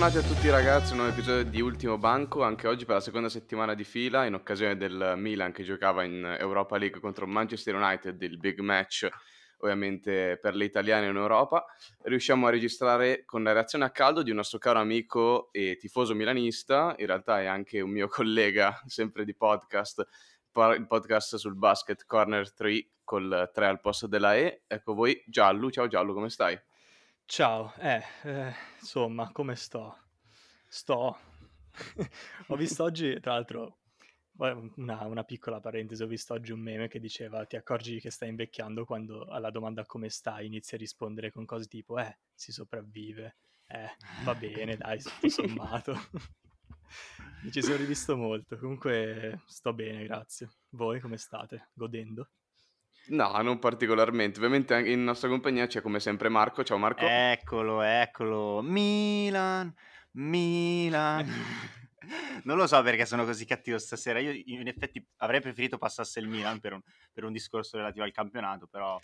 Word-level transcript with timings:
Bentornati 0.00 0.32
a 0.32 0.34
tutti 0.34 0.48
ragazzi, 0.48 0.92
un 0.92 1.00
nuovo 1.00 1.12
episodio 1.12 1.44
di 1.44 1.60
Ultimo 1.60 1.98
Banco, 1.98 2.42
anche 2.42 2.66
oggi 2.66 2.86
per 2.86 2.94
la 2.94 3.00
seconda 3.02 3.28
settimana 3.28 3.74
di 3.74 3.84
fila, 3.84 4.24
in 4.24 4.32
occasione 4.32 4.78
del 4.78 5.12
Milan 5.18 5.52
che 5.52 5.62
giocava 5.62 6.04
in 6.04 6.24
Europa 6.40 6.78
League 6.78 7.00
contro 7.00 7.26
Manchester 7.26 7.74
United, 7.74 8.22
il 8.22 8.38
big 8.38 8.60
match 8.60 9.06
ovviamente 9.58 10.38
per 10.40 10.54
le 10.54 10.64
italiane 10.64 11.06
in 11.06 11.14
Europa, 11.14 11.66
riusciamo 12.04 12.46
a 12.46 12.50
registrare 12.50 13.26
con 13.26 13.42
la 13.42 13.52
reazione 13.52 13.84
a 13.84 13.90
caldo 13.90 14.22
di 14.22 14.30
un 14.30 14.36
nostro 14.36 14.56
caro 14.58 14.78
amico 14.78 15.50
e 15.52 15.76
tifoso 15.78 16.14
milanista, 16.14 16.94
in 16.96 17.06
realtà 17.06 17.42
è 17.42 17.44
anche 17.44 17.82
un 17.82 17.90
mio 17.90 18.08
collega, 18.08 18.80
sempre 18.86 19.26
di 19.26 19.34
podcast, 19.34 20.06
il 20.78 20.86
podcast 20.88 21.36
sul 21.36 21.56
basket 21.56 22.06
Corner 22.06 22.50
3 22.50 22.86
col 23.04 23.50
3 23.52 23.66
al 23.66 23.82
posto 23.82 24.06
della 24.06 24.34
E. 24.34 24.62
Ecco 24.66 24.94
voi, 24.94 25.22
Giallo, 25.26 25.70
ciao 25.70 25.88
Giallo, 25.88 26.14
come 26.14 26.30
stai? 26.30 26.58
Ciao, 27.30 27.72
eh, 27.78 28.02
eh, 28.24 28.52
insomma, 28.80 29.30
come 29.30 29.54
sto? 29.54 29.96
Sto. 30.66 31.16
ho 32.48 32.56
visto 32.56 32.82
oggi, 32.82 33.20
tra 33.20 33.34
l'altro, 33.34 33.78
una, 34.74 35.04
una, 35.04 35.22
piccola 35.22 35.60
parentesi, 35.60 36.02
ho 36.02 36.08
visto 36.08 36.34
oggi 36.34 36.50
un 36.50 36.58
meme 36.58 36.88
che 36.88 36.98
diceva 36.98 37.46
ti 37.46 37.54
accorgi 37.54 38.00
che 38.00 38.10
stai 38.10 38.30
invecchiando 38.30 38.84
quando 38.84 39.26
alla 39.26 39.52
domanda 39.52 39.86
come 39.86 40.08
stai 40.08 40.46
inizi 40.46 40.74
a 40.74 40.78
rispondere 40.78 41.30
con 41.30 41.44
cose 41.44 41.68
tipo 41.68 42.00
eh, 42.00 42.18
si 42.34 42.50
sopravvive, 42.50 43.36
eh, 43.68 43.94
va 44.24 44.34
bene, 44.34 44.76
dai, 44.76 45.00
tutto 45.00 45.28
sommato. 45.28 45.94
Mi 47.44 47.52
ci 47.52 47.62
sono 47.62 47.76
rivisto 47.76 48.16
molto, 48.16 48.58
comunque 48.58 49.42
sto 49.46 49.72
bene, 49.72 50.02
grazie. 50.02 50.50
Voi 50.70 50.98
come 50.98 51.16
state? 51.16 51.68
Godendo? 51.74 52.28
No, 53.10 53.40
non 53.42 53.58
particolarmente. 53.58 54.38
Ovviamente 54.38 54.78
in 54.88 55.02
nostra 55.02 55.28
compagnia 55.28 55.66
c'è 55.66 55.80
come 55.80 56.00
sempre 56.00 56.28
Marco. 56.28 56.62
Ciao 56.62 56.78
Marco. 56.78 57.04
Eccolo, 57.04 57.82
eccolo. 57.82 58.62
Milan, 58.62 59.74
Milan. 60.12 61.26
non 62.44 62.56
lo 62.56 62.66
so 62.66 62.80
perché 62.82 63.06
sono 63.06 63.24
così 63.24 63.44
cattivo 63.44 63.78
stasera. 63.78 64.20
Io 64.20 64.32
in 64.32 64.68
effetti 64.68 65.04
avrei 65.18 65.40
preferito 65.40 65.76
passasse 65.76 66.20
il 66.20 66.28
Milan 66.28 66.60
per 66.60 66.74
un, 66.74 66.80
per 67.12 67.24
un 67.24 67.32
discorso 67.32 67.76
relativo 67.78 68.04
al 68.04 68.12
campionato, 68.12 68.68
però 68.68 69.00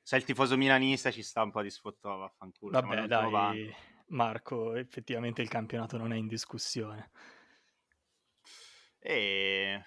se 0.00 0.16
il 0.16 0.24
tifoso 0.24 0.56
milanista 0.56 1.10
ci 1.10 1.22
sta 1.22 1.42
un 1.42 1.50
po' 1.50 1.62
di 1.62 1.70
sfottò, 1.70 2.18
vaffanculo. 2.18 2.80
Vabbè, 2.80 3.06
dai, 3.06 3.74
Marco, 4.08 4.76
effettivamente 4.76 5.42
il 5.42 5.48
campionato 5.48 5.96
non 5.96 6.12
è 6.12 6.16
in 6.16 6.28
discussione. 6.28 7.10
E 9.00 9.82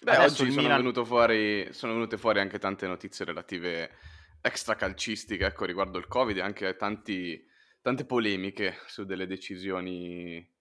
Beh, 0.00 0.16
Adesso 0.16 0.42
oggi 0.42 0.52
sono, 0.52 0.62
Milan... 0.62 1.04
fuori, 1.04 1.72
sono, 1.72 1.92
venute 1.94 2.18
fuori 2.18 2.38
anche 2.38 2.58
tante 2.58 2.86
notizie 2.86 3.24
relative 3.24 3.90
extracalcistiche, 4.40 5.46
ecco, 5.46 5.64
riguardo 5.64 5.98
il 5.98 6.06
Covid 6.06 6.36
e 6.36 6.40
anche 6.40 6.76
tanti, 6.76 7.44
tante 7.80 8.04
polemiche 8.04 8.78
su 8.86 9.04
delle 9.04 9.26
decisioni 9.26 10.56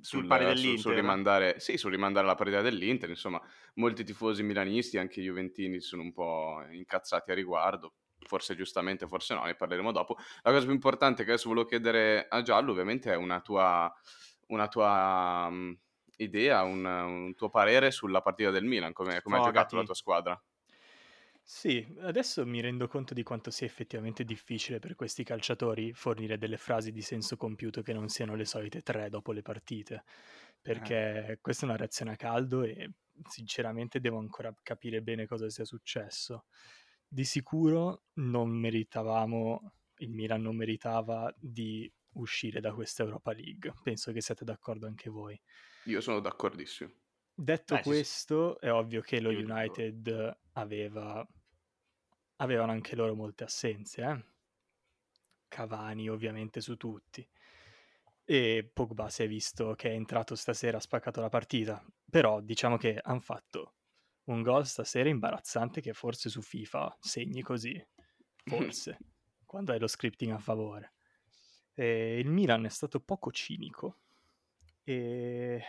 sul, 0.00 0.26
pari 0.26 0.44
dell'Inter. 0.44 0.70
Sul, 0.72 0.78
sul, 0.80 0.94
rimandare, 0.94 1.60
sì, 1.60 1.76
sul 1.78 1.90
rimandare 1.90 2.26
la 2.26 2.34
partita 2.34 2.60
dell'Inter, 2.60 3.08
insomma, 3.08 3.40
molti 3.74 4.04
tifosi 4.04 4.42
milanisti, 4.42 4.98
anche 4.98 5.22
juventini, 5.22 5.80
sono 5.80 6.02
un 6.02 6.12
po' 6.12 6.62
incazzati 6.70 7.30
a 7.30 7.34
riguardo. 7.34 7.94
Forse 8.18 8.54
giustamente, 8.54 9.08
forse 9.08 9.34
no, 9.34 9.44
ne 9.44 9.54
parleremo 9.54 9.90
dopo. 9.90 10.16
La 10.42 10.52
cosa 10.52 10.64
più 10.64 10.74
importante 10.74 11.24
che 11.24 11.30
adesso 11.30 11.48
volevo 11.48 11.66
chiedere 11.66 12.26
a 12.28 12.42
Giallo, 12.42 12.70
ovviamente, 12.72 13.12
è 13.12 13.16
una 13.16 13.40
tua, 13.40 13.92
una 14.48 14.68
tua 14.68 15.50
idea, 16.22 16.62
un, 16.62 16.84
un, 16.84 17.34
tuo 17.34 17.50
parere 17.50 17.90
sulla 17.90 18.22
partita 18.22 18.50
del 18.50 18.64
Milan, 18.64 18.92
come, 18.92 19.20
come 19.22 19.38
ha 19.38 19.42
giocato 19.42 19.76
la 19.76 19.84
tua 19.84 19.94
squadra? 19.94 20.42
Sì, 21.44 21.84
adesso 22.00 22.46
mi 22.46 22.60
rendo 22.60 22.86
conto 22.86 23.14
di 23.14 23.24
quanto 23.24 23.50
sia 23.50 23.66
effettivamente 23.66 24.24
difficile 24.24 24.78
per 24.78 24.94
questi 24.94 25.24
calciatori 25.24 25.92
fornire 25.92 26.38
delle 26.38 26.56
frasi 26.56 26.92
di 26.92 27.02
senso 27.02 27.36
compiuto 27.36 27.82
che 27.82 27.92
non 27.92 28.08
siano 28.08 28.36
le 28.36 28.44
solite 28.44 28.80
tre 28.82 29.10
dopo 29.10 29.32
le 29.32 29.42
partite, 29.42 30.04
perché 30.60 31.26
eh. 31.26 31.38
questa 31.40 31.66
è 31.66 31.68
una 31.68 31.76
reazione 31.76 32.12
a 32.12 32.16
caldo 32.16 32.62
e 32.62 32.92
sinceramente 33.28 34.00
devo 34.00 34.18
ancora 34.18 34.54
capire 34.62 35.02
bene 35.02 35.26
cosa 35.26 35.48
sia 35.50 35.64
successo. 35.64 36.46
Di 37.06 37.24
sicuro 37.24 38.04
non 38.14 38.50
meritavamo, 38.50 39.72
il 39.98 40.10
Milan 40.10 40.42
non 40.42 40.56
meritava 40.56 41.32
di 41.36 41.92
uscire 42.14 42.60
da 42.60 42.72
questa 42.72 43.02
Europa 43.02 43.32
League, 43.32 43.74
penso 43.82 44.12
che 44.12 44.20
siate 44.20 44.44
d'accordo 44.44 44.86
anche 44.86 45.10
voi. 45.10 45.38
Io 45.84 46.00
sono 46.00 46.20
d'accordissimo. 46.20 46.90
Detto 47.34 47.74
eh, 47.76 47.82
questo, 47.82 48.58
sì. 48.60 48.66
è 48.66 48.72
ovvio 48.72 49.00
che 49.00 49.20
lo 49.20 49.30
United 49.30 50.38
aveva 50.52 51.26
avevano 52.42 52.72
anche 52.72 52.96
loro 52.96 53.14
molte 53.14 53.44
assenze, 53.44 54.02
eh? 54.02 54.24
Cavani 55.48 56.08
ovviamente 56.08 56.60
su 56.60 56.76
tutti. 56.76 57.26
E 58.24 58.70
Pogba 58.72 59.08
si 59.08 59.22
è 59.22 59.28
visto 59.28 59.74
che 59.74 59.90
è 59.90 59.92
entrato 59.92 60.34
stasera, 60.34 60.78
ha 60.78 60.80
spaccato 60.80 61.20
la 61.20 61.28
partita. 61.28 61.84
Però 62.10 62.40
diciamo 62.40 62.76
che 62.76 62.98
hanno 63.00 63.20
fatto 63.20 63.74
un 64.24 64.42
gol 64.42 64.66
stasera 64.66 65.08
imbarazzante 65.08 65.80
che 65.80 65.92
forse 65.92 66.28
su 66.28 66.42
FIFA 66.42 66.96
segni 67.00 67.42
così. 67.42 67.80
Forse. 68.44 68.98
quando 69.44 69.70
hai 69.70 69.78
lo 69.78 69.86
scripting 69.86 70.32
a 70.32 70.38
favore. 70.38 70.94
E 71.74 72.18
il 72.18 72.28
Milan 72.28 72.64
è 72.64 72.68
stato 72.68 72.98
poco 72.98 73.30
cinico 73.30 74.01
e 74.84 75.62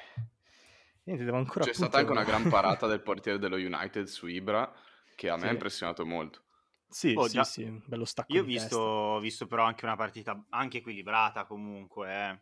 niente, 1.04 1.24
devo 1.24 1.38
ancora... 1.38 1.66
C'è 1.66 1.72
appunto... 1.72 1.90
stata 1.90 1.98
anche 2.00 2.12
una 2.12 2.24
gran 2.26 2.50
parata 2.50 2.88
del 2.88 3.02
portiere 3.02 3.40
dello 3.40 3.56
United 3.56 4.06
su 4.06 4.28
Ibra 4.28 4.72
che 5.16 5.30
a 5.30 5.38
me 5.38 5.48
ha 5.48 5.52
impressionato 5.52 6.06
molto. 6.06 6.42
Sì, 6.88 7.14
oh, 7.16 7.28
sì, 7.28 7.34
già... 7.34 7.44
sì, 7.44 7.82
bello 7.86 8.06
stacco 8.06 8.34
Io 8.34 8.42
ho 8.42 8.46
visto, 8.46 9.20
visto, 9.20 9.48
però 9.48 9.64
anche 9.64 9.86
una 9.86 9.96
partita 9.96 10.46
anche 10.50 10.78
equilibrata 10.78 11.46
comunque, 11.46 12.14
eh. 12.14 12.42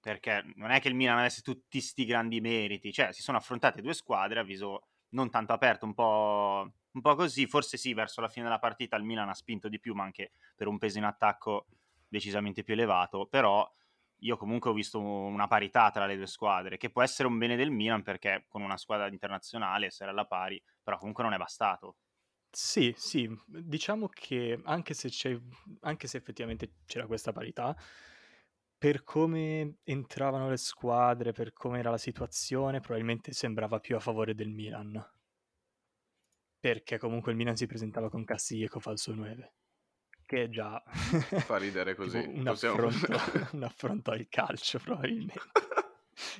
perché 0.00 0.42
non 0.56 0.70
è 0.70 0.80
che 0.80 0.88
il 0.88 0.94
Milan 0.94 1.18
avesse 1.18 1.42
tutti 1.42 1.80
sti 1.80 2.04
grandi 2.06 2.40
meriti, 2.40 2.90
cioè 2.90 3.12
si 3.12 3.20
sono 3.20 3.36
affrontate 3.36 3.82
due 3.82 3.92
squadre 3.92 4.40
a 4.40 4.44
viso 4.44 4.88
non 5.10 5.28
tanto 5.28 5.52
aperto, 5.52 5.84
un 5.84 5.92
po', 5.92 6.72
un 6.90 7.00
po' 7.02 7.14
così, 7.14 7.46
forse 7.46 7.76
sì, 7.76 7.92
verso 7.92 8.22
la 8.22 8.28
fine 8.28 8.46
della 8.46 8.58
partita 8.58 8.96
il 8.96 9.04
Milan 9.04 9.28
ha 9.28 9.34
spinto 9.34 9.68
di 9.68 9.78
più, 9.78 9.92
ma 9.94 10.04
anche 10.04 10.32
per 10.56 10.68
un 10.68 10.78
peso 10.78 10.96
in 10.96 11.04
attacco 11.04 11.66
decisamente 12.08 12.62
più 12.62 12.72
elevato, 12.72 13.26
però 13.26 13.70
io 14.22 14.36
comunque 14.36 14.70
ho 14.70 14.72
visto 14.72 15.00
una 15.00 15.46
parità 15.46 15.90
tra 15.90 16.06
le 16.06 16.16
due 16.16 16.26
squadre, 16.26 16.76
che 16.76 16.90
può 16.90 17.02
essere 17.02 17.28
un 17.28 17.38
bene 17.38 17.56
del 17.56 17.70
Milan 17.70 18.02
perché 18.02 18.46
con 18.48 18.62
una 18.62 18.76
squadra 18.76 19.08
internazionale 19.08 19.86
essere 19.86 20.10
alla 20.10 20.26
pari, 20.26 20.62
però 20.82 20.98
comunque 20.98 21.24
non 21.24 21.32
è 21.32 21.36
bastato. 21.38 21.96
Sì, 22.54 22.92
sì, 22.96 23.28
diciamo 23.46 24.08
che 24.08 24.60
anche 24.64 24.92
se, 24.94 25.10
anche 25.80 26.06
se 26.06 26.16
effettivamente 26.18 26.74
c'era 26.84 27.06
questa 27.06 27.32
parità, 27.32 27.74
per 28.76 29.04
come 29.04 29.78
entravano 29.84 30.48
le 30.50 30.56
squadre, 30.56 31.32
per 31.32 31.52
come 31.52 31.78
era 31.78 31.90
la 31.90 31.98
situazione, 31.98 32.80
probabilmente 32.80 33.32
sembrava 33.32 33.80
più 33.80 33.96
a 33.96 34.00
favore 34.00 34.34
del 34.34 34.50
Milan. 34.50 35.02
Perché 36.58 36.96
comunque 36.96 37.30
il 37.32 37.36
Milan 37.36 37.56
si 37.56 37.66
presentava 37.66 38.08
con 38.08 38.24
Castiglieco 38.24 38.80
falso 38.80 39.12
9 39.14 39.52
che 40.32 40.48
già 40.48 40.82
fa 41.44 41.58
ridere 41.58 41.94
così. 41.96 42.16
un, 42.16 42.42
Possiamo... 42.42 42.86
affronto, 42.86 43.48
un 43.52 43.62
affronto 43.62 44.10
al 44.12 44.26
calcio 44.30 44.78
probabilmente. 44.78 45.40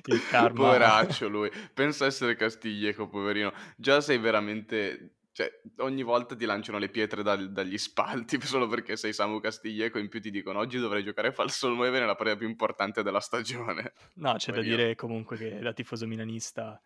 Il 0.05 0.25
karma. 0.27 0.55
Poveraccio 0.55 1.27
lui. 1.27 1.51
Pensa 1.73 2.05
essere 2.05 2.35
Castiglieco, 2.35 3.07
poverino. 3.07 3.53
Già 3.75 4.01
sei 4.01 4.17
veramente... 4.17 5.17
Cioè, 5.33 5.61
ogni 5.77 6.03
volta 6.03 6.35
ti 6.35 6.45
lanciano 6.45 6.77
le 6.77 6.89
pietre 6.89 7.23
dal, 7.23 7.51
dagli 7.51 7.77
spalti 7.79 8.39
solo 8.39 8.67
perché 8.67 8.95
sei 8.95 9.13
Samu 9.13 9.39
Castiglieco 9.39 9.97
in 9.97 10.07
più 10.07 10.21
ti 10.21 10.29
dicono 10.29 10.59
oggi 10.59 10.77
dovrei 10.77 11.03
giocare 11.03 11.31
falso 11.31 11.69
9 11.69 11.89
nella 11.89 12.13
partita 12.13 12.37
più 12.37 12.47
importante 12.47 13.01
della 13.01 13.19
stagione. 13.19 13.93
No, 14.15 14.35
c'è 14.35 14.51
Poi 14.51 14.61
da 14.61 14.67
io... 14.69 14.75
dire 14.75 14.95
comunque 14.95 15.37
che 15.37 15.57
da 15.59 15.73
tifoso 15.73 16.05
milanista 16.05 16.79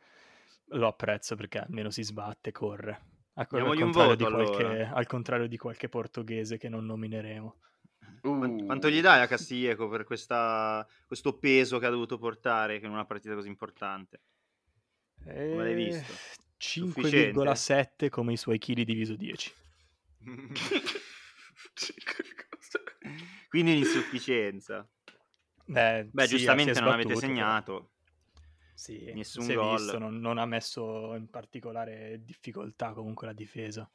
lo 0.71 0.87
apprezzo 0.87 1.35
perché 1.35 1.59
almeno 1.59 1.89
si 1.89 2.03
sbatte, 2.03 2.53
corre. 2.53 3.16
Ecco, 3.39 3.57
al, 3.57 3.77
contrario 3.77 4.15
voto, 4.15 4.31
qualche, 4.31 4.63
allora. 4.63 4.93
al 4.93 5.05
contrario 5.05 5.47
di 5.47 5.57
qualche 5.57 5.89
portoghese 5.89 6.57
che 6.57 6.69
non 6.69 6.85
nomineremo. 6.85 7.55
Uh. 8.23 8.65
Quanto 8.65 8.89
gli 8.89 8.99
dai 8.99 9.21
a 9.21 9.27
Castilleco 9.27 9.87
per 9.87 10.05
questa, 10.05 10.87
questo 11.05 11.37
peso 11.37 11.77
che 11.77 11.85
ha 11.85 11.91
dovuto 11.91 12.17
portare 12.17 12.77
in 12.77 12.89
una 12.89 13.05
partita 13.05 13.35
così 13.35 13.47
importante? 13.47 14.21
Come 15.23 15.63
l'hai 15.63 15.75
visto? 15.75 16.13
5,7 16.59 18.09
come 18.09 18.33
i 18.33 18.37
suoi 18.37 18.57
chili 18.57 18.83
diviso 18.83 19.15
10. 19.15 19.53
Quindi 23.49 23.75
l'insufficienza. 23.75 24.89
Beh, 25.65 26.07
Beh 26.11 26.27
sì, 26.27 26.37
giustamente 26.37 26.79
non 26.79 26.93
avete 26.93 27.15
segnato. 27.15 27.91
Sì, 28.77 29.11
nessun 29.11 29.41
si 29.41 29.55
gol. 29.55 29.75
Visto, 29.75 29.97
non, 29.97 30.19
non, 30.19 30.37
ha 30.37 30.45
messo 30.45 31.15
in 31.15 31.31
particolare 31.31 32.21
difficoltà 32.23 32.93
comunque 32.93 33.25
la 33.25 33.33
difesa. 33.33 33.89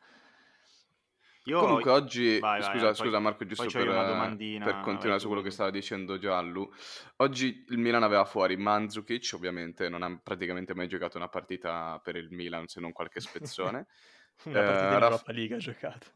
Io 1.44 1.60
comunque 1.60 1.92
oggi, 1.92 2.40
vai, 2.40 2.60
scusa, 2.62 2.86
vai, 2.86 2.94
scusa 2.96 3.10
poi, 3.12 3.20
Marco, 3.20 3.46
giusto 3.46 3.66
per, 3.70 4.36
per, 4.36 4.80
continuare 4.80 5.20
su 5.20 5.28
quello 5.28 5.42
che 5.42 5.50
stava 5.50 5.70
dicendo 5.70 6.18
Giallo, 6.18 6.72
oggi 7.18 7.64
il 7.68 7.78
Milan 7.78 8.02
aveva 8.02 8.24
fuori 8.24 8.56
Mandzukic, 8.56 9.30
ovviamente 9.34 9.88
non 9.88 10.02
ha 10.02 10.20
praticamente 10.20 10.74
mai 10.74 10.88
giocato 10.88 11.16
una 11.16 11.28
partita 11.28 12.00
per 12.02 12.16
il 12.16 12.30
Milan 12.30 12.66
se 12.66 12.80
non 12.80 12.90
qualche 12.90 13.20
spezzone. 13.20 13.86
una 14.44 14.62
eh, 14.62 14.64
partita 14.64 14.86
in 14.96 15.02
Europa 15.02 15.32
League 15.32 15.56
ha 15.56 15.60
giocato. 15.60 16.06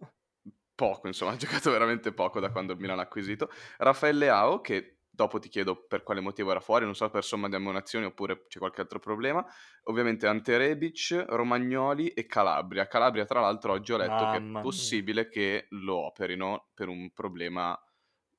Poco, 0.74 1.06
insomma, 1.06 1.32
ha 1.32 1.36
giocato 1.36 1.70
veramente 1.70 2.12
poco 2.12 2.40
da 2.40 2.50
quando 2.50 2.72
il 2.72 2.80
Milan 2.80 2.98
ha 2.98 3.02
acquisito. 3.02 3.48
Raffaele 3.78 4.28
Ao 4.28 4.60
che 4.60 4.95
dopo 5.16 5.38
ti 5.38 5.48
chiedo 5.48 5.86
per 5.86 6.02
quale 6.02 6.20
motivo 6.20 6.50
era 6.50 6.60
fuori, 6.60 6.84
non 6.84 6.94
so 6.94 7.08
per 7.08 7.24
somma 7.24 7.48
di 7.48 7.56
ammonizioni 7.56 8.04
oppure 8.04 8.44
c'è 8.46 8.58
qualche 8.58 8.82
altro 8.82 9.00
problema. 9.00 9.44
Ovviamente 9.84 10.26
Ante 10.26 10.58
Rebic, 10.58 11.24
Romagnoli 11.28 12.08
e 12.08 12.26
Calabria. 12.26 12.86
Calabria 12.86 13.24
tra 13.24 13.40
l'altro 13.40 13.72
oggi 13.72 13.92
ho 13.92 13.96
letto 13.96 14.12
Mamma 14.12 14.32
che 14.32 14.58
è 14.58 14.62
possibile 14.62 15.22
mia. 15.22 15.30
che 15.30 15.66
lo 15.70 16.06
operino 16.06 16.68
per 16.74 16.88
un 16.88 17.10
problema 17.12 17.76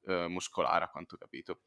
eh, 0.05 0.27
muscolare 0.27 0.85
a 0.85 0.89
quanto 0.89 1.15
ho 1.15 1.17
capito. 1.17 1.61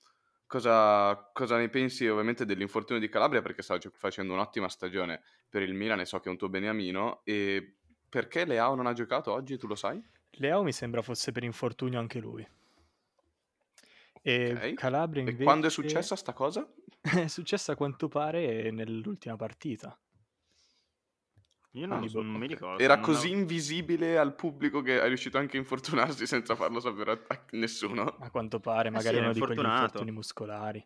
Cosa, 0.47 1.31
cosa, 1.33 1.57
ne 1.57 1.69
pensi 1.69 2.09
ovviamente 2.09 2.45
dell'infortunio 2.45 3.01
di 3.01 3.09
Calabria 3.09 3.43
perché 3.43 3.63
sta 3.63 3.79
facendo 3.93 4.33
un'ottima 4.33 4.69
stagione 4.69 5.23
per 5.49 5.63
il 5.63 5.75
Milan 5.75 6.01
e 6.01 6.05
so 6.05 6.19
che 6.19 6.29
è 6.29 6.33
un 6.33 6.39
tuo 6.39 6.49
beniamino 6.49 7.21
e 7.25 7.77
perché 8.09 8.45
Leao 8.45 8.75
non 8.75 8.87
ha 8.87 8.93
giocato 8.93 9.33
oggi, 9.33 9.57
tu 9.57 9.69
lo 9.69 9.77
sai? 9.77 10.03
Leao 10.33 10.63
mi 10.63 10.73
sembra 10.73 11.03
fosse 11.03 11.31
per 11.31 11.45
infortunio 11.45 11.99
anche 11.99 12.19
lui. 12.19 12.45
E 14.23 14.53
okay. 14.53 14.75
Calabria 14.75 15.23
invece... 15.23 15.41
E 15.41 15.45
quando 15.45 15.67
è 15.67 15.71
successa 15.71 16.17
sta 16.17 16.33
cosa? 16.33 16.69
è 17.01 17.27
successa 17.27 17.73
a 17.73 17.77
quanto 17.77 18.09
pare 18.09 18.71
nell'ultima 18.71 19.37
partita. 19.37 19.99
Io 21.75 21.87
non, 21.87 22.03
ah, 22.03 22.11
non 22.13 22.27
mi 22.27 22.49
ricordo. 22.49 22.83
Era 22.83 22.99
così 22.99 23.29
ho... 23.29 23.37
invisibile 23.37 24.19
al 24.19 24.35
pubblico 24.35 24.83
che 24.83 25.01
è 25.01 25.07
riuscito 25.07 25.39
anche 25.39 25.57
a 25.57 25.61
infortunarsi 25.61 26.27
senza 26.27 26.57
farlo 26.57 26.81
sapere 26.81 27.25
a, 27.29 27.45
nessuno. 27.53 28.03
A 28.03 28.31
quanto 28.31 28.59
pare, 28.59 28.91
magari 28.91 29.17
eh 29.17 29.19
sì, 29.19 29.25
uno 29.25 29.33
di 29.33 29.41
quegli 29.41 29.59
infortuni 29.59 30.11
muscolari. 30.11 30.85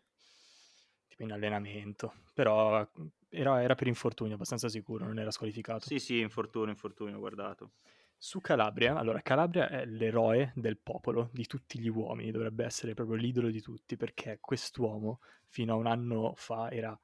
Tipo 1.08 1.22
in 1.22 1.32
allenamento. 1.32 2.12
Però 2.34 2.86
era, 3.30 3.62
era, 3.62 3.74
per 3.74 3.86
infortunio, 3.86 4.34
abbastanza 4.34 4.68
sicuro, 4.68 5.06
non 5.06 5.18
era 5.18 5.30
squalificato. 5.30 5.86
Sì, 5.86 5.98
sì, 5.98 6.18
infortunio, 6.20 6.70
infortunio, 6.70 7.18
guardato. 7.18 7.72
Su 8.16 8.40
Calabria, 8.40 8.96
allora 8.96 9.20
Calabria 9.20 9.68
è 9.68 9.84
l'eroe 9.84 10.52
del 10.54 10.78
popolo, 10.78 11.28
di 11.32 11.46
tutti 11.46 11.78
gli 11.78 11.88
uomini, 11.88 12.30
dovrebbe 12.30 12.64
essere 12.64 12.94
proprio 12.94 13.16
l'idolo 13.16 13.50
di 13.50 13.60
tutti, 13.60 13.96
perché 13.96 14.38
quest'uomo 14.40 15.20
fino 15.48 15.74
a 15.74 15.76
un 15.76 15.86
anno 15.86 16.32
fa 16.34 16.70
era 16.70 16.98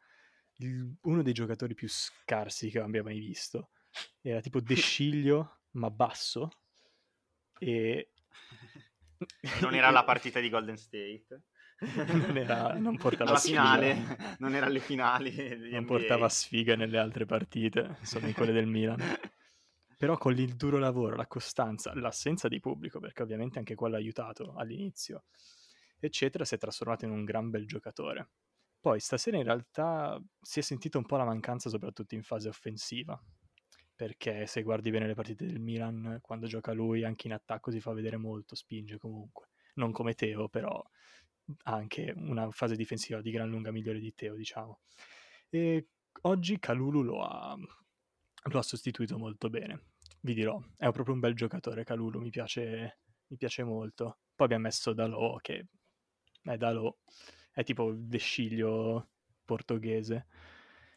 il, 0.57 0.95
uno 1.03 1.23
dei 1.23 1.33
giocatori 1.33 1.75
più 1.75 1.89
scarsi 1.89 2.71
che 2.71 2.81
abbia 2.81 3.03
mai 3.03 3.19
visto. 3.19 3.71
Era 4.21 4.41
tipo 4.41 4.61
Desciglio, 4.63 5.61
ma 5.73 5.91
basso. 5.91 6.51
E... 7.59 8.13
Non 9.61 9.75
era 9.75 9.91
la 9.91 10.05
partita 10.05 10.41
di 10.41 10.49
Golden 10.49 10.79
State? 10.79 11.43
non, 12.27 12.37
era, 12.37 12.73
non 12.75 12.97
portava 12.97 13.33
la 13.33 13.39
finale, 13.39 14.37
non 14.39 14.55
era 14.55 14.67
alle 14.67 14.81
finali. 14.81 15.71
Non 15.71 15.85
portava 15.85 16.29
sfiga 16.29 16.75
nelle 16.75 16.99
altre 16.99 17.27
partite, 17.27 17.97
insomma 18.01 18.29
in 18.29 18.35
quelle 18.35 18.53
del 18.53 18.67
Milan 18.67 19.03
però 20.01 20.17
con 20.17 20.35
il 20.35 20.57
duro 20.57 20.79
lavoro, 20.79 21.15
la 21.15 21.27
costanza, 21.27 21.93
l'assenza 21.93 22.49
di 22.49 22.59
pubblico, 22.59 23.01
perché 23.01 23.23
ovviamente 23.23 23.59
anche 23.59 23.75
quello 23.75 23.97
ha 23.97 23.99
aiutato 23.99 24.55
all'inizio, 24.57 25.25
eccetera, 25.99 26.47
si 26.47 26.55
è 26.55 26.59
trasformato 26.59 27.05
in 27.05 27.11
un 27.11 27.23
gran 27.23 27.51
bel 27.51 27.67
giocatore. 27.67 28.31
Poi 28.81 28.99
stasera 28.99 29.37
in 29.37 29.43
realtà 29.43 30.19
si 30.41 30.61
è 30.61 30.63
sentita 30.63 30.97
un 30.97 31.05
po' 31.05 31.19
la 31.19 31.27
mancanza 31.27 31.69
soprattutto 31.69 32.15
in 32.15 32.23
fase 32.23 32.49
offensiva, 32.49 33.23
perché 33.95 34.47
se 34.47 34.63
guardi 34.63 34.91
bene 34.91 35.07
le 35.07 35.13
partite 35.13 35.45
del 35.45 35.61
Milan, 35.61 36.21
quando 36.23 36.47
gioca 36.47 36.73
lui 36.73 37.05
anche 37.05 37.27
in 37.27 37.35
attacco 37.35 37.71
si 37.71 37.81
fa 37.81 37.93
vedere 37.93 38.17
molto, 38.17 38.55
spinge 38.55 38.97
comunque. 38.97 39.51
Non 39.75 39.93
come 39.93 40.15
Teo, 40.15 40.49
però 40.49 40.83
ha 41.65 41.75
anche 41.75 42.11
una 42.17 42.51
fase 42.53 42.75
difensiva 42.75 43.21
di 43.21 43.31
gran 43.31 43.51
lunga 43.51 43.71
migliore 43.71 43.99
di 43.99 44.15
Teo, 44.15 44.35
diciamo. 44.35 44.81
E 45.51 45.89
oggi 46.23 46.59
Calulu 46.59 47.03
lo 47.03 47.23
ha, 47.23 47.55
lo 47.55 48.59
ha 48.59 48.63
sostituito 48.63 49.19
molto 49.19 49.51
bene 49.51 49.89
vi 50.21 50.35
dirò, 50.35 50.61
è 50.77 50.91
proprio 50.91 51.15
un 51.15 51.21
bel 51.21 51.35
giocatore 51.35 51.85
Calulu, 51.85 52.21
mi 52.21 52.31
piace, 52.31 52.99
mi 53.27 53.37
piace 53.37 53.63
molto. 53.63 54.19
Poi 54.35 54.47
abbiamo 54.47 54.65
messo 54.65 54.93
Dalò, 54.93 55.37
che 55.37 55.67
è 56.43 56.57
Dalò, 56.57 56.95
è 57.53 57.65
tipo 57.65 57.89
il 57.89 58.07
vesciglio 58.07 59.11
portoghese. 59.45 60.27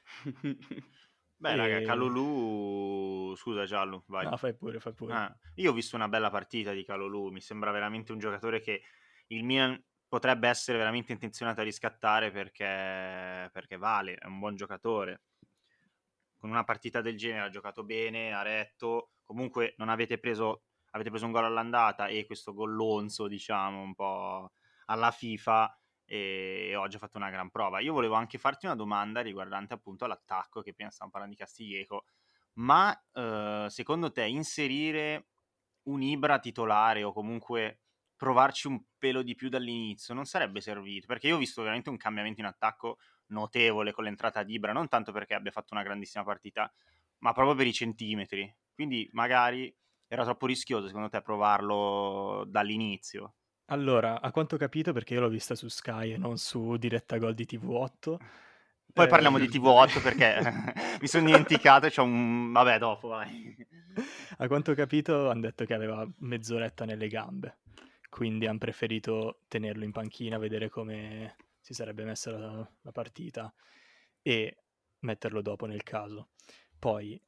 Beh, 1.36 1.52
e... 1.52 1.56
raga, 1.56 1.82
Calulu, 1.82 3.36
scusa 3.36 3.66
Giallo, 3.66 4.04
vai. 4.08 4.26
No, 4.26 4.38
fai 4.38 4.56
pure, 4.56 4.80
fai 4.80 4.94
pure. 4.94 5.14
Ah, 5.14 5.38
io 5.56 5.72
ho 5.72 5.74
visto 5.74 5.96
una 5.96 6.08
bella 6.08 6.30
partita 6.30 6.72
di 6.72 6.84
Calulu, 6.84 7.30
mi 7.30 7.42
sembra 7.42 7.72
veramente 7.72 8.12
un 8.12 8.20
giocatore 8.20 8.62
che 8.62 8.82
il 9.28 9.44
Milan 9.44 9.82
potrebbe 10.08 10.48
essere 10.48 10.78
veramente 10.78 11.12
intenzionato 11.12 11.62
a 11.62 11.64
riscattare 11.64 12.32
perché, 12.32 13.50
perché 13.52 13.78
vale, 13.78 14.16
è 14.16 14.26
un 14.28 14.40
buon 14.40 14.56
giocatore 14.56 15.24
con 16.44 16.52
una 16.52 16.66
partita 16.66 17.00
del 17.00 17.16
genere 17.16 17.46
ha 17.46 17.50
giocato 17.50 17.86
bene, 17.86 18.34
ha 18.34 18.42
retto, 18.42 19.13
comunque 19.24 19.74
non 19.78 19.90
avete 19.90 20.18
preso, 20.20 20.64
avete 20.92 21.10
preso 21.10 21.26
un 21.26 21.32
gol 21.32 21.46
all'andata 21.46 22.08
e 22.08 22.26
questo 22.26 22.54
gollonzo, 22.54 23.28
diciamo, 23.28 23.82
un 23.82 23.94
po' 23.96 24.52
alla 24.86 25.12
FIFA 25.12 25.78
e 26.06 26.76
oggi 26.76 26.98
ha 26.98 27.00
fatto 27.00 27.18
una 27.18 27.30
gran 27.30 27.50
prova. 27.50 27.80
Io 27.80 27.94
volevo 27.94 28.16
anche 28.16 28.38
farti 28.38 28.66
una 28.66 28.76
domanda 28.76 29.22
riguardante 29.22 29.74
appunto 29.74 30.06
l'attacco, 30.06 30.62
che 30.62 30.74
prima 30.74 30.92
stavamo 30.92 31.12
parlando 31.12 31.36
di 31.36 31.42
Castiglieco, 31.42 32.06
ma 32.56 32.94
eh, 33.14 33.68
secondo 33.70 34.12
te 34.12 34.26
inserire 34.26 35.28
un 35.84 36.02
Ibra 36.02 36.40
titolare 36.40 37.04
o 37.04 37.14
comunque 37.14 37.80
provarci 38.16 38.68
un 38.68 38.82
pelo 38.98 39.22
di 39.22 39.36
più 39.36 39.50
dall'inizio 39.50 40.14
non 40.14 40.26
sarebbe 40.26 40.62
servito? 40.62 41.08
Perché 41.08 41.28
io 41.28 41.36
ho 41.36 41.40
visto 41.40 41.62
veramente 41.62 41.90
un 41.90 41.98
cambiamento 41.98 42.42
in 42.42 42.48
attacco 42.48 42.98
notevole 43.28 43.92
con 43.92 44.04
l'entrata 44.04 44.44
di 44.44 44.54
Ibra, 44.54 44.72
non 44.74 44.88
tanto 44.88 45.12
perché 45.12 45.34
abbia 45.34 45.52
fatto 45.52 45.74
una 45.74 45.84
grandissima 45.84 46.24
partita, 46.24 46.72
ma 47.20 47.34
proprio 47.34 47.56
per 47.56 47.68
i 47.68 47.74
centimetri. 47.74 48.54
Quindi 48.74 49.10
magari 49.14 49.74
era 50.08 50.24
troppo 50.24 50.46
rischioso 50.46 50.88
secondo 50.88 51.10
te 51.10 51.22
provarlo 51.22 52.46
dall'inizio. 52.48 53.36
Allora, 53.68 54.22
a 54.22 54.32
quanto 54.32 54.56
ho 54.56 54.58
capito, 54.58 54.94
perché 54.94 55.14
io 55.14 55.22
l'ho 55.22 55.30
vista 55.30 55.56
su 55.56 55.68
Sky 55.68 56.14
e 56.14 56.18
non 56.18 56.38
su 56.38 56.76
diretta 56.78 57.18
gol 57.18 57.34
di 57.34 57.48
TV8. 57.50 58.16
Poi 58.94 59.06
eh... 59.06 59.08
parliamo 59.08 59.40
di 59.40 59.48
TV8 59.48 60.02
perché 60.04 60.40
mi 61.02 61.08
sono 61.08 61.26
dimenticato 61.26 61.86
e 61.86 61.92
c'ho 61.92 62.04
un... 62.04 62.52
Vabbè, 62.52 62.78
dopo 62.78 63.08
vai. 63.08 63.56
A 64.38 64.48
quanto 64.48 64.72
ho 64.72 64.76
capito 64.76 65.30
hanno 65.30 65.42
detto 65.42 65.66
che 65.66 65.74
aveva 65.74 66.08
mezz'oretta 66.20 66.86
nelle 66.86 67.08
gambe, 67.08 67.60
quindi 68.10 68.46
hanno 68.46 68.58
preferito 68.58 69.40
tenerlo 69.48 69.84
in 69.84 69.92
panchina, 69.92 70.38
vedere 70.38 70.70
come, 70.70 71.36
si 71.60 71.74
sarebbe 71.74 72.04
messa 72.04 72.38
la, 72.38 72.70
la 72.82 72.92
partita 72.92 73.54
e 74.22 74.58
metterlo 75.00 75.42
dopo 75.42 75.66
nel 75.66 75.84
caso. 75.84 76.30
Poi, 76.78 77.20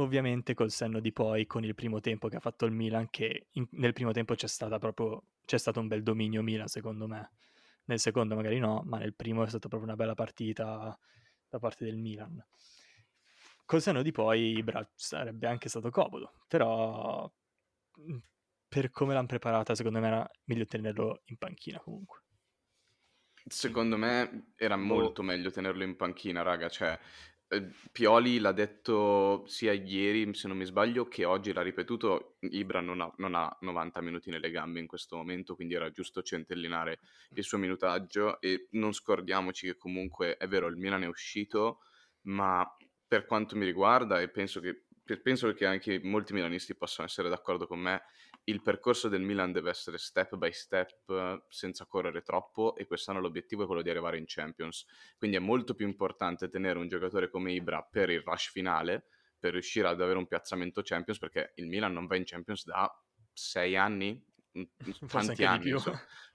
ovviamente 0.00 0.54
col 0.54 0.70
senno 0.70 1.00
di 1.00 1.12
poi, 1.12 1.46
con 1.46 1.64
il 1.64 1.74
primo 1.74 2.00
tempo 2.00 2.28
che 2.28 2.36
ha 2.36 2.40
fatto 2.40 2.64
il 2.64 2.72
Milan, 2.72 3.08
che 3.10 3.48
in, 3.52 3.66
nel 3.72 3.92
primo 3.92 4.12
tempo 4.12 4.34
c'è, 4.34 4.46
stata 4.46 4.78
proprio, 4.78 5.22
c'è 5.44 5.58
stato 5.58 5.80
un 5.80 5.88
bel 5.88 6.02
dominio 6.02 6.42
Milan, 6.42 6.68
secondo 6.68 7.06
me. 7.06 7.30
Nel 7.84 7.98
secondo 7.98 8.34
magari 8.34 8.58
no, 8.58 8.82
ma 8.84 8.98
nel 8.98 9.14
primo 9.14 9.42
è 9.42 9.48
stata 9.48 9.68
proprio 9.68 9.88
una 9.88 9.96
bella 9.96 10.14
partita 10.14 10.98
da 11.48 11.58
parte 11.58 11.84
del 11.84 11.96
Milan. 11.96 12.44
Col 13.64 13.82
senno 13.82 14.02
di 14.02 14.12
poi 14.12 14.56
Ibra 14.58 14.86
sarebbe 14.94 15.46
anche 15.46 15.68
stato 15.68 15.90
comodo, 15.90 16.32
però 16.46 17.30
per 18.68 18.90
come 18.90 19.14
l'hanno 19.14 19.26
preparata, 19.26 19.74
secondo 19.74 20.00
me 20.00 20.06
era 20.06 20.30
meglio 20.44 20.66
tenerlo 20.66 21.22
in 21.26 21.36
panchina 21.36 21.78
comunque. 21.78 22.22
Secondo 23.46 23.96
me 23.96 24.52
era 24.56 24.76
boh. 24.76 24.82
molto 24.82 25.22
meglio 25.22 25.50
tenerlo 25.50 25.82
in 25.82 25.96
panchina, 25.96 26.42
raga. 26.42 26.68
Cioè, 26.68 26.98
Pioli 27.92 28.38
l'ha 28.40 28.52
detto 28.52 29.46
sia 29.46 29.72
ieri, 29.72 30.34
se 30.34 30.48
non 30.48 30.58
mi 30.58 30.66
sbaglio, 30.66 31.08
che 31.08 31.24
oggi 31.24 31.52
l'ha 31.52 31.62
ripetuto. 31.62 32.36
Ibra 32.40 32.80
non 32.80 33.00
ha, 33.00 33.10
non 33.16 33.34
ha 33.34 33.56
90 33.60 34.02
minuti 34.02 34.30
nelle 34.30 34.50
gambe 34.50 34.80
in 34.80 34.86
questo 34.86 35.16
momento, 35.16 35.54
quindi 35.54 35.74
era 35.74 35.90
giusto 35.90 36.22
centellinare 36.22 37.00
il 37.34 37.44
suo 37.44 37.56
minutaggio. 37.56 38.38
E 38.40 38.68
non 38.72 38.92
scordiamoci 38.92 39.66
che 39.66 39.76
comunque 39.76 40.36
è 40.36 40.46
vero, 40.46 40.66
il 40.66 40.76
Milan 40.76 41.04
è 41.04 41.06
uscito, 41.06 41.80
ma 42.22 42.66
per 43.06 43.24
quanto 43.24 43.56
mi 43.56 43.64
riguarda, 43.64 44.20
e 44.20 44.28
penso 44.28 44.60
che, 44.60 44.84
penso 45.22 45.50
che 45.54 45.64
anche 45.64 46.00
molti 46.02 46.34
milanisti 46.34 46.76
possano 46.76 47.08
essere 47.08 47.30
d'accordo 47.30 47.66
con 47.66 47.80
me, 47.80 48.02
il 48.48 48.62
percorso 48.62 49.08
del 49.08 49.20
Milan 49.20 49.52
deve 49.52 49.70
essere 49.70 49.98
step 49.98 50.36
by 50.36 50.52
step 50.52 51.44
senza 51.48 51.84
correre 51.86 52.22
troppo 52.22 52.74
e 52.76 52.86
quest'anno 52.86 53.20
l'obiettivo 53.20 53.62
è 53.62 53.66
quello 53.66 53.82
di 53.82 53.90
arrivare 53.90 54.16
in 54.16 54.24
Champions. 54.26 54.86
Quindi 55.16 55.36
è 55.36 55.40
molto 55.40 55.74
più 55.74 55.86
importante 55.86 56.48
tenere 56.48 56.78
un 56.78 56.88
giocatore 56.88 57.28
come 57.28 57.52
Ibra 57.52 57.82
per 57.82 58.08
il 58.10 58.22
rush 58.22 58.50
finale, 58.50 59.06
per 59.38 59.52
riuscire 59.52 59.86
ad 59.88 60.00
avere 60.00 60.18
un 60.18 60.26
piazzamento 60.26 60.80
Champions, 60.82 61.18
perché 61.18 61.52
il 61.56 61.66
Milan 61.66 61.92
non 61.92 62.06
va 62.06 62.16
in 62.16 62.24
Champions 62.24 62.64
da 62.64 62.90
sei 63.32 63.76
anni, 63.76 64.20
tanti 65.06 65.44
anni, 65.44 65.74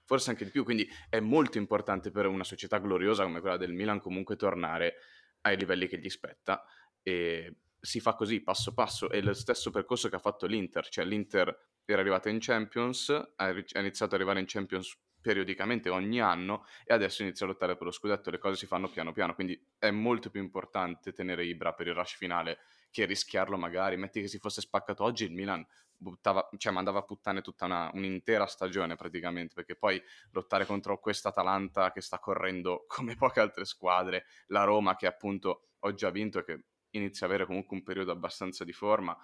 forse 0.04 0.30
anche 0.30 0.44
di 0.44 0.50
più. 0.50 0.62
Quindi 0.62 0.88
è 1.08 1.18
molto 1.18 1.58
importante 1.58 2.12
per 2.12 2.26
una 2.26 2.44
società 2.44 2.78
gloriosa 2.78 3.24
come 3.24 3.40
quella 3.40 3.56
del 3.56 3.72
Milan 3.72 3.98
comunque 3.98 4.36
tornare 4.36 4.94
ai 5.40 5.56
livelli 5.56 5.88
che 5.88 5.98
gli 5.98 6.08
spetta. 6.08 6.64
E 7.02 7.56
si 7.80 8.00
fa 8.00 8.14
così 8.14 8.40
passo 8.40 8.72
passo, 8.72 9.10
è 9.10 9.20
lo 9.20 9.34
stesso 9.34 9.70
percorso 9.70 10.08
che 10.08 10.16
ha 10.16 10.20
fatto 10.20 10.46
l'Inter, 10.46 10.88
cioè 10.88 11.04
l'Inter 11.04 11.72
era 11.92 12.00
arrivata 12.00 12.28
in 12.28 12.38
Champions, 12.40 13.08
ha, 13.36 13.48
iniziato 13.50 14.04
ad 14.04 14.12
arrivare 14.14 14.40
in 14.40 14.46
Champions 14.46 14.96
periodicamente 15.20 15.88
ogni 15.88 16.20
anno 16.20 16.66
e 16.84 16.92
adesso 16.92 17.22
inizia 17.22 17.46
a 17.46 17.48
lottare 17.48 17.76
per 17.76 17.86
lo 17.86 17.92
scudetto, 17.92 18.30
le 18.30 18.38
cose 18.38 18.56
si 18.56 18.66
fanno 18.66 18.90
piano 18.90 19.12
piano, 19.12 19.34
quindi 19.34 19.58
è 19.78 19.90
molto 19.90 20.28
più 20.28 20.42
importante 20.42 21.12
tenere 21.12 21.46
Ibra 21.46 21.72
per 21.72 21.86
il 21.86 21.94
rush 21.94 22.16
finale 22.16 22.58
che 22.90 23.06
rischiarlo 23.06 23.56
magari. 23.56 23.96
Metti 23.96 24.20
che 24.20 24.28
si 24.28 24.38
fosse 24.38 24.60
spaccato 24.60 25.02
oggi, 25.02 25.24
il 25.24 25.32
Milan 25.32 25.66
buttava, 25.96 26.48
cioè 26.58 26.72
mandava 26.72 26.98
a 27.00 27.02
puttane 27.04 27.40
tutta 27.40 27.64
una, 27.64 27.90
un'intera 27.94 28.46
stagione 28.46 28.96
praticamente, 28.96 29.54
perché 29.54 29.76
poi 29.76 30.00
lottare 30.32 30.66
contro 30.66 31.00
questa 31.00 31.30
Atalanta 31.30 31.90
che 31.90 32.00
sta 32.00 32.18
correndo 32.18 32.84
come 32.88 33.16
poche 33.16 33.40
altre 33.40 33.64
squadre, 33.64 34.26
la 34.48 34.64
Roma 34.64 34.94
che 34.94 35.06
appunto 35.06 35.70
oggi 35.80 36.04
ha 36.04 36.10
vinto 36.10 36.38
e 36.38 36.44
che 36.44 36.64
inizia 36.90 37.26
a 37.26 37.28
avere 37.28 37.46
comunque 37.46 37.76
un 37.76 37.82
periodo 37.82 38.12
abbastanza 38.12 38.62
di 38.62 38.72
forma, 38.72 39.16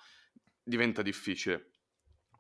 diventa 0.63 1.03
difficile. 1.03 1.71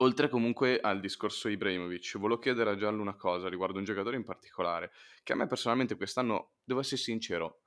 Oltre 0.02 0.30
comunque 0.30 0.80
al 0.80 0.99
discorso 0.99 1.49
Ibrahimovic, 1.49 2.16
volevo 2.16 2.40
chiedere 2.40 2.71
a 2.71 2.76
Giallo 2.76 3.02
una 3.02 3.16
cosa 3.16 3.50
riguardo 3.50 3.76
un 3.76 3.85
giocatore 3.85 4.16
in 4.16 4.25
particolare, 4.25 4.92
che 5.23 5.35
a 5.35 5.37
me 5.37 5.47
personalmente 5.47 5.95
quest'anno, 5.95 6.52
devo 6.64 6.80
essere 6.80 6.97
sincero, 6.97 7.61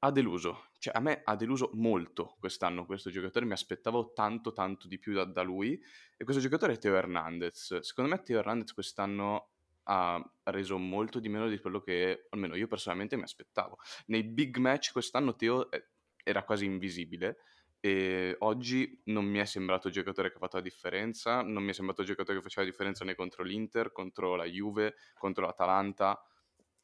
ha 0.00 0.10
deluso. 0.10 0.72
Cioè, 0.78 0.94
a 0.94 1.00
me 1.00 1.22
ha 1.24 1.36
deluso 1.36 1.70
molto 1.72 2.36
quest'anno 2.38 2.84
questo 2.84 3.08
giocatore, 3.08 3.46
mi 3.46 3.52
aspettavo 3.52 4.12
tanto 4.12 4.52
tanto 4.52 4.88
di 4.88 4.98
più 4.98 5.14
da, 5.14 5.24
da 5.24 5.40
lui. 5.40 5.80
E 6.18 6.24
questo 6.24 6.42
giocatore 6.42 6.74
è 6.74 6.78
Teo 6.78 6.94
Hernandez. 6.96 7.78
Secondo 7.78 8.10
me 8.10 8.22
Teo 8.22 8.38
Hernandez 8.40 8.74
quest'anno 8.74 9.48
ha 9.84 10.22
reso 10.44 10.76
molto 10.76 11.18
di 11.18 11.30
meno 11.30 11.48
di 11.48 11.58
quello 11.58 11.80
che 11.80 12.26
almeno 12.28 12.56
io 12.56 12.66
personalmente 12.66 13.16
mi 13.16 13.22
aspettavo. 13.22 13.78
Nei 14.08 14.22
big 14.22 14.58
match 14.58 14.92
quest'anno 14.92 15.34
Teo 15.34 15.70
eh, 15.70 15.88
era 16.22 16.44
quasi 16.44 16.66
invisibile 16.66 17.38
e 17.80 18.36
oggi 18.40 19.00
non 19.06 19.24
mi 19.24 19.38
è 19.38 19.44
sembrato 19.46 19.88
il 19.88 19.94
giocatore 19.94 20.28
che 20.30 20.36
ha 20.36 20.38
fatto 20.38 20.56
la 20.56 20.62
differenza, 20.62 21.42
non 21.42 21.62
mi 21.62 21.70
è 21.70 21.72
sembrato 21.72 22.02
il 22.02 22.06
giocatore 22.06 22.38
che 22.38 22.42
faceva 22.42 22.62
la 22.64 22.70
differenza 22.70 23.04
né 23.04 23.14
contro 23.14 23.42
l'Inter, 23.42 23.92
contro 23.92 24.36
la 24.36 24.44
Juve, 24.44 24.94
contro 25.16 25.46
l'Atalanta. 25.46 26.22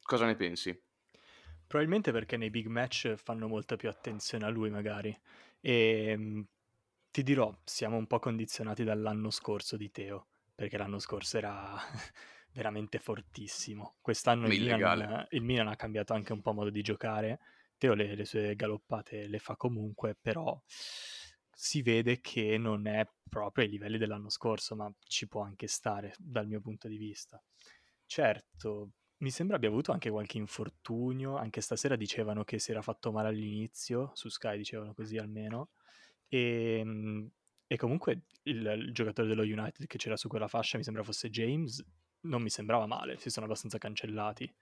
Cosa 0.02 0.26
ne 0.26 0.36
pensi? 0.36 0.78
Probabilmente 1.66 2.12
perché 2.12 2.36
nei 2.36 2.50
big 2.50 2.66
match 2.66 3.14
fanno 3.16 3.48
molta 3.48 3.76
più 3.76 3.88
attenzione 3.88 4.44
a 4.44 4.48
lui 4.48 4.70
magari 4.70 5.16
e 5.60 6.06
ehm, 6.10 6.46
ti 7.10 7.22
dirò, 7.22 7.52
siamo 7.64 7.96
un 7.96 8.06
po' 8.06 8.18
condizionati 8.20 8.84
dall'anno 8.84 9.30
scorso 9.30 9.76
di 9.76 9.90
Teo, 9.90 10.28
perché 10.54 10.76
l'anno 10.76 10.98
scorso 11.00 11.38
era 11.38 11.76
veramente 12.52 12.98
fortissimo. 12.98 13.96
Quest'anno 14.00 14.46
il 14.46 14.54
Milan, 14.60 15.26
il 15.30 15.42
Milan, 15.42 15.68
ha 15.68 15.76
cambiato 15.76 16.12
anche 16.12 16.32
un 16.32 16.42
po' 16.42 16.52
modo 16.52 16.70
di 16.70 16.82
giocare 16.82 17.40
Teo 17.78 17.94
le, 17.94 18.14
le 18.14 18.24
sue 18.24 18.54
galoppate 18.54 19.26
le 19.26 19.38
fa 19.38 19.56
comunque, 19.56 20.16
però 20.20 20.60
si 21.58 21.82
vede 21.82 22.20
che 22.20 22.58
non 22.58 22.86
è 22.86 23.06
proprio 23.28 23.64
ai 23.64 23.70
livelli 23.70 23.98
dell'anno 23.98 24.28
scorso, 24.28 24.76
ma 24.76 24.92
ci 25.06 25.26
può 25.26 25.42
anche 25.42 25.66
stare 25.66 26.14
dal 26.18 26.46
mio 26.46 26.60
punto 26.60 26.88
di 26.88 26.96
vista. 26.96 27.42
Certo, 28.04 28.90
mi 29.18 29.30
sembra 29.30 29.56
abbia 29.56 29.68
avuto 29.68 29.92
anche 29.92 30.10
qualche 30.10 30.36
infortunio, 30.36 31.36
anche 31.36 31.60
stasera 31.60 31.96
dicevano 31.96 32.44
che 32.44 32.58
si 32.58 32.70
era 32.70 32.82
fatto 32.82 33.10
male 33.12 33.28
all'inizio, 33.28 34.10
su 34.14 34.28
Sky 34.28 34.56
dicevano 34.58 34.92
così 34.94 35.16
almeno, 35.16 35.70
e, 36.28 36.78
ehm, 36.80 37.30
e 37.66 37.76
comunque 37.76 38.22
il, 38.42 38.64
il, 38.64 38.92
giocatore 38.92 39.26
dello 39.28 39.42
United 39.42 39.86
che 39.86 39.98
c'era 39.98 40.16
su 40.16 40.28
quella 40.28 40.48
fascia 40.48 40.76
mi 40.76 40.84
sembra 40.84 41.02
fosse 41.02 41.30
James, 41.30 41.82
non 42.22 42.42
mi 42.42 42.50
sembrava 42.50 42.86
male, 42.86 43.18
si 43.18 43.30
sono 43.30 43.46
abbastanza 43.46 43.78
cancellati. 43.78 44.52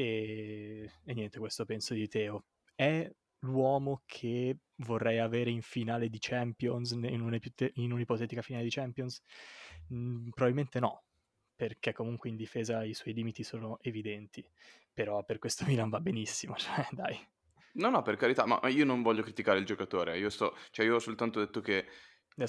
E, 0.00 0.90
e 1.04 1.14
niente, 1.14 1.38
questo 1.38 1.66
penso 1.66 1.92
di 1.92 2.08
Teo. 2.08 2.44
È 2.74 3.10
l'uomo 3.40 4.02
che 4.06 4.56
vorrei 4.76 5.18
avere 5.18 5.50
in 5.50 5.60
finale 5.60 6.08
di 6.08 6.18
Champions, 6.18 6.92
in, 6.92 7.20
un'ipotete- 7.20 7.72
in 7.74 7.92
un'ipotetica 7.92 8.40
finale 8.40 8.64
di 8.64 8.70
Champions? 8.70 9.20
Mm, 9.92 10.30
probabilmente 10.30 10.80
no, 10.80 11.04
perché 11.54 11.92
comunque 11.92 12.30
in 12.30 12.36
difesa 12.36 12.82
i 12.84 12.94
suoi 12.94 13.12
limiti 13.12 13.42
sono 13.44 13.78
evidenti, 13.82 14.42
però 14.92 15.22
per 15.22 15.38
questo 15.38 15.64
Milan 15.68 15.90
va 15.90 16.00
benissimo, 16.00 16.56
cioè 16.56 16.86
dai. 16.92 17.18
No, 17.72 17.90
no, 17.90 18.02
per 18.02 18.16
carità, 18.16 18.46
ma 18.46 18.58
io 18.68 18.84
non 18.84 19.02
voglio 19.02 19.22
criticare 19.22 19.58
il 19.58 19.66
giocatore, 19.66 20.18
io, 20.18 20.30
sto, 20.30 20.56
cioè 20.70 20.86
io 20.86 20.96
ho 20.96 20.98
soltanto 20.98 21.38
detto 21.38 21.60
che 21.60 21.86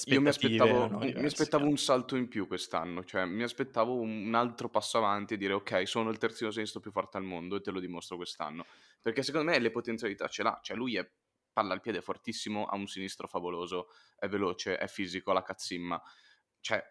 io 0.05 0.21
mi 0.21 0.29
aspettavo, 0.29 1.00
mi 1.00 1.25
aspettavo 1.25 1.65
un 1.65 1.77
salto 1.77 2.15
in 2.15 2.27
più 2.27 2.48
quest'anno, 2.48 3.03
cioè 3.03 3.25
mi 3.25 3.43
aspettavo 3.43 3.93
un 3.93 4.33
altro 4.33 4.69
passo 4.69 4.98
avanti 4.98 5.33
e 5.33 5.38
dire 5.38 5.53
ok, 5.53 5.88
sono 5.88 6.10
il 6.10 6.17
terzino 6.17 6.51
sinistro 6.51 6.79
più 6.79 6.91
forte 6.91 7.17
al 7.17 7.24
mondo 7.24 7.55
e 7.55 7.62
te 7.62 7.71
lo 7.71 7.79
dimostro 7.79 8.15
quest'anno. 8.15 8.65
Perché 9.01 9.24
secondo 9.24 9.51
me 9.51 9.60
le 9.60 9.71
potenzialità 9.71 10.27
ce 10.27 10.43
l'ha, 10.43 10.60
cioè 10.62 10.77
lui 10.77 10.95
è 10.95 11.10
palla 11.51 11.74
al 11.74 11.81
piede 11.81 12.01
fortissimo, 12.01 12.65
ha 12.65 12.75
un 12.75 12.88
sinistro 12.88 13.27
favoloso, 13.27 13.88
è 14.17 14.27
veloce, 14.27 14.77
è 14.77 14.88
fisico, 14.88 15.31
ha 15.31 15.33
la 15.33 15.43
cazzimma, 15.43 16.01
cioè 16.60 16.81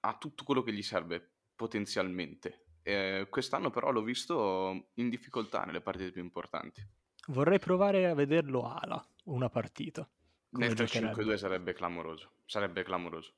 ha 0.00 0.16
tutto 0.18 0.44
quello 0.44 0.62
che 0.62 0.72
gli 0.72 0.82
serve 0.82 1.30
potenzialmente. 1.54 2.64
E 2.82 3.26
quest'anno 3.30 3.70
però 3.70 3.90
l'ho 3.90 4.02
visto 4.02 4.90
in 4.94 5.08
difficoltà 5.08 5.64
nelle 5.64 5.80
partite 5.80 6.10
più 6.10 6.22
importanti. 6.22 6.86
Vorrei 7.28 7.58
provare 7.58 8.08
a 8.08 8.14
vederlo 8.14 8.66
ala, 8.66 9.02
una 9.24 9.48
partita. 9.48 10.08
Nel 10.52 10.72
3-5-2 10.72 11.34
sarebbe 11.34 11.72
clamoroso. 11.72 12.32
Sarebbe 12.44 12.82
clamoroso. 12.82 13.34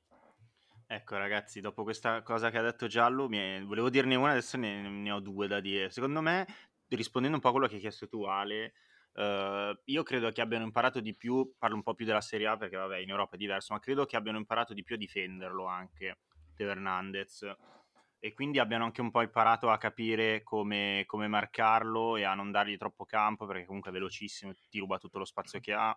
Ecco 0.87 1.17
ragazzi, 1.17 1.61
dopo 1.61 1.83
questa 1.83 2.21
cosa 2.21 2.49
che 2.49 2.57
ha 2.57 2.61
detto 2.61 2.87
Giallo, 2.87 3.29
è... 3.31 3.61
volevo 3.63 3.89
dirne 3.89 4.15
una, 4.15 4.31
adesso 4.31 4.57
ne... 4.57 4.81
ne, 4.81 5.11
ho 5.11 5.19
due 5.19 5.47
da 5.47 5.59
dire. 5.59 5.89
Secondo 5.89 6.21
me, 6.21 6.45
rispondendo 6.89 7.37
un 7.37 7.41
po' 7.41 7.49
a 7.49 7.51
quello 7.51 7.67
che 7.67 7.75
hai 7.75 7.81
chiesto 7.81 8.07
tu 8.07 8.23
Ale, 8.23 8.73
uh, 9.13 9.75
io 9.85 10.03
credo 10.03 10.31
che 10.31 10.41
abbiano 10.41 10.65
imparato 10.65 10.99
di 10.99 11.15
più, 11.15 11.53
parlo 11.57 11.75
un 11.75 11.83
po' 11.83 11.93
più 11.93 12.05
della 12.05 12.21
Serie 12.21 12.47
A 12.47 12.57
perché 12.57 12.77
vabbè 12.77 12.97
in 12.97 13.09
Europa 13.09 13.35
è 13.35 13.37
diverso, 13.37 13.73
ma 13.73 13.79
credo 13.79 14.05
che 14.05 14.15
abbiano 14.15 14.37
imparato 14.37 14.73
di 14.73 14.83
più 14.83 14.95
a 14.95 14.97
difenderlo 14.97 15.65
anche, 15.65 16.19
Teo 16.55 16.69
Hernandez 16.69 17.55
e 18.25 18.31
quindi 18.31 18.57
abbiano 18.57 18.85
anche 18.85 19.01
un 19.01 19.11
po' 19.11 19.21
imparato 19.21 19.69
a 19.69 19.77
capire 19.77 20.43
come, 20.43 21.03
come, 21.05 21.27
marcarlo 21.27 22.15
e 22.15 22.23
a 22.23 22.33
non 22.33 22.51
dargli 22.51 22.77
troppo 22.77 23.03
campo 23.03 23.45
perché 23.45 23.65
comunque 23.65 23.89
è 23.89 23.93
velocissimo, 23.93 24.53
ti 24.69 24.79
ruba 24.79 24.97
tutto 24.97 25.17
lo 25.17 25.25
spazio 25.25 25.59
che 25.59 25.73
ha. 25.73 25.93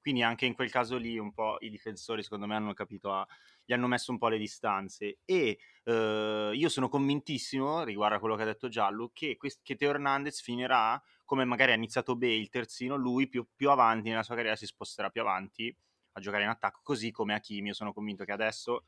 Quindi 0.00 0.22
anche 0.22 0.46
in 0.46 0.54
quel 0.54 0.70
caso 0.70 0.96
lì 0.96 1.18
un 1.18 1.32
po' 1.32 1.56
i 1.60 1.70
difensori 1.70 2.22
secondo 2.22 2.46
me 2.46 2.54
hanno 2.54 2.72
capito, 2.72 3.12
a, 3.12 3.26
gli 3.64 3.72
hanno 3.72 3.86
messo 3.86 4.12
un 4.12 4.18
po' 4.18 4.28
le 4.28 4.38
distanze 4.38 5.18
e 5.24 5.58
eh, 5.84 6.50
io 6.54 6.68
sono 6.68 6.88
convintissimo 6.88 7.84
riguardo 7.84 8.16
a 8.16 8.18
quello 8.18 8.36
che 8.36 8.42
ha 8.42 8.46
detto 8.46 8.68
Giallo 8.68 9.10
che, 9.12 9.36
quest- 9.36 9.60
che 9.62 9.76
Teo 9.76 9.90
Hernandez 9.90 10.40
finirà 10.40 11.00
come 11.24 11.44
magari 11.44 11.72
ha 11.72 11.74
iniziato 11.74 12.16
Bale 12.16 12.34
il 12.34 12.48
terzino, 12.48 12.96
lui 12.96 13.28
più, 13.28 13.46
più 13.54 13.70
avanti 13.70 14.08
nella 14.08 14.22
sua 14.22 14.34
carriera 14.34 14.56
si 14.56 14.66
sposterà 14.66 15.10
più 15.10 15.20
avanti 15.20 15.74
a 16.12 16.20
giocare 16.20 16.42
in 16.42 16.48
attacco, 16.48 16.80
così 16.82 17.10
come 17.10 17.34
Hakimi, 17.34 17.68
io 17.68 17.74
sono 17.74 17.92
convinto 17.92 18.24
che 18.24 18.32
adesso 18.32 18.86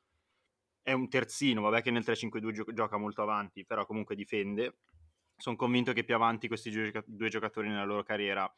è 0.83 0.93
un 0.93 1.09
terzino, 1.09 1.61
vabbè 1.61 1.83
che 1.83 1.91
nel 1.91 2.05
3-5-2 2.05 2.53
gio- 2.53 2.73
gioca 2.73 2.97
molto 2.97 3.23
avanti, 3.23 3.65
però 3.65 3.87
comunque 3.87 4.17
difende. 4.17 4.79
Sono 5.37 5.57
convinto 5.57 5.93
che 5.93 6.05
più 6.05 6.15
avanti 6.15 6.49
questi 6.49 6.71
gio- 6.71 7.05
due 7.07 7.29
giocatori 7.29 7.69
nella 7.69 7.85
loro 7.85 8.03
carriera 8.03 8.53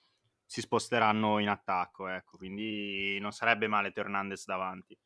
si 0.44 0.60
sposteranno 0.60 1.38
in 1.38 1.48
attacco, 1.48 2.08
ecco, 2.08 2.36
quindi 2.36 3.18
non 3.20 3.32
sarebbe 3.32 3.66
male 3.66 3.92
Teo 3.92 4.04
Hernandez 4.04 4.44
davanti. 4.44 4.96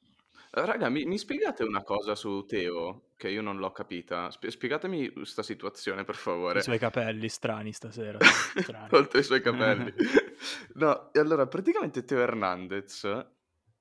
Eh, 0.51 0.65
raga, 0.65 0.89
mi, 0.89 1.05
mi, 1.05 1.19
spiegate 1.19 1.63
una 1.63 1.83
cosa 1.83 2.15
su 2.15 2.45
Teo, 2.47 3.11
che 3.17 3.29
io 3.29 3.43
non 3.43 3.59
l'ho 3.59 3.71
capita. 3.71 4.31
Sp- 4.31 4.49
spiegatemi 4.49 5.11
questa 5.11 5.43
situazione, 5.43 6.05
per 6.05 6.15
favore. 6.15 6.61
I 6.61 6.63
suoi 6.63 6.79
capelli 6.79 7.29
strani 7.29 7.73
stasera. 7.73 8.19
Strani. 8.57 8.89
Oltre 8.93 9.19
ai 9.19 9.25
suoi 9.25 9.43
capelli. 9.43 9.93
no, 10.75 11.13
e 11.13 11.19
allora, 11.19 11.47
praticamente 11.47 12.05
Teo 12.05 12.21
Hernandez 12.21 13.27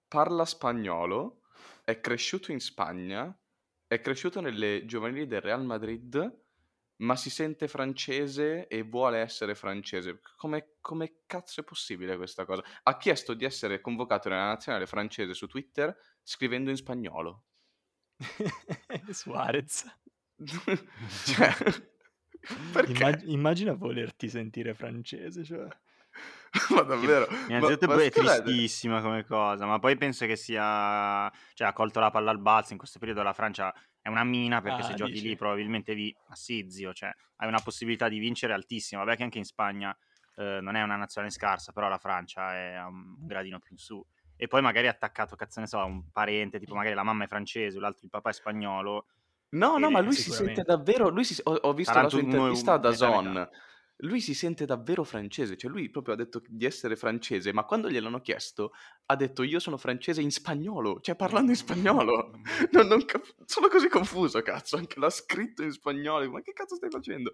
parla 0.08 0.46
spagnolo 0.46 1.42
è 1.86 2.02
cresciuto 2.02 2.52
in 2.52 2.60
Spagna, 2.60 3.34
è 3.88 4.02
cresciuto 4.02 4.42
nelle 4.42 4.86
giovanili 4.86 5.26
del 5.26 5.40
Real 5.40 5.64
Madrid, 5.64 6.46
ma 6.98 7.16
si 7.16 7.30
sente 7.30 7.68
francese 7.68 8.68
e 8.68 8.84
vuole 8.84 9.20
essere 9.20 9.56
francese. 9.56 10.20
Come, 10.36 10.76
come 10.82 11.22
cazzo 11.26 11.62
è 11.62 11.64
possibile 11.64 12.18
questa 12.18 12.46
cosa? 12.46 12.64
Ha 12.84 12.98
chiesto 12.98 13.34
di 13.34 13.46
essere 13.46 13.82
convocato 13.82 14.30
nella 14.30 14.48
nazionale 14.48 14.86
francese 14.86 15.34
su 15.34 15.48
Twitter 15.48 15.96
scrivendo 16.24 16.70
in 16.70 16.78
spagnolo. 16.78 17.44
Suarez. 19.12 19.86
cioè, 21.26 21.56
Immag- 22.88 23.24
immagina 23.28 23.74
volerti 23.74 24.30
sentire 24.30 24.74
francese, 24.74 25.44
cioè. 25.44 25.68
ma 26.70 26.82
davvero? 26.82 27.28
Innanzitutto 27.48 27.88
ma, 27.88 28.02
è 28.02 28.10
tristissima 28.10 29.02
come 29.02 29.26
cosa, 29.26 29.66
ma 29.66 29.80
poi 29.80 29.98
penso 29.98 30.26
che 30.26 30.36
sia... 30.36 31.32
Cioè, 31.54 31.68
ha 31.68 31.74
colto 31.74 32.00
la 32.00 32.10
palla 32.10 32.32
al 32.32 32.40
balzo, 32.40 32.72
in 32.72 32.78
questo 32.78 33.00
periodo 33.00 33.22
la 33.22 33.34
Francia 33.34 33.74
è 34.08 34.10
una 34.10 34.24
mina 34.24 34.62
perché 34.62 34.84
ah, 34.84 34.86
se 34.86 34.94
giochi 34.94 35.12
dici. 35.12 35.28
lì 35.28 35.36
probabilmente 35.36 35.94
vi 35.94 36.16
assizio, 36.30 36.94
cioè 36.94 37.14
hai 37.36 37.48
una 37.50 37.60
possibilità 37.62 38.08
di 38.08 38.20
vincere 38.20 38.54
altissima. 38.54 39.04
Vabbè 39.04 39.18
che 39.18 39.24
anche 39.24 39.38
in 39.38 39.44
Spagna 39.44 39.96
eh, 40.38 40.60
non 40.62 40.78
è 40.78 40.82
una 40.82 40.96
nazione 40.96 41.30
scarsa, 41.30 41.74
però 41.74 41.90
la 41.90 41.98
Francia 41.98 42.56
è 42.56 42.82
un 42.86 43.16
gradino 43.20 43.60
più 43.60 43.72
in 43.72 43.78
su. 43.78 44.02
E 44.38 44.48
poi 44.48 44.62
magari 44.62 44.88
attaccato, 44.88 45.36
cazzo 45.36 45.60
ne 45.60 45.68
so, 45.68 45.80
a 45.80 45.84
un 45.84 46.10
parente, 46.10 46.58
tipo 46.58 46.74
magari 46.74 46.96
la 46.96 47.04
mamma 47.04 47.26
è 47.26 47.28
francese, 47.28 47.80
l'altro 47.80 48.06
il 48.06 48.10
papà 48.10 48.30
è 48.30 48.34
spagnolo. 48.34 49.08
No, 49.50 49.78
no, 49.78 49.90
ma 49.90 50.00
lui 50.00 50.14
si 50.14 50.32
sente 50.32 50.62
davvero. 50.64 51.10
Lui 51.10 51.26
si, 51.26 51.42
ho, 51.44 51.54
ho 51.54 51.74
visto 51.74 51.92
Taranto 51.92 52.16
la 52.16 52.22
sua 52.22 52.32
intervista 52.32 52.78
da 52.78 52.92
Zon 52.94 53.50
lui 54.02 54.22
si 54.22 54.34
sente 54.34 54.66
davvero 54.66 55.04
francese, 55.04 55.58
cioè 55.58 55.72
lui 55.72 55.90
proprio 55.90 56.14
ha 56.14 56.18
detto 56.18 56.42
di 56.48 56.66
essere 56.66 56.96
francese, 56.96 57.52
ma 57.52 57.64
quando 57.64 57.90
gliel'hanno 57.90 58.22
chiesto 58.22 58.74
ha 59.06 59.16
detto 59.16 59.44
io 59.44 59.60
sono 59.60 59.78
francese 59.78 60.22
in 60.22 60.32
spagnolo, 60.32 61.00
cioè 61.02 61.16
parlando 61.16 61.52
in 61.52 61.58
spagnolo. 61.58 62.32
Non, 62.72 62.88
non 62.88 63.06
cap- 63.06 63.36
sono 63.46 63.68
così 63.68 63.88
confuso, 63.88 64.42
cazzo, 64.42 64.78
anche 64.78 65.00
l'ha 65.00 65.10
scritto 65.10 65.64
in 65.64 65.72
spagnolo, 65.72 66.30
ma 66.30 66.42
che 66.42 66.54
cazzo 66.54 66.76
stai 66.76 66.90
facendo? 66.90 67.34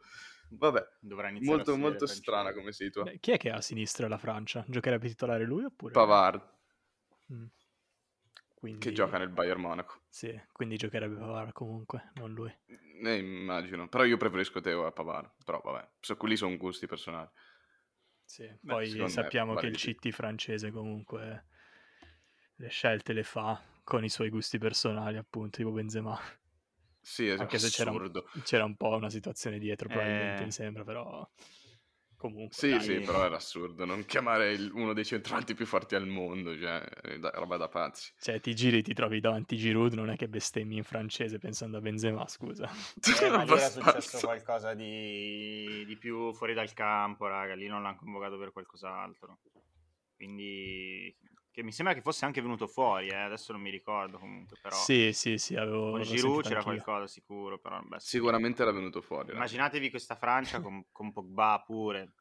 Vabbè, 0.50 0.82
Dovrà 1.00 1.32
molto, 1.42 1.76
molto 1.76 2.06
strana 2.06 2.54
come 2.54 2.72
situa. 2.72 3.04
Beh, 3.04 3.20
chi 3.20 3.32
è 3.32 3.38
che 3.38 3.50
ha 3.50 3.58
a 3.58 3.62
sinistra 3.62 4.08
la 4.08 4.18
Francia? 4.18 4.64
Giocherebbe 4.68 5.08
titolare 5.08 5.46
lui 5.46 5.64
oppure? 5.64 5.92
Pavard. 5.94 6.42
Mm. 7.34 7.46
Quindi... 8.64 8.80
Che 8.80 8.94
gioca 8.94 9.18
nel 9.18 9.28
Bayern 9.28 9.60
Monaco. 9.60 10.04
Sì, 10.08 10.42
quindi 10.54 10.78
giocherebbe 10.78 11.18
Pavard 11.18 11.52
comunque, 11.52 12.12
non 12.14 12.32
lui. 12.32 12.50
Eh, 13.04 13.18
immagino, 13.18 13.90
però 13.90 14.06
io 14.06 14.16
preferisco 14.16 14.62
Teo 14.62 14.86
a 14.86 14.92
Pavard, 14.94 15.32
però 15.44 15.60
vabbè, 15.62 15.86
so, 16.00 16.16
quelli 16.16 16.38
sono 16.38 16.56
gusti 16.56 16.88
personali. 16.88 17.28
Sì, 18.24 18.48
Beh, 18.62 18.72
poi 18.72 19.10
sappiamo 19.10 19.52
me, 19.52 19.60
che 19.60 19.66
il 19.66 19.76
CT 19.76 20.12
francese 20.12 20.72
comunque 20.72 21.48
le 22.56 22.70
scelte 22.70 23.12
le 23.12 23.24
fa 23.24 23.62
con 23.84 24.06
i 24.06 24.10
suoi 24.10 24.30
gusti 24.30 24.58
personali, 24.60 25.18
appunto, 25.18 25.58
tipo 25.58 25.72
Benzema. 25.72 26.18
Sì, 27.02 27.28
è 27.28 27.32
Anche 27.32 27.58
assurdo. 27.58 27.68
se 27.68 27.70
c'era 27.70 27.92
un, 27.92 28.44
c'era 28.44 28.64
un 28.64 28.78
po' 28.78 28.96
una 28.96 29.10
situazione 29.10 29.60
dietro, 29.60 29.90
probabilmente, 29.90 30.42
eh... 30.42 30.46
mi 30.46 30.52
sembra, 30.54 30.86
però... 30.86 31.30
Comunque, 32.24 32.56
sì, 32.56 32.70
dai. 32.70 32.80
sì, 32.80 33.00
però 33.02 33.26
era 33.26 33.36
assurdo 33.36 33.84
non 33.84 34.06
chiamare 34.06 34.54
il, 34.54 34.72
uno 34.74 34.94
dei 34.94 35.04
centranti 35.04 35.56
più 35.56 35.66
forti 35.66 35.96
al 35.96 36.08
mondo, 36.08 36.58
cioè, 36.58 36.82
roba 37.34 37.58
da 37.58 37.68
pazzi. 37.68 38.14
Cioè, 38.18 38.40
ti 38.40 38.56
giri, 38.56 38.82
ti 38.82 38.94
trovi 38.94 39.20
davanti 39.20 39.58
Giroud, 39.58 39.92
non 39.92 40.10
è 40.10 40.16
che 40.16 40.30
bestemmi 40.30 40.78
in 40.78 40.86
francese 40.86 41.38
pensando 41.38 41.80
a 41.80 41.82
Benzema, 41.82 42.26
scusa. 42.26 42.70
Eh, 43.24 43.30
ma 43.30 43.44
lì 43.44 43.52
era 43.52 43.70
successo 43.70 44.20
qualcosa 44.26 44.74
di, 44.74 45.84
di 45.86 45.98
più 45.98 46.34
fuori 46.34 46.54
dal 46.54 46.72
campo, 46.74 47.28
raga, 47.28 47.56
lì 47.56 47.68
non 47.68 47.84
l'hanno 47.84 47.98
convocato 47.98 48.38
per 48.38 48.54
qualcos'altro. 48.54 49.40
Quindi 50.16 51.14
che 51.54 51.62
mi 51.62 51.72
sembra 51.72 51.94
che 51.94 52.02
fosse 52.02 52.26
anche 52.26 52.42
venuto 52.42 52.66
fuori, 52.66 53.10
eh? 53.10 53.16
adesso 53.16 53.52
non 53.52 53.62
mi 53.62 53.70
ricordo 53.70 54.18
comunque, 54.18 54.58
però... 54.60 54.76
Sì, 54.76 55.14
sì, 55.14 55.38
sì, 55.38 55.56
avevo... 55.56 55.92
Con 55.92 56.02
Giroud 56.02 56.44
c'era 56.44 56.64
qualcosa 56.64 57.06
sicuro, 57.06 57.60
però... 57.60 57.80
Beh, 57.80 58.00
Sicuramente 58.00 58.64
era 58.64 58.72
venuto 58.72 59.02
fuori. 59.02 59.34
Immaginatevi 59.34 59.92
questa 59.92 60.16
Francia 60.16 60.62
con, 60.62 60.86
con 60.92 61.14
Pogba 61.14 61.62
pure, 61.64 62.14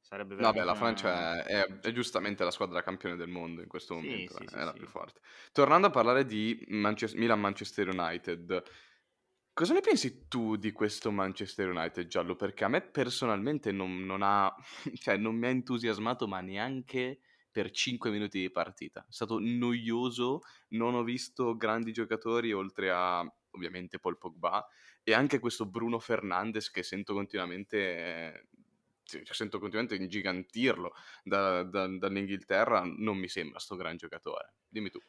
sarebbe 0.00 0.34
veramente... 0.34 0.58
Vabbè, 0.58 0.68
la 0.68 0.74
Francia 0.74 1.44
è, 1.44 1.62
è, 1.62 1.78
è, 1.78 1.92
giustamente 1.92 2.42
la 2.42 2.50
squadra 2.50 2.82
campione 2.82 3.14
del 3.14 3.28
mondo 3.28 3.62
in 3.62 3.68
questo 3.68 3.94
momento, 3.94 4.36
sì, 4.36 4.46
sì, 4.48 4.54
è 4.56 4.58
sì, 4.58 4.64
la 4.64 4.72
più 4.72 4.88
forte. 4.88 5.20
Tornando 5.52 5.86
a 5.86 5.90
parlare 5.90 6.24
di 6.24 6.64
Manchester, 6.68 7.20
Milan-Manchester 7.20 7.88
United... 7.88 8.62
Cosa 9.52 9.72
ne 9.72 9.80
pensi 9.80 10.26
tu 10.28 10.56
di 10.56 10.70
questo 10.70 11.10
Manchester 11.10 11.70
United 11.70 12.08
giallo? 12.08 12.34
Perché 12.34 12.64
a 12.64 12.68
me 12.68 12.82
personalmente 12.82 13.72
non, 13.72 14.04
non 14.04 14.20
ha, 14.22 14.54
cioè 15.00 15.16
non 15.16 15.36
mi 15.36 15.46
ha 15.46 15.50
entusiasmato, 15.50 16.26
ma 16.26 16.40
neanche 16.40 17.20
per 17.56 17.70
5 17.70 18.10
minuti 18.10 18.38
di 18.38 18.50
partita. 18.50 19.00
È 19.08 19.12
stato 19.12 19.38
noioso, 19.40 20.42
non 20.68 20.94
ho 20.94 21.02
visto 21.02 21.56
grandi 21.56 21.90
giocatori 21.90 22.52
oltre 22.52 22.90
a 22.90 23.20
ovviamente 23.52 23.98
Paul 23.98 24.18
Pogba 24.18 24.62
e 25.02 25.14
anche 25.14 25.38
questo 25.38 25.64
Bruno 25.64 25.98
Fernandes 25.98 26.70
che 26.70 26.82
sento 26.82 27.14
continuamente 27.14 28.48
cioè, 29.04 29.22
sento 29.24 29.58
continuamente 29.58 29.94
ingigantirlo 29.94 30.92
da, 31.24 31.62
da, 31.62 31.86
dall'Inghilterra, 31.86 32.82
non 32.84 33.16
mi 33.16 33.28
sembra 33.28 33.58
sto 33.58 33.74
gran 33.74 33.96
giocatore. 33.96 34.52
Dimmi 34.68 34.90
tu. 34.90 35.00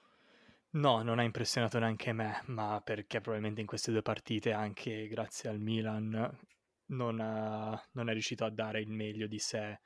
No, 0.69 1.01
non 1.01 1.19
ha 1.19 1.23
impressionato 1.23 1.79
neanche 1.79 2.13
me, 2.13 2.43
ma 2.45 2.79
perché 2.81 3.19
probabilmente 3.19 3.59
in 3.59 3.67
queste 3.67 3.91
due 3.91 4.01
partite, 4.01 4.53
anche 4.53 5.07
grazie 5.07 5.49
al 5.49 5.59
Milan, 5.59 6.39
non, 6.85 7.19
ha, 7.19 7.89
non 7.91 8.09
è 8.09 8.13
riuscito 8.13 8.45
a 8.45 8.49
dare 8.49 8.79
il 8.79 8.89
meglio 8.89 9.27
di 9.27 9.39
sé 9.39 9.81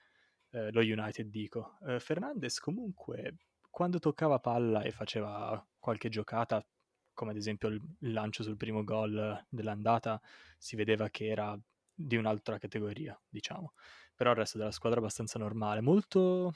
eh, 0.52 0.72
lo 0.72 0.82
United 0.82 1.28
dico. 1.28 1.78
Eh, 1.88 2.00
Fernandes 2.00 2.60
comunque 2.60 3.36
quando 3.70 4.00
toccava 4.00 4.40
palla 4.40 4.82
e 4.82 4.92
faceva 4.92 5.66
qualche 5.80 6.10
giocata, 6.10 6.66
come 7.14 7.32
ad 7.32 7.38
esempio 7.38 7.70
il, 7.70 7.82
il 8.00 8.12
lancio 8.12 8.44
sul 8.44 8.58
primo 8.58 8.84
gol 8.84 9.46
dell'andata, 9.50 10.22
si 10.58 10.76
vedeva 10.76 11.10
che 11.10 11.28
era 11.28 11.58
di 11.94 12.16
un'altra 12.16 12.58
categoria, 12.58 13.20
diciamo. 13.30 13.74
Però 14.16 14.32
il 14.32 14.38
resto 14.38 14.58
della 14.58 14.72
squadra 14.72 15.00
è 15.00 15.02
abbastanza 15.02 15.40
normale, 15.40 15.82
molto 15.82 16.54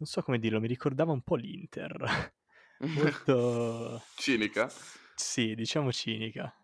non 0.00 0.08
so 0.08 0.22
come 0.22 0.38
dirlo, 0.38 0.60
mi 0.60 0.66
ricordava 0.66 1.12
un 1.12 1.20
po' 1.22 1.36
l'Inter. 1.36 2.32
molto 2.80 4.02
cinica? 4.16 4.70
Sì, 5.14 5.54
diciamo 5.54 5.92
cinica. 5.92 6.54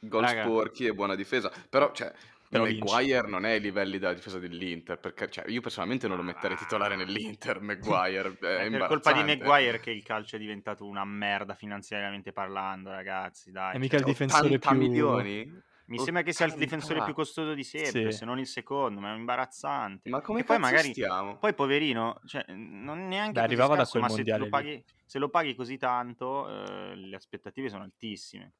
Gol 0.00 0.22
Raga. 0.22 0.44
sporchi 0.44 0.86
e 0.86 0.94
buona 0.94 1.16
difesa, 1.16 1.52
però 1.68 1.90
cioè 1.92 2.14
però 2.48 2.64
Maguire 2.64 3.28
non 3.28 3.44
è 3.44 3.52
ai 3.52 3.60
livelli 3.60 3.98
della 3.98 4.14
difesa 4.14 4.38
dell'Inter, 4.38 4.98
perché 4.98 5.28
cioè, 5.28 5.48
io 5.48 5.60
personalmente 5.60 6.08
non 6.08 6.16
lo 6.16 6.22
metterei 6.22 6.56
titolare 6.56 6.96
nell'Inter, 6.96 7.60
Maguire. 7.62 8.36
È, 8.40 8.46
è 8.46 8.70
per 8.70 8.86
colpa 8.86 9.12
di 9.12 9.22
Maguire 9.22 9.80
che 9.80 9.90
il 9.90 10.02
calcio 10.02 10.36
è 10.36 10.38
diventato 10.38 10.86
una 10.86 11.04
merda 11.04 11.54
finanziariamente 11.54 12.32
parlando, 12.32 12.90
ragazzi. 12.90 13.50
Dai. 13.50 13.74
È 13.74 13.78
mica 13.78 13.96
il 13.96 14.02
cioè, 14.02 14.10
difensore 14.10 14.58
più... 14.58 14.76
milioni? 14.76 15.66
Mi 15.88 15.98
sembra 15.98 16.22
che 16.22 16.34
sia 16.34 16.44
il 16.44 16.54
difensore 16.54 17.02
più 17.02 17.14
costoso 17.14 17.54
di 17.54 17.64
sempre, 17.64 18.12
sì. 18.12 18.18
se 18.18 18.24
non 18.26 18.38
il 18.38 18.46
secondo, 18.46 19.00
ma 19.00 19.14
è 19.14 19.16
imbarazzante. 19.16 20.10
Ma 20.10 20.20
come 20.20 20.40
e 20.40 20.44
poi 20.44 20.58
magari 20.58 20.90
stiamo? 20.90 21.38
Poi 21.38 21.54
poverino, 21.54 22.20
cioè, 22.26 22.44
non 22.48 23.08
neanche 23.08 23.32
Beh, 23.32 23.40
arrivava 23.40 23.74
scarso, 23.74 23.98
da 23.98 24.06
quel 24.06 24.16
mondiale 24.16 24.38
se 24.38 24.44
lo, 24.44 24.50
paghi, 24.50 24.84
se 25.06 25.18
lo, 25.18 25.28
paghi, 25.30 25.54
così 25.54 25.78
tanto, 25.78 26.46
eh, 26.46 26.94
le 26.94 27.16
aspettative 27.16 27.70
sono 27.70 27.84
altissime. 27.84 28.52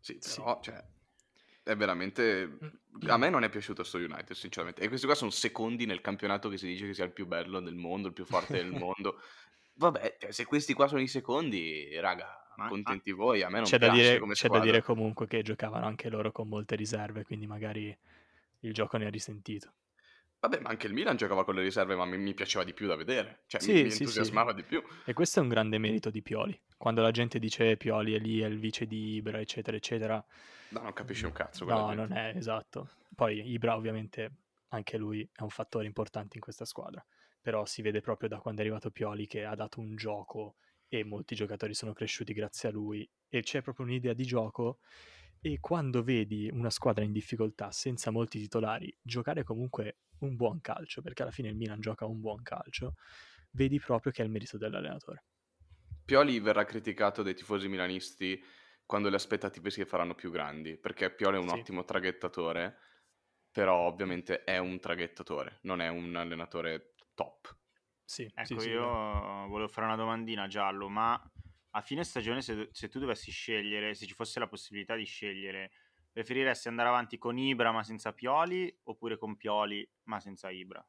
Sì, 0.00 0.18
però, 0.18 0.60
sì. 0.60 0.70
cioè, 0.70 0.84
è 1.62 1.76
veramente... 1.76 2.58
A 3.06 3.16
me 3.16 3.30
non 3.30 3.44
è 3.44 3.48
piaciuto 3.48 3.82
sto 3.82 3.98
United, 3.98 4.32
sinceramente. 4.32 4.82
E 4.82 4.88
questi 4.88 5.06
qua 5.06 5.14
sono 5.14 5.30
secondi 5.30 5.86
nel 5.86 6.00
campionato 6.00 6.48
che 6.48 6.58
si 6.58 6.66
dice 6.66 6.86
che 6.86 6.94
sia 6.94 7.04
il 7.04 7.12
più 7.12 7.26
bello 7.26 7.60
del 7.60 7.74
mondo, 7.74 8.08
il 8.08 8.14
più 8.14 8.24
forte 8.24 8.54
del 8.54 8.72
mondo. 8.76 9.20
Vabbè, 9.74 10.16
cioè, 10.20 10.32
se 10.32 10.44
questi 10.44 10.74
qua 10.74 10.88
sono 10.88 11.00
i 11.00 11.08
secondi, 11.08 11.98
raga, 11.98 12.40
contenti 12.68 13.12
voi, 13.12 13.42
a 13.42 13.48
me 13.48 13.60
non 13.60 13.64
c'è 13.64 13.78
piace 13.78 13.96
da 13.96 14.18
dire, 14.18 14.32
C'è 14.32 14.48
da 14.48 14.58
dire 14.58 14.82
comunque 14.82 15.26
che 15.26 15.42
giocavano 15.42 15.86
anche 15.86 16.10
loro 16.10 16.32
con 16.32 16.48
molte 16.48 16.76
riserve, 16.76 17.24
quindi 17.24 17.46
magari 17.46 17.96
il 18.60 18.74
gioco 18.74 18.98
ne 18.98 19.06
ha 19.06 19.10
risentito. 19.10 19.72
Vabbè, 20.40 20.60
ma 20.60 20.70
anche 20.70 20.86
il 20.86 20.94
Milan 20.94 21.16
giocava 21.16 21.44
con 21.44 21.54
le 21.54 21.62
riserve, 21.62 21.94
ma 21.94 22.06
mi, 22.06 22.16
mi 22.16 22.32
piaceva 22.32 22.64
di 22.64 22.72
più 22.72 22.86
da 22.86 22.96
vedere. 22.96 23.42
Cioè, 23.46 23.60
sì, 23.60 23.72
mi, 23.72 23.82
mi 23.84 23.90
sì, 23.90 24.02
entusiasmava 24.02 24.50
sì. 24.50 24.56
di 24.56 24.62
più. 24.62 24.82
E 25.04 25.12
questo 25.12 25.38
è 25.38 25.42
un 25.42 25.48
grande 25.50 25.76
merito 25.76 26.08
di 26.08 26.22
Pioli. 26.22 26.58
Quando 26.78 27.02
la 27.02 27.10
gente 27.10 27.38
dice 27.38 27.76
Pioli 27.76 28.14
è 28.14 28.18
lì, 28.18 28.40
è 28.40 28.46
il 28.46 28.58
vice 28.58 28.86
di 28.86 29.16
Ibra, 29.16 29.38
eccetera, 29.38 29.76
eccetera. 29.76 30.24
No, 30.70 30.80
non 30.80 30.94
capisci 30.94 31.26
un 31.26 31.32
cazzo. 31.32 31.66
No, 31.66 31.92
non 31.92 32.12
è 32.12 32.32
esatto. 32.34 32.88
Poi 33.14 33.50
Ibra, 33.50 33.76
ovviamente, 33.76 34.32
anche 34.68 34.96
lui 34.96 35.28
è 35.30 35.42
un 35.42 35.50
fattore 35.50 35.84
importante 35.84 36.36
in 36.36 36.42
questa 36.42 36.64
squadra. 36.64 37.04
Però 37.38 37.66
si 37.66 37.82
vede 37.82 38.00
proprio 38.00 38.30
da 38.30 38.38
quando 38.38 38.62
è 38.62 38.64
arrivato 38.64 38.90
Pioli 38.90 39.26
che 39.26 39.44
ha 39.44 39.54
dato 39.54 39.78
un 39.80 39.94
gioco 39.94 40.56
e 40.88 41.04
molti 41.04 41.34
giocatori 41.34 41.74
sono 41.74 41.92
cresciuti 41.92 42.32
grazie 42.32 42.70
a 42.70 42.72
lui. 42.72 43.08
E 43.28 43.42
c'è 43.42 43.60
proprio 43.60 43.84
un'idea 43.84 44.14
di 44.14 44.24
gioco 44.24 44.78
e 45.40 45.58
quando 45.60 46.02
vedi 46.02 46.50
una 46.52 46.70
squadra 46.70 47.04
in 47.04 47.12
difficoltà 47.12 47.70
senza 47.72 48.10
molti 48.10 48.38
titolari 48.38 48.94
giocare 49.00 49.42
comunque 49.42 50.00
un 50.20 50.36
buon 50.36 50.60
calcio, 50.60 51.00
perché 51.00 51.22
alla 51.22 51.30
fine 51.30 51.48
il 51.48 51.56
Milan 51.56 51.80
gioca 51.80 52.04
un 52.04 52.20
buon 52.20 52.42
calcio, 52.42 52.94
vedi 53.52 53.78
proprio 53.80 54.12
che 54.12 54.22
è 54.22 54.24
il 54.24 54.30
merito 54.30 54.58
dell'allenatore. 54.58 55.24
Pioli 56.04 56.40
verrà 56.40 56.64
criticato 56.64 57.22
dai 57.22 57.34
tifosi 57.34 57.68
milanisti 57.68 58.42
quando 58.84 59.08
le 59.08 59.16
aspettative 59.16 59.70
si 59.70 59.84
faranno 59.84 60.14
più 60.14 60.30
grandi, 60.30 60.76
perché 60.76 61.10
Pioli 61.10 61.36
è 61.36 61.40
un 61.40 61.48
sì. 61.48 61.58
ottimo 61.58 61.84
traghettatore, 61.84 62.76
però 63.50 63.86
ovviamente 63.86 64.44
è 64.44 64.58
un 64.58 64.78
traghettatore, 64.78 65.58
non 65.62 65.80
è 65.80 65.88
un 65.88 66.14
allenatore 66.16 66.94
top. 67.14 67.56
Sì, 68.04 68.28
ecco, 68.34 68.58
sì, 68.58 68.70
io 68.70 68.84
volevo 69.46 69.68
fare 69.68 69.86
una 69.86 69.96
domandina, 69.96 70.48
Giallo, 70.48 70.88
ma 70.88 71.20
a 71.70 71.80
fine 71.80 72.04
stagione 72.04 72.42
se, 72.42 72.68
se 72.72 72.88
tu 72.88 72.98
dovessi 72.98 73.30
scegliere, 73.30 73.94
se 73.94 74.06
ci 74.06 74.14
fosse 74.14 74.38
la 74.38 74.48
possibilità 74.48 74.94
di 74.94 75.04
scegliere 75.04 75.70
Preferiresti 76.12 76.66
andare 76.66 76.88
avanti 76.88 77.18
con 77.18 77.38
Ibra 77.38 77.70
ma 77.70 77.84
senza 77.84 78.12
Pioli 78.12 78.80
oppure 78.84 79.16
con 79.16 79.36
Pioli 79.36 79.88
ma 80.04 80.18
senza 80.18 80.50
Ibra? 80.50 80.84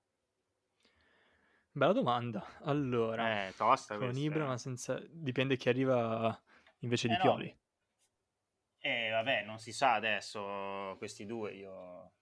Bella 1.73 1.93
domanda. 1.93 2.43
Allora, 2.63 3.47
eh, 3.47 3.53
tosta 3.55 3.97
con 3.97 4.07
questa, 4.07 4.23
Ibra 4.23 4.43
eh. 4.43 4.47
ma 4.47 4.57
senza... 4.57 4.99
Dipende 5.09 5.57
chi 5.57 5.69
arriva 5.69 6.37
invece 6.79 7.07
di 7.07 7.13
eh, 7.13 7.19
Pioli. 7.19 7.45
No. 7.45 7.59
Eh 8.79 9.09
vabbè, 9.11 9.43
non 9.43 9.59
si 9.59 9.71
sa 9.71 9.93
adesso 9.93 10.95
questi 10.97 11.27
due, 11.27 11.53
io... 11.53 12.13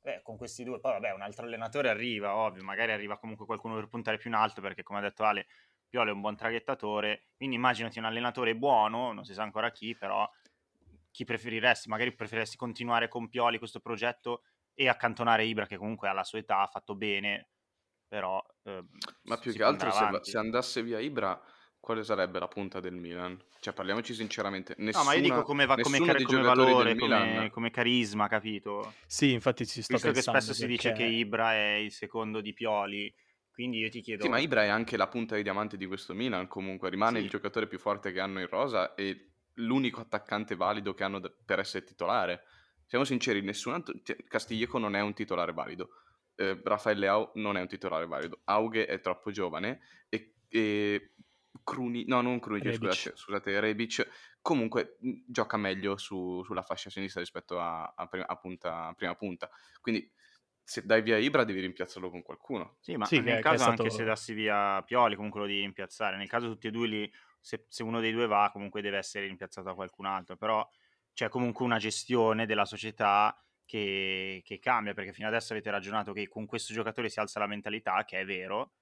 Beh, 0.00 0.22
con 0.22 0.36
questi 0.36 0.64
due, 0.64 0.80
poi 0.80 0.92
vabbè, 0.92 1.12
un 1.12 1.22
altro 1.22 1.44
allenatore 1.44 1.90
arriva, 1.90 2.34
ovvio, 2.34 2.64
magari 2.64 2.92
arriva 2.92 3.18
comunque 3.18 3.46
qualcuno 3.46 3.74
per 3.76 3.88
puntare 3.88 4.16
più 4.16 4.30
in 4.30 4.36
alto 4.36 4.60
perché 4.60 4.82
come 4.82 4.98
ha 4.98 5.02
detto 5.02 5.24
Ale, 5.24 5.46
Pioli 5.88 6.10
è 6.10 6.12
un 6.12 6.20
buon 6.20 6.36
traghettatore, 6.36 7.28
quindi 7.36 7.56
immaginati 7.56 7.98
un 7.98 8.04
allenatore 8.04 8.54
buono, 8.54 9.12
non 9.12 9.24
si 9.24 9.32
sa 9.32 9.42
ancora 9.42 9.70
chi, 9.70 9.96
però 9.96 10.28
chi 11.10 11.24
preferiresti? 11.24 11.88
Magari 11.88 12.14
preferiresti 12.14 12.56
continuare 12.56 13.08
con 13.08 13.28
Pioli 13.28 13.58
questo 13.58 13.80
progetto 13.80 14.42
e 14.74 14.88
accantonare 14.88 15.44
Ibra 15.44 15.66
che 15.66 15.76
comunque 15.76 16.08
alla 16.08 16.24
sua 16.24 16.38
età 16.38 16.60
ha 16.60 16.66
fatto 16.66 16.94
bene, 16.94 17.48
però... 18.06 18.44
Eh, 18.62 18.84
Ma 19.24 19.36
più 19.38 19.52
che 19.52 19.62
altro 19.64 19.90
se, 19.90 20.20
se, 20.22 20.38
andasse 20.38 20.82
via 20.82 21.00
Ibra, 21.00 21.40
quale 21.80 22.04
sarebbe 22.04 22.38
la 22.38 22.46
punta 22.46 22.78
del 22.78 22.94
Milan? 22.94 23.42
Cioè 23.58 23.72
parliamoci 23.72 24.14
sinceramente. 24.14 24.74
Nessuna, 24.78 25.02
no, 25.02 25.08
ma 25.08 25.16
io 25.16 25.22
dico 25.22 25.42
come, 25.42 25.66
va, 25.66 25.74
come, 25.76 25.98
car- 25.98 26.22
come 26.22 26.42
valore, 26.42 26.94
come, 26.96 27.50
come, 27.50 27.70
carisma, 27.70 28.28
capito? 28.28 28.94
Sì, 29.06 29.32
infatti 29.32 29.66
ci 29.66 29.82
sto 29.82 29.94
Visto 29.94 30.12
pensando. 30.12 30.38
che 30.38 30.44
spesso 30.44 30.60
perché... 30.60 30.80
si 30.82 30.88
dice 30.88 30.92
che 30.92 31.10
Ibra 31.10 31.54
è 31.54 31.74
il 31.74 31.90
secondo 31.90 32.40
di 32.40 32.52
Pioli, 32.52 33.12
quindi 33.58 33.78
io 33.78 33.88
ti 33.90 34.02
chiedo... 34.02 34.22
Sì, 34.22 34.28
ma 34.28 34.38
Ibra 34.38 34.62
è 34.62 34.68
anche 34.68 34.96
la 34.96 35.08
punta 35.08 35.34
di 35.34 35.42
diamante 35.42 35.76
di 35.76 35.84
questo 35.84 36.14
Milan, 36.14 36.46
comunque 36.46 36.90
rimane 36.90 37.18
sì. 37.18 37.24
il 37.24 37.28
giocatore 37.28 37.66
più 37.66 37.80
forte 37.80 38.12
che 38.12 38.20
hanno 38.20 38.38
in 38.38 38.46
rosa 38.46 38.94
e 38.94 39.30
l'unico 39.54 40.00
attaccante 40.00 40.54
valido 40.54 40.94
che 40.94 41.02
hanno 41.02 41.20
per 41.44 41.58
essere 41.58 41.84
titolare. 41.84 42.44
Siamo 42.86 43.04
sinceri, 43.04 43.40
nessun 43.40 43.82
cioè, 44.04 44.16
Castiglieco 44.28 44.78
non 44.78 44.94
è 44.94 45.00
un 45.00 45.12
titolare 45.12 45.52
valido. 45.52 45.88
Eh, 46.36 46.60
Raffaele 46.62 47.00
Leao 47.00 47.32
non 47.34 47.56
è 47.56 47.60
un 47.60 47.66
titolare 47.66 48.06
valido. 48.06 48.42
Aughe 48.44 48.86
è 48.86 49.00
troppo 49.00 49.32
giovane 49.32 49.80
e, 50.08 50.34
e 50.48 51.14
Cruni, 51.64 52.04
no, 52.06 52.20
non 52.20 52.38
Krunic, 52.38 52.74
scusate, 52.74 53.16
scusate, 53.16 53.58
Rebic, 53.58 54.08
comunque 54.40 54.98
gioca 55.26 55.56
meglio 55.56 55.96
su, 55.96 56.44
sulla 56.44 56.62
fascia 56.62 56.90
sinistra 56.90 57.20
rispetto 57.20 57.58
a, 57.58 57.92
a, 57.96 58.08
a, 58.08 58.36
punta, 58.36 58.86
a 58.86 58.94
prima 58.94 59.16
punta. 59.16 59.50
Quindi 59.80 60.08
se 60.68 60.84
dai 60.84 61.00
via 61.00 61.16
Ibra 61.16 61.44
devi 61.44 61.60
rimpiazzarlo 61.60 62.10
con 62.10 62.20
qualcuno. 62.20 62.76
Sì, 62.80 62.94
ma 62.96 63.06
sì, 63.06 63.20
nel 63.20 63.40
caso 63.40 63.62
stato... 63.62 63.82
anche 63.82 63.94
se 63.94 64.04
dassi 64.04 64.34
via 64.34 64.82
Pioli 64.82 65.16
comunque 65.16 65.40
lo 65.40 65.46
devi 65.46 65.60
rimpiazzare. 65.60 66.18
Nel 66.18 66.28
caso 66.28 66.46
tutti 66.46 66.66
e 66.66 66.70
due 66.70 66.86
li, 66.86 67.12
se, 67.40 67.64
se, 67.68 67.82
uno 67.82 68.00
dei 68.00 68.12
due 68.12 68.26
va 68.26 68.50
comunque 68.52 68.82
deve 68.82 68.98
essere 68.98 69.24
rimpiazzato 69.24 69.66
da 69.66 69.74
qualcun 69.74 70.04
altro. 70.04 70.36
Però 70.36 70.68
c'è 71.14 71.30
comunque 71.30 71.64
una 71.64 71.78
gestione 71.78 72.44
della 72.44 72.66
società 72.66 73.42
che, 73.64 74.42
che 74.44 74.58
cambia 74.58 74.92
perché 74.92 75.14
fino 75.14 75.26
adesso 75.26 75.54
avete 75.54 75.70
ragionato 75.70 76.12
che 76.12 76.28
con 76.28 76.44
questo 76.44 76.74
giocatore 76.74 77.08
si 77.08 77.18
alza 77.18 77.38
la 77.38 77.46
mentalità, 77.46 78.04
che 78.04 78.20
è 78.20 78.26
vero, 78.26 78.74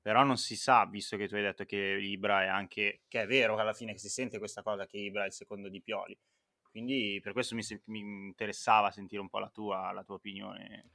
però 0.00 0.22
non 0.22 0.36
si 0.36 0.54
sa, 0.54 0.86
visto 0.86 1.16
che 1.16 1.26
tu 1.26 1.34
hai 1.34 1.42
detto 1.42 1.64
che 1.64 1.98
Ibra 2.00 2.44
è 2.44 2.46
anche, 2.46 3.02
che 3.08 3.22
è 3.22 3.26
vero 3.26 3.56
che 3.56 3.62
alla 3.62 3.74
fine 3.74 3.98
si 3.98 4.08
sente 4.08 4.38
questa 4.38 4.62
cosa 4.62 4.86
che 4.86 4.98
Ibra 4.98 5.24
è 5.24 5.26
il 5.26 5.32
secondo 5.32 5.68
di 5.68 5.82
Pioli. 5.82 6.16
Quindi 6.70 7.18
per 7.20 7.32
questo 7.32 7.56
mi, 7.56 7.62
mi 7.86 7.98
interessava 7.98 8.92
sentire 8.92 9.20
un 9.20 9.28
po' 9.28 9.40
la 9.40 9.50
tua, 9.50 9.90
la 9.90 10.04
tua 10.04 10.14
opinione 10.14 10.90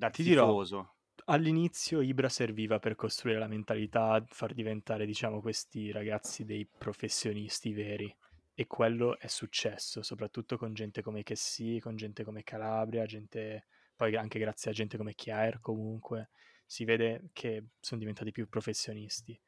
da 0.00 0.08
Ti 0.08 0.22
tifoso. 0.22 0.76
Dirò, 1.14 1.34
all'inizio 1.34 2.00
Ibra 2.00 2.30
serviva 2.30 2.78
per 2.78 2.94
costruire 2.94 3.38
la 3.38 3.46
mentalità, 3.46 4.24
far 4.26 4.54
diventare, 4.54 5.04
diciamo, 5.04 5.42
questi 5.42 5.92
ragazzi 5.92 6.46
dei 6.46 6.66
professionisti 6.66 7.74
veri. 7.74 8.14
E 8.54 8.66
quello 8.66 9.18
è 9.18 9.26
successo, 9.26 10.02
soprattutto 10.02 10.56
con 10.56 10.72
gente 10.72 11.02
come 11.02 11.22
Chessy, 11.22 11.78
con 11.78 11.96
gente 11.96 12.24
come 12.24 12.42
Calabria, 12.42 13.04
gente... 13.04 13.66
poi 13.94 14.16
anche 14.16 14.38
grazie 14.38 14.70
a 14.70 14.74
gente 14.74 14.96
come 14.96 15.14
Chiaer 15.14 15.60
comunque 15.60 16.30
si 16.66 16.84
vede 16.84 17.28
che 17.32 17.64
sono 17.78 18.00
diventati 18.00 18.32
più 18.32 18.48
professionisti. 18.48 19.38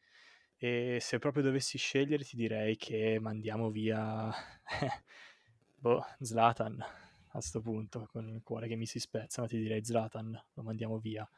E 0.57 0.99
se 1.01 1.19
proprio 1.19 1.43
dovessi 1.43 1.79
scegliere, 1.79 2.25
ti 2.25 2.37
direi 2.37 2.77
che 2.77 3.19
mandiamo 3.21 3.71
via 3.71 4.31
boh, 5.81 6.05
Zlatan 6.21 6.85
a 7.33 7.39
questo 7.39 7.61
punto, 7.61 8.09
con 8.11 8.29
il 8.29 8.43
cuore 8.43 8.69
che 8.69 8.77
mi 8.77 8.87
si 8.87 8.99
spezza, 8.99 9.41
ma 9.41 9.49
ti 9.49 9.59
direi 9.59 9.85
Zlatan, 9.85 10.45
lo 10.55 10.63
mandiamo 10.63 10.99
via 10.99 11.29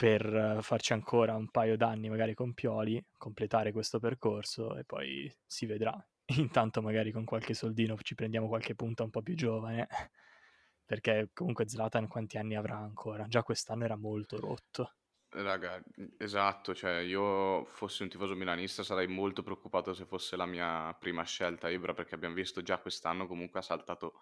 per 0.00 0.60
farci 0.62 0.94
ancora 0.94 1.36
un 1.36 1.50
paio 1.50 1.76
d'anni 1.76 2.08
magari 2.08 2.32
con 2.32 2.54
Pioli, 2.54 3.04
completare 3.18 3.70
questo 3.70 3.98
percorso 3.98 4.74
e 4.76 4.84
poi 4.84 5.30
si 5.44 5.66
vedrà. 5.66 5.92
Intanto 6.38 6.80
magari 6.80 7.12
con 7.12 7.26
qualche 7.26 7.52
soldino 7.52 7.98
ci 7.98 8.14
prendiamo 8.14 8.48
qualche 8.48 8.74
punta 8.74 9.02
un 9.02 9.10
po' 9.10 9.20
più 9.20 9.34
giovane 9.34 9.86
perché 10.86 11.28
comunque 11.34 11.68
Zlatan 11.68 12.08
quanti 12.08 12.38
anni 12.38 12.56
avrà 12.56 12.78
ancora? 12.78 13.26
Già 13.26 13.42
quest'anno 13.42 13.84
era 13.84 13.96
molto 13.96 14.40
rotto. 14.40 14.94
Raga, 15.32 15.78
esatto, 16.16 16.74
cioè 16.74 17.00
io 17.00 17.66
fossi 17.66 18.02
un 18.02 18.08
tifoso 18.08 18.34
milanista 18.34 18.82
sarei 18.82 19.06
molto 19.06 19.42
preoccupato 19.42 19.92
se 19.92 20.06
fosse 20.06 20.34
la 20.34 20.46
mia 20.46 20.96
prima 20.98 21.24
scelta 21.24 21.68
Ibra 21.68 21.92
perché 21.92 22.14
abbiamo 22.14 22.34
visto 22.34 22.62
già 22.62 22.78
quest'anno 22.78 23.26
comunque 23.26 23.60
ha 23.60 23.62
saltato 23.62 24.14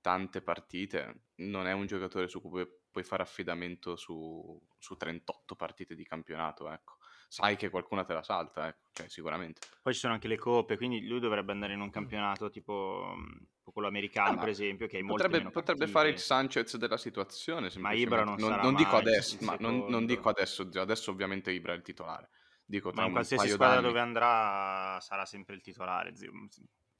tante 0.00 0.42
partite, 0.42 1.24
non 1.36 1.66
è 1.66 1.72
un 1.72 1.86
giocatore 1.86 2.28
su 2.28 2.40
cui 2.40 2.66
puoi 2.90 3.04
fare 3.04 3.22
affidamento 3.22 3.96
su, 3.96 4.60
su 4.78 4.96
38 4.96 5.54
partite 5.54 5.94
di 5.94 6.04
campionato, 6.04 6.70
ecco 6.70 6.98
sai 7.30 7.54
che 7.54 7.70
qualcuna 7.70 8.02
te 8.02 8.12
la 8.12 8.24
salta, 8.24 8.66
ecco, 8.66 8.88
cioè, 8.92 9.08
sicuramente. 9.08 9.60
Poi 9.80 9.94
ci 9.94 10.00
sono 10.00 10.14
anche 10.14 10.26
le 10.26 10.36
coppe, 10.36 10.76
quindi 10.76 11.06
lui 11.06 11.20
dovrebbe 11.20 11.52
andare 11.52 11.74
in 11.74 11.80
un 11.80 11.88
campionato 11.88 12.50
tipo, 12.50 13.14
tipo 13.54 13.70
quello 13.70 13.86
americano, 13.86 14.36
ah, 14.36 14.40
per 14.40 14.48
esempio, 14.48 14.88
che 14.88 14.98
è 14.98 15.00
molto 15.00 15.22
potrebbe, 15.22 15.50
potrebbe 15.50 15.86
fare 15.86 16.08
il 16.08 16.18
Sanchez 16.18 16.76
della 16.76 16.96
situazione, 16.96 17.70
ma 17.76 17.92
Ibra 17.92 18.24
non, 18.24 18.34
non, 18.36 18.58
non 18.60 18.74
dico 18.74 18.96
adesso, 18.96 19.36
ma 19.42 19.56
non, 19.60 19.86
non, 19.88 20.06
dico 20.06 20.28
adesso, 20.28 20.68
adesso 20.74 21.12
ovviamente 21.12 21.52
Ibra 21.52 21.72
è 21.72 21.76
il 21.76 21.82
titolare. 21.82 22.30
Dico, 22.64 22.90
ma 22.94 23.06
in 23.06 23.12
qualsiasi 23.12 23.48
squadra 23.48 23.76
d'anni. 23.76 23.86
dove 23.86 24.00
andrà 24.00 24.98
sarà 25.00 25.24
sempre 25.24 25.54
il 25.54 25.60
titolare, 25.60 26.16
zio 26.16 26.32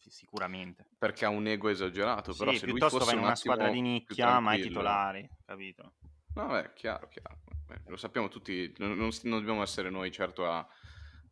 sicuramente. 0.09 0.87
Perché 0.97 1.27
ha 1.27 1.29
un 1.29 1.47
ego 1.47 1.69
esagerato, 1.69 2.35
però 2.35 2.53
sì, 2.53 2.59
se 2.59 2.67
piuttosto 2.67 2.99
lui 2.99 3.07
va 3.07 3.13
in 3.13 3.19
una 3.19 3.35
squadra 3.35 3.69
di 3.69 3.81
nicchia, 3.81 4.41
ma 4.41 4.55
è 4.55 4.61
titolare, 4.61 5.31
capito? 5.45 5.95
No, 6.35 6.47
beh, 6.47 6.73
chiaro, 6.75 7.09
chiaro. 7.09 7.41
Beh, 7.67 7.83
lo 7.87 7.97
sappiamo 7.97 8.29
tutti, 8.29 8.73
non, 8.79 8.97
non, 8.97 9.11
dobbiamo 9.23 9.63
essere 9.63 9.91
noi 9.91 10.11
certo 10.11 10.51
a, 10.51 10.67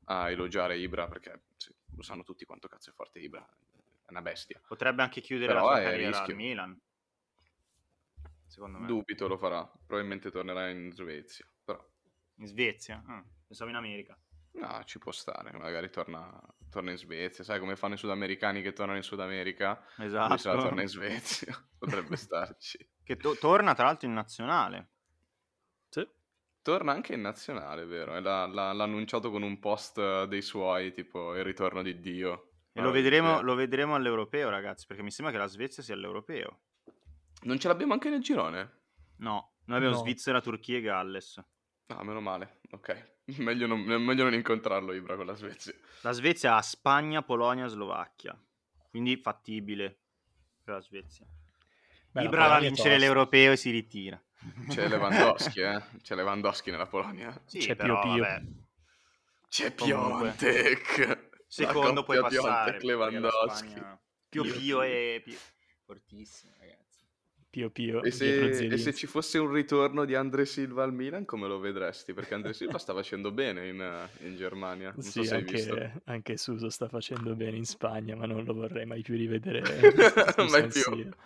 a 0.05 0.31
elogiare 0.31 0.77
Ibra, 0.77 1.09
perché 1.09 1.45
sì, 1.57 1.75
lo 1.95 2.03
sanno 2.03 2.25
tutti 2.25 2.45
quanto 2.45 2.69
cazzo 2.69 2.91
è 2.91 2.93
forte 2.93 3.21
Ibra, 3.21 3.41
è 3.41 4.11
una 4.11 4.23
bestia. 4.23 4.61
Potrebbe 4.67 5.03
anche 5.03 5.21
chiudere 5.21 5.53
Però 5.53 5.69
la 5.69 5.77
sua 5.77 5.85
carriera 5.85 6.23
al 6.23 6.35
Milan, 6.35 6.81
secondo 8.47 8.79
me. 8.79 8.87
Dubito 8.87 9.29
lo 9.29 9.39
farà, 9.39 9.65
probabilmente 9.87 10.31
tornerà 10.31 10.69
in 10.69 10.93
Svezia, 10.93 11.47
però... 11.65 11.83
In 12.37 12.47
Svezia? 12.47 13.03
Ah, 13.07 13.25
pensavo 13.47 13.71
in 13.71 13.77
America. 13.77 14.19
No, 14.59 14.83
ci 14.85 14.99
può 14.99 15.12
stare, 15.12 15.53
magari 15.57 15.88
torna, 15.88 16.40
torna, 16.68 16.90
in 16.90 16.97
Svezia. 16.97 17.44
Sai 17.44 17.61
come 17.61 17.77
fanno 17.77 17.94
i 17.94 17.99
sudamericani 17.99 18.61
che 18.61 18.73
tornano 18.73 18.99
in 18.99 19.05
Sud 19.05 19.21
America? 19.21 19.85
Esatto. 19.99 20.29
Lui 20.29 20.38
se 20.38 20.49
la 20.49 20.61
torna 20.61 20.83
in 20.83 20.88
Svezia, 20.88 21.66
potrebbe 21.79 22.16
starci. 22.16 22.90
Che 23.05 23.16
to- 23.16 23.37
torna 23.37 23.75
tra 23.75 23.85
l'altro 23.87 24.09
in 24.09 24.14
nazionale. 24.14 24.90
Sì. 25.88 26.07
Torna 26.61 26.92
anche 26.92 27.14
in 27.14 27.21
nazionale, 27.21 27.85
vero? 27.85 28.18
L'ha, 28.18 28.47
l'ha, 28.47 28.73
l'ha 28.73 28.85
annunciato 28.85 29.31
con 29.31 29.42
un 29.42 29.59
post 29.61 30.25
dei 30.25 30.42
suoi, 30.42 30.92
tipo 30.92 31.37
il 31.37 31.44
ritorno 31.44 31.83
di 31.83 32.01
Dio. 32.01 32.51
E 32.73 32.81
lo 32.81 32.90
vedremo, 32.90 33.40
lo 33.40 33.55
vedremo 33.55 33.94
all'europeo, 33.94 34.51
ragazzi, 34.51 34.87
perché 34.87 35.03
mi 35.03 35.11
sembra 35.11 35.33
che 35.33 35.40
la 35.40 35.47
Svezia 35.47 35.83
sia 35.83 35.94
all'europeo. 35.94 36.61
Non 37.42 37.59
ce 37.59 37.68
l'abbiamo 37.68 37.92
anche 37.92 38.11
nel 38.11 38.21
girone? 38.21 38.81
No, 39.18 39.55
noi 39.64 39.77
abbiamo 39.77 39.97
no. 39.97 40.01
Svizzera, 40.01 40.40
Turchia 40.40 40.79
e 40.79 40.81
Galles. 40.81 41.42
Ah, 41.87 42.05
meno 42.05 42.21
male, 42.21 42.58
ok. 42.71 43.17
Meglio 43.39 43.67
non, 43.67 43.81
meglio 43.81 44.25
non 44.25 44.33
incontrarlo 44.33 44.95
Ibra 44.95 45.15
con 45.15 45.27
la 45.27 45.35
Svezia. 45.35 45.75
La 46.01 46.13
Svezia 46.13 46.57
ha 46.57 46.63
Spagna, 46.63 47.23
Polonia, 47.23 47.67
Slovacchia. 47.67 48.35
Quindi 48.89 49.19
fattibile 49.19 49.99
per 50.65 50.75
la 50.75 50.81
Svezia. 50.81 51.27
Beh, 52.11 52.23
Ibra 52.23 52.47
va 52.49 52.55
a 52.55 52.61
vincere 52.61 52.95
tosta. 52.95 53.05
l'europeo 53.05 53.53
e 53.53 53.57
si 53.57 53.71
ritira. 53.71 54.23
C'è 54.69 54.89
Lewandowski, 54.89 55.61
eh? 55.61 55.83
C'è 56.01 56.15
Lewandowski 56.15 56.71
nella 56.71 56.87
Polonia. 56.87 57.39
Sì, 57.45 57.59
C'è 57.59 57.77
però, 57.77 58.01
Pio 58.01 58.13
Pio. 58.13 58.23
Vabbè. 58.23 58.43
C'è 59.49 59.73
Piontek. 59.73 61.29
Secondo 61.47 62.03
puoi 62.05 62.21
passare. 62.21 62.79
Lewandowski. 62.81 63.83
Pio 64.29 64.43
Pio 64.43 64.83
è 64.83 65.23
fortissimo, 65.85 66.55
ragazzi. 66.59 66.78
Pio 67.59 67.71
Pio. 67.71 68.03
E 68.05 68.12
se, 68.12 68.51
e 68.51 68.79
se, 68.79 68.94
ci 68.94 69.09
fosse 69.09 69.38
un 69.38 69.51
ritorno 69.53 70.05
di 70.05 70.14
Andre 70.14 70.47
Silva 70.47 70.85
al 70.85 70.92
Milan, 70.92 71.25
come 71.25 71.49
lo 71.49 71.59
vedresti? 71.59 72.14
Perché 72.14 72.35
Andre 72.35 72.53
Silva 72.53 72.79
sta 72.79 72.94
facendo 72.94 73.33
bene 73.33 73.66
in, 73.66 74.09
in 74.21 74.37
Germania. 74.37 74.92
Non 74.94 75.03
sì, 75.03 75.25
so 75.25 75.35
anche, 75.35 76.01
anche, 76.05 76.37
Suso 76.37 76.71
sta 76.71 76.88
facendo 76.88 77.35
bene 77.35 77.57
in 77.57 77.64
Spagna, 77.64 78.14
ma 78.14 78.27
non 78.27 78.44
lo 78.44 78.55
vorrei 78.55 78.87
mai 78.87 79.03
più 79.03 79.16
rivedere 79.16 79.61
mai 80.51 80.68
più. 80.68 80.83
Siro, 80.83 81.16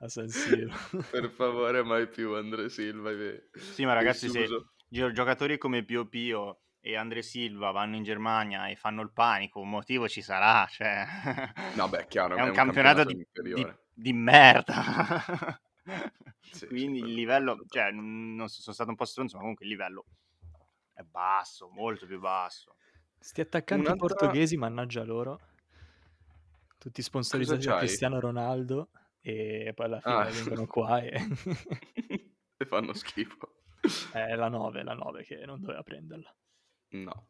a 0.00 0.08
San 0.08 0.28
Siro. 0.28 0.72
per 1.10 1.28
favore, 1.28 1.82
mai 1.82 2.08
più 2.08 2.32
Andre 2.32 2.70
Silva. 2.70 3.10
Sì, 3.52 3.84
ma 3.84 3.92
ragazzi, 3.92 4.30
se 4.30 4.48
giocatori 4.88 5.58
come 5.58 5.84
Pio 5.84 6.06
Pio 6.06 6.60
e 6.80 6.96
Andre 6.96 7.20
Silva 7.20 7.70
vanno 7.70 7.96
in 7.96 8.02
Germania 8.02 8.68
e 8.68 8.76
fanno 8.76 9.02
il 9.02 9.12
panico, 9.12 9.60
un 9.60 9.68
motivo 9.68 10.08
ci 10.08 10.22
sarà. 10.22 10.66
Cioè... 10.70 11.04
No, 11.74 11.86
beh, 11.88 12.06
chiaro, 12.08 12.36
è, 12.36 12.40
un, 12.40 12.48
un 12.48 12.54
campionato, 12.54 13.04
campionato 13.04 13.52
di, 13.52 13.54
di, 13.54 13.72
di 13.92 14.12
merda. 14.14 15.60
Sì, 16.52 16.66
Quindi 16.66 16.98
il 17.00 17.14
livello, 17.14 17.64
cioè, 17.68 17.90
non 17.90 18.48
sono 18.48 18.74
stato 18.74 18.90
un 18.90 18.96
po' 18.96 19.04
stronzo, 19.04 19.36
ma 19.36 19.40
comunque 19.40 19.64
il 19.64 19.70
livello 19.70 20.04
è 20.92 21.02
basso, 21.02 21.68
molto 21.70 22.06
più 22.06 22.20
basso. 22.20 22.76
Sti 23.18 23.40
attaccanti 23.40 23.86
Un'altra... 23.86 24.08
portoghesi, 24.08 24.56
mannaggia 24.56 25.04
loro, 25.04 25.40
tutti 26.78 27.02
sponsorizzati 27.02 27.66
da 27.66 27.78
Cristiano 27.78 28.20
Ronaldo 28.20 28.90
e 29.20 29.72
poi 29.74 29.86
alla 29.86 30.00
fine 30.00 30.14
ah. 30.14 30.24
vengono 30.24 30.66
qua 30.66 31.00
e... 31.00 31.12
e 32.56 32.64
fanno 32.66 32.92
schifo. 32.92 33.62
È 34.12 34.34
la 34.34 34.48
9, 34.48 34.82
la 34.82 34.94
9 34.94 35.24
che 35.24 35.44
non 35.46 35.60
doveva 35.60 35.82
prenderla. 35.82 36.34
No. 36.90 37.28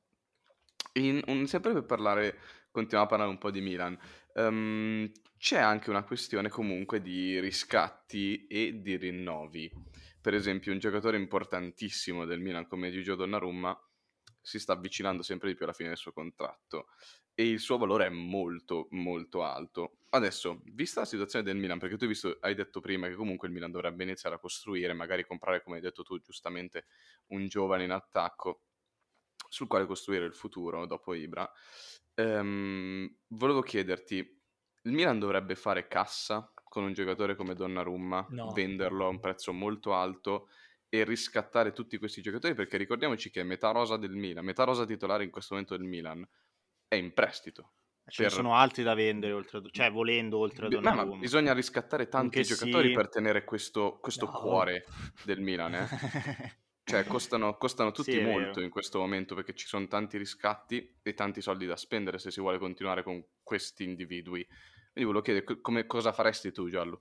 In, 0.94 1.22
un, 1.26 1.46
sempre 1.46 1.72
per 1.72 1.84
parlare, 1.84 2.38
continuiamo 2.72 3.04
a 3.04 3.08
parlare 3.08 3.30
un 3.30 3.38
po' 3.38 3.50
di 3.50 3.60
Milan. 3.60 3.96
Um, 4.34 5.10
c'è 5.38 5.58
anche 5.58 5.90
una 5.90 6.04
questione 6.04 6.48
comunque 6.48 7.00
di 7.00 7.38
riscatti 7.38 8.46
e 8.46 8.80
di 8.80 8.96
rinnovi. 8.96 9.70
Per 10.20 10.34
esempio, 10.34 10.72
un 10.72 10.78
giocatore 10.78 11.16
importantissimo 11.16 12.24
del 12.24 12.40
Milan 12.40 12.66
come 12.66 12.90
Gigio 12.90 13.14
Donnarumma 13.14 13.78
si 14.40 14.58
sta 14.58 14.72
avvicinando 14.72 15.22
sempre 15.22 15.48
di 15.48 15.54
più 15.54 15.64
alla 15.64 15.74
fine 15.74 15.88
del 15.90 15.98
suo 15.98 16.12
contratto 16.12 16.88
e 17.34 17.48
il 17.48 17.60
suo 17.60 17.78
valore 17.78 18.06
è 18.06 18.10
molto 18.10 18.88
molto 18.90 19.42
alto. 19.42 19.98
Adesso, 20.10 20.62
vista 20.66 21.00
la 21.00 21.06
situazione 21.06 21.44
del 21.44 21.56
Milan, 21.56 21.78
perché 21.78 21.96
tu 21.96 22.04
hai, 22.04 22.10
visto, 22.10 22.36
hai 22.40 22.54
detto 22.54 22.80
prima 22.80 23.08
che 23.08 23.14
comunque 23.14 23.48
il 23.48 23.54
Milan 23.54 23.70
dovrebbe 23.70 24.02
iniziare 24.02 24.36
a 24.36 24.38
costruire, 24.38 24.92
magari 24.92 25.24
comprare, 25.24 25.62
come 25.62 25.76
hai 25.76 25.82
detto 25.82 26.02
tu 26.02 26.20
giustamente, 26.20 26.84
un 27.28 27.48
giovane 27.48 27.84
in 27.84 27.90
attacco 27.92 28.60
sul 29.52 29.66
quale 29.66 29.84
costruire 29.84 30.24
il 30.24 30.34
futuro 30.34 30.86
dopo 30.86 31.12
Ibra, 31.12 31.48
ehm, 32.14 33.16
volevo 33.28 33.60
chiederti, 33.60 34.16
il 34.84 34.92
Milan 34.92 35.18
dovrebbe 35.18 35.54
fare 35.54 35.88
cassa 35.88 36.50
con 36.64 36.84
un 36.84 36.94
giocatore 36.94 37.36
come 37.36 37.54
Donnarumma, 37.54 38.28
no. 38.30 38.50
venderlo 38.52 39.04
a 39.04 39.08
un 39.08 39.20
prezzo 39.20 39.52
molto 39.52 39.92
alto 39.92 40.48
e 40.88 41.04
riscattare 41.04 41.72
tutti 41.72 41.98
questi 41.98 42.22
giocatori 42.22 42.54
perché 42.54 42.78
ricordiamoci 42.78 43.30
che 43.30 43.42
metà 43.42 43.70
rosa 43.72 43.98
del 43.98 44.14
Milan, 44.14 44.44
metà 44.44 44.64
rosa 44.64 44.86
titolare 44.86 45.24
in 45.24 45.30
questo 45.30 45.52
momento 45.52 45.76
del 45.76 45.86
Milan 45.86 46.26
è 46.88 46.94
in 46.94 47.12
prestito. 47.12 47.72
Ce 48.06 48.22
per... 48.22 48.30
ne 48.30 48.36
sono 48.36 48.54
altri 48.54 48.82
da 48.82 48.94
vendere, 48.94 49.34
oltre, 49.34 49.60
cioè 49.70 49.92
volendo 49.92 50.38
oltre 50.38 50.66
a 50.66 50.68
Donnarumma. 50.70 51.14
Ma 51.14 51.20
bisogna 51.20 51.52
riscattare 51.52 52.08
tanti 52.08 52.38
Anche 52.38 52.48
giocatori 52.48 52.88
sì. 52.88 52.94
per 52.94 53.10
tenere 53.10 53.44
questo, 53.44 53.98
questo 54.00 54.24
no. 54.24 54.32
cuore 54.32 54.86
del 55.24 55.40
Milan, 55.40 55.74
eh? 55.74 55.88
cioè 56.84 57.04
costano, 57.04 57.56
costano 57.56 57.92
tutti 57.92 58.12
sì, 58.12 58.20
molto 58.20 58.60
in 58.60 58.68
questo 58.68 58.98
momento 58.98 59.34
perché 59.34 59.54
ci 59.54 59.66
sono 59.66 59.86
tanti 59.86 60.18
riscatti 60.18 60.98
e 61.02 61.14
tanti 61.14 61.40
soldi 61.40 61.66
da 61.66 61.76
spendere 61.76 62.18
se 62.18 62.30
si 62.30 62.40
vuole 62.40 62.58
continuare 62.58 63.02
con 63.02 63.24
questi 63.42 63.84
individui. 63.84 64.44
Quindi 64.44 65.10
volevo 65.10 65.22
chiedere 65.22 65.60
come, 65.60 65.86
cosa 65.86 66.12
faresti 66.12 66.52
tu, 66.52 66.68
Giallo? 66.68 67.00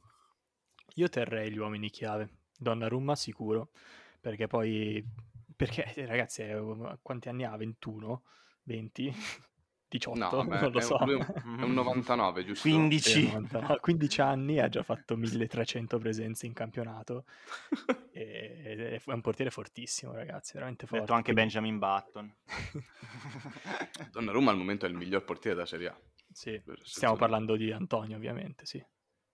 Io 0.95 1.09
terrei 1.09 1.51
gli 1.51 1.57
uomini 1.57 1.89
chiave. 1.89 2.29
Donnarumma 2.57 3.15
sicuro, 3.15 3.71
perché 4.19 4.47
poi... 4.47 5.03
Perché 5.55 5.93
ragazzi, 6.07 6.43
quanti 7.01 7.29
anni 7.29 7.43
ha? 7.43 7.55
21? 7.55 8.23
20? 8.63 9.13
18, 9.91 10.17
no, 10.17 10.29
vabbè, 10.29 10.61
non 10.61 10.71
lo 10.71 10.79
so. 10.79 10.97
È 11.03 11.13
un, 11.13 11.59
è 11.59 11.63
un 11.63 11.73
99, 11.73 12.45
giusto? 12.45 12.69
15. 12.69 13.09
Sì, 13.09 13.25
99. 13.25 13.79
15 13.79 14.21
anni, 14.21 14.59
ha 14.59 14.69
già 14.69 14.83
fatto 14.83 15.17
1300 15.17 15.97
presenze 15.97 16.45
in 16.45 16.53
campionato. 16.53 17.25
e, 18.11 19.01
è 19.03 19.11
un 19.11 19.19
portiere 19.19 19.51
fortissimo, 19.51 20.13
ragazzi, 20.13 20.53
veramente 20.53 20.85
forte. 20.85 20.97
Ho 20.97 21.01
detto 21.01 21.13
anche. 21.13 21.33
Benjamin 21.33 21.77
Button. 21.77 22.33
Donnarumma 24.11 24.51
al 24.51 24.57
momento 24.57 24.85
è 24.85 24.89
il 24.89 24.95
miglior 24.95 25.25
portiere 25.25 25.55
della 25.55 25.67
Serie 25.67 25.89
A. 25.89 25.99
Sì, 26.31 26.61
stiamo 26.83 27.17
parlando 27.17 27.57
di 27.57 27.73
Antonio, 27.73 28.15
ovviamente, 28.15 28.65
sì. 28.65 28.81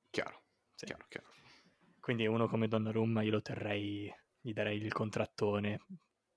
Chiaro, 0.09 0.41
sì. 0.73 0.85
chiaro, 0.85 1.05
chiaro. 1.07 1.27
Quindi 1.99 2.25
uno 2.25 2.47
come 2.47 2.67
Donnarumma 2.67 3.21
io 3.21 3.31
lo 3.31 3.41
terrei, 3.43 4.11
gli 4.41 4.53
darei 4.53 4.81
il 4.81 4.91
contrattone 4.91 5.81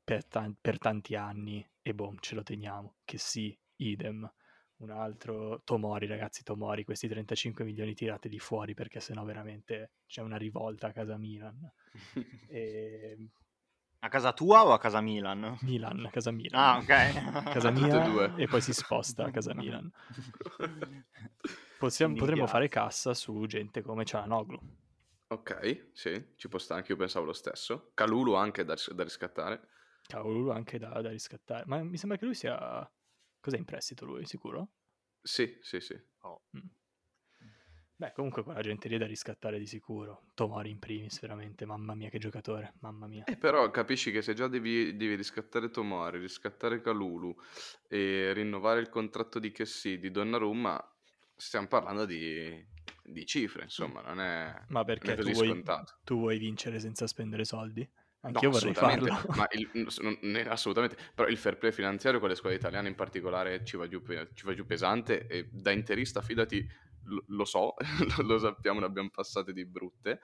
per, 0.04 0.26
ta- 0.26 0.52
per 0.60 0.78
tanti 0.78 1.14
anni 1.14 1.66
e 1.80 1.94
boom, 1.94 2.18
ce 2.20 2.34
lo 2.34 2.42
teniamo. 2.42 2.96
Che 3.04 3.16
sì, 3.16 3.56
idem. 3.80 4.30
Un 4.76 4.90
altro 4.90 5.60
Tomori, 5.64 6.06
ragazzi, 6.06 6.42
Tomori, 6.42 6.84
questi 6.84 7.06
35 7.06 7.64
milioni 7.64 7.94
tirateli 7.94 8.38
fuori 8.38 8.72
perché 8.72 8.98
sennò 8.98 9.24
veramente 9.24 9.90
c'è 10.06 10.22
una 10.22 10.36
rivolta 10.36 10.88
a 10.88 10.92
casa 10.92 11.18
Milan. 11.18 11.70
e... 12.48 13.28
A 14.02 14.08
casa 14.08 14.32
tua 14.32 14.64
o 14.64 14.72
a 14.72 14.78
casa 14.78 15.02
Milan? 15.02 15.58
Milan, 15.60 16.06
a 16.06 16.10
casa 16.10 16.30
Milan. 16.30 16.60
Ah, 16.60 16.78
ok. 16.78 17.42
casa 17.52 17.70
mia 17.70 18.34
e 18.36 18.46
poi 18.46 18.62
si 18.62 18.72
sposta 18.72 19.24
a 19.24 19.30
casa 19.30 19.54
Milan. 19.54 19.92
Possiamo, 21.78 22.14
potremmo 22.14 22.46
fare 22.46 22.68
cassa 22.68 23.12
su 23.12 23.44
gente 23.46 23.82
come 23.82 24.06
Cianoglu. 24.06 24.58
Ok, 25.32 25.90
sì, 25.92 26.32
ci 26.36 26.48
può 26.48 26.58
stare, 26.58 26.80
anche 26.80 26.92
io 26.92 26.98
pensavo 26.98 27.26
lo 27.26 27.32
stesso. 27.32 27.92
Calulu 27.94 28.32
anche 28.32 28.64
da, 28.64 28.74
da 28.92 29.02
riscattare. 29.04 29.68
Calulu 30.06 30.50
anche 30.50 30.78
da, 30.78 31.00
da 31.00 31.10
riscattare. 31.10 31.64
Ma 31.66 31.82
mi 31.82 31.96
sembra 31.98 32.18
che 32.18 32.24
lui 32.24 32.34
sia 32.34 32.90
Cos'è 33.40 33.56
in 33.56 33.64
prestito 33.64 34.04
lui, 34.04 34.26
sicuro? 34.26 34.68
Sì, 35.22 35.58
sì, 35.60 35.80
sì. 35.80 35.98
Oh. 36.20 36.42
Mm. 36.56 36.68
Beh, 37.96 38.12
comunque 38.12 38.42
quella 38.42 38.62
gente 38.62 38.88
lì 38.88 38.94
è 38.94 38.98
da 38.98 39.06
riscattare 39.06 39.58
di 39.58 39.66
sicuro. 39.66 40.22
Tomori 40.34 40.70
in 40.70 40.78
primis, 40.78 41.20
veramente, 41.20 41.66
mamma 41.66 41.94
mia 41.94 42.08
che 42.08 42.18
giocatore, 42.18 42.72
mamma 42.80 43.06
mia. 43.06 43.24
Eh, 43.24 43.36
però 43.36 43.70
capisci 43.70 44.10
che 44.10 44.22
se 44.22 44.32
già 44.32 44.48
devi, 44.48 44.96
devi 44.96 45.16
riscattare 45.16 45.68
Tomori, 45.68 46.18
riscattare 46.18 46.80
Calulu 46.80 47.36
e 47.88 48.32
rinnovare 48.32 48.80
il 48.80 48.88
contratto 48.88 49.38
di 49.38 49.52
Chessy, 49.52 49.98
di 49.98 50.10
Donnarumma, 50.10 50.82
stiamo 51.36 51.66
parlando 51.66 52.06
di, 52.06 52.66
di 53.04 53.26
cifre, 53.26 53.64
insomma, 53.64 54.00
non 54.00 54.18
è, 54.18 54.54
Ma 54.68 54.82
perché 54.84 55.08
non 55.08 55.18
è 55.18 55.22
tu 55.22 55.32
vuoi. 55.32 55.62
Tu 56.02 56.16
vuoi 56.16 56.38
vincere 56.38 56.80
senza 56.80 57.06
spendere 57.06 57.44
soldi? 57.44 57.86
Anch'io 58.22 58.50
no, 58.50 58.58
vorrei 58.58 58.74
farlo. 58.74 59.16
Ma 59.34 59.46
il, 59.52 59.70
non, 60.20 60.46
assolutamente, 60.48 60.96
però 61.14 61.28
il 61.28 61.38
fair 61.38 61.56
play 61.56 61.72
finanziario 61.72 62.20
con 62.20 62.28
le 62.28 62.34
scuole 62.34 62.54
italiane 62.54 62.88
in 62.88 62.94
particolare 62.94 63.64
ci 63.64 63.76
va 63.76 63.88
giù, 63.88 64.02
ci 64.34 64.44
va 64.44 64.54
giù 64.54 64.66
pesante 64.66 65.26
e 65.26 65.48
da 65.50 65.70
interista, 65.70 66.20
fidati, 66.20 66.66
lo, 67.04 67.24
lo 67.28 67.44
so, 67.44 67.74
lo 68.22 68.38
sappiamo, 68.38 68.80
ne 68.80 68.86
abbiamo 68.86 69.10
passate 69.10 69.52
di 69.52 69.64
brutte. 69.64 70.20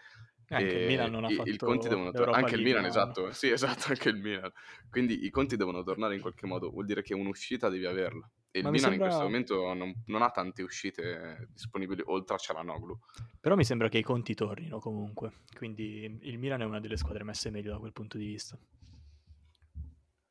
Anche 0.49 0.77
il 0.77 0.87
Milan 0.87 1.11
non 1.11 1.25
ha 1.25 1.29
fatto 1.29 1.49
i 1.49 1.57
conti 1.57 1.89
devono 1.89 2.13
tor- 2.13 2.35
Anche 2.35 2.55
il 2.55 2.63
Milan, 2.63 2.85
esatto, 2.85 3.33
sì, 3.33 3.51
esatto, 3.51 3.89
anche 3.89 4.11
il 4.11 4.17
Milan. 4.17 4.53
Quindi 4.91 5.25
i 5.25 5.31
conti 5.31 5.57
devono 5.57 5.83
tornare 5.83 6.15
in 6.15 6.21
qualche 6.21 6.47
modo, 6.47 6.71
vuol 6.71 6.85
dire 6.85 7.03
che 7.03 7.15
un'uscita 7.15 7.69
devi 7.69 7.87
averla. 7.87 8.31
E 8.57 8.63
Ma 8.63 8.69
il 8.71 8.75
Milan 8.75 8.91
sembra... 8.91 8.95
in 8.95 9.13
questo 9.13 9.23
momento 9.23 9.75
non, 9.75 10.03
non, 10.07 10.23
ha 10.23 10.31
tante 10.31 10.63
uscite 10.63 11.49
disponibili 11.51 12.03
oltre 12.07 12.37
a 12.37 12.39
Cialanoglu. 12.39 12.99
Però 13.39 13.55
mi 13.55 13.65
sembra 13.65 13.91
che 13.91 13.99
i 13.99 14.03
conti 14.03 14.33
tornino 14.33 14.79
comunque. 14.79 15.43
Quindi 15.55 16.19
il 16.23 16.39
Milan 16.39 16.63
è 16.63 16.65
una 16.65 16.81
delle 16.81 16.97
squadre 16.97 17.23
messe 17.23 17.51
meglio 17.51 17.73
da 17.73 17.79
quel 17.79 17.93
punto 17.93 18.17
di 18.17 18.25
vista. 18.25 18.59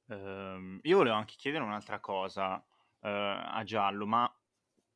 Uh, 0.07 0.79
io 0.81 0.97
volevo 0.97 1.15
anche 1.15 1.35
chiedere 1.37 1.63
un'altra 1.63 1.99
cosa 1.99 2.55
uh, 2.55 2.63
a 2.99 3.61
Giallo, 3.63 4.07
ma 4.07 4.35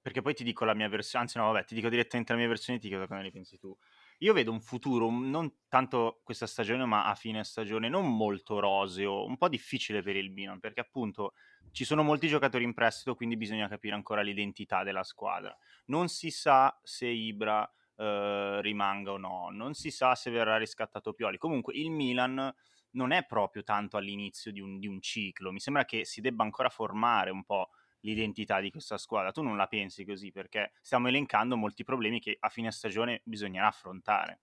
perché 0.01 0.23
poi 0.23 0.33
ti 0.33 0.43
dico 0.43 0.65
la 0.65 0.73
mia 0.73 0.89
versione, 0.89 1.25
anzi 1.25 1.37
no 1.37 1.51
vabbè, 1.51 1.65
ti 1.65 1.75
dico 1.75 1.87
direttamente 1.87 2.33
la 2.33 2.39
mia 2.39 2.47
versione 2.47 2.79
e 2.79 2.81
ti 2.81 2.87
chiedo 2.87 3.05
come 3.05 3.21
ne 3.21 3.29
pensi 3.29 3.59
tu. 3.59 3.77
Io 4.21 4.33
vedo 4.33 4.51
un 4.51 4.59
futuro, 4.59 5.09
non 5.09 5.61
tanto 5.69 6.19
questa 6.23 6.45
stagione, 6.45 6.83
ma 6.85 7.05
a 7.05 7.15
fine 7.15 7.43
stagione, 7.43 7.87
non 7.87 8.15
molto 8.15 8.59
roseo, 8.59 9.25
un 9.25 9.37
po' 9.37 9.47
difficile 9.47 10.01
per 10.01 10.17
il 10.17 10.31
Milan, 10.31 10.59
perché 10.59 10.81
appunto 10.81 11.33
ci 11.71 11.85
sono 11.85 12.03
molti 12.03 12.27
giocatori 12.27 12.65
in 12.65 12.73
prestito, 12.73 13.15
quindi 13.15 13.37
bisogna 13.37 13.69
capire 13.69 13.95
ancora 13.95 14.21
l'identità 14.21 14.83
della 14.83 15.03
squadra. 15.03 15.55
Non 15.85 16.09
si 16.09 16.31
sa 16.31 16.77
se 16.83 17.07
Ibra 17.07 17.69
eh, 17.95 18.61
rimanga 18.61 19.11
o 19.11 19.17
no, 19.17 19.49
non 19.51 19.73
si 19.73 19.89
sa 19.89 20.15
se 20.15 20.31
verrà 20.31 20.57
riscattato 20.57 21.13
Pioli. 21.13 21.37
Comunque 21.37 21.73
il 21.75 21.89
Milan 21.89 22.53
non 22.91 23.11
è 23.11 23.25
proprio 23.25 23.63
tanto 23.63 23.95
all'inizio 23.95 24.51
di 24.51 24.59
un, 24.59 24.79
di 24.79 24.87
un 24.87 24.99
ciclo, 24.99 25.51
mi 25.51 25.59
sembra 25.59 25.85
che 25.85 26.03
si 26.03 26.19
debba 26.19 26.43
ancora 26.43 26.69
formare 26.69 27.29
un 27.29 27.43
po' 27.45 27.69
l'identità 28.01 28.59
di 28.59 28.71
questa 28.71 28.97
squadra. 28.97 29.31
Tu 29.31 29.41
non 29.41 29.57
la 29.57 29.67
pensi 29.67 30.05
così 30.05 30.31
perché 30.31 30.73
stiamo 30.81 31.07
elencando 31.07 31.55
molti 31.57 31.83
problemi 31.83 32.19
che 32.19 32.37
a 32.39 32.49
fine 32.49 32.71
stagione 32.71 33.21
bisognerà 33.23 33.67
affrontare. 33.67 34.41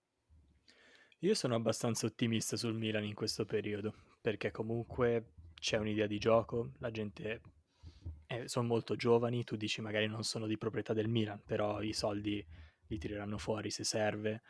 Io 1.19 1.33
sono 1.33 1.55
abbastanza 1.55 2.05
ottimista 2.05 2.55
sul 2.55 2.75
Milan 2.75 3.03
in 3.03 3.15
questo 3.15 3.45
periodo 3.45 3.95
perché 4.21 4.51
comunque 4.51 5.33
c'è 5.55 5.77
un'idea 5.77 6.05
di 6.05 6.19
gioco, 6.19 6.73
la 6.77 6.91
gente 6.91 7.41
eh, 8.27 8.47
sono 8.47 8.67
molto 8.67 8.95
giovani, 8.95 9.43
tu 9.43 9.55
dici 9.55 9.81
magari 9.81 10.07
non 10.07 10.23
sono 10.23 10.45
di 10.45 10.57
proprietà 10.57 10.93
del 10.93 11.07
Milan, 11.07 11.41
però 11.43 11.81
i 11.81 11.93
soldi 11.93 12.45
li 12.87 12.97
tireranno 12.97 13.37
fuori 13.37 13.71
se 13.71 13.83
serve 13.83 14.43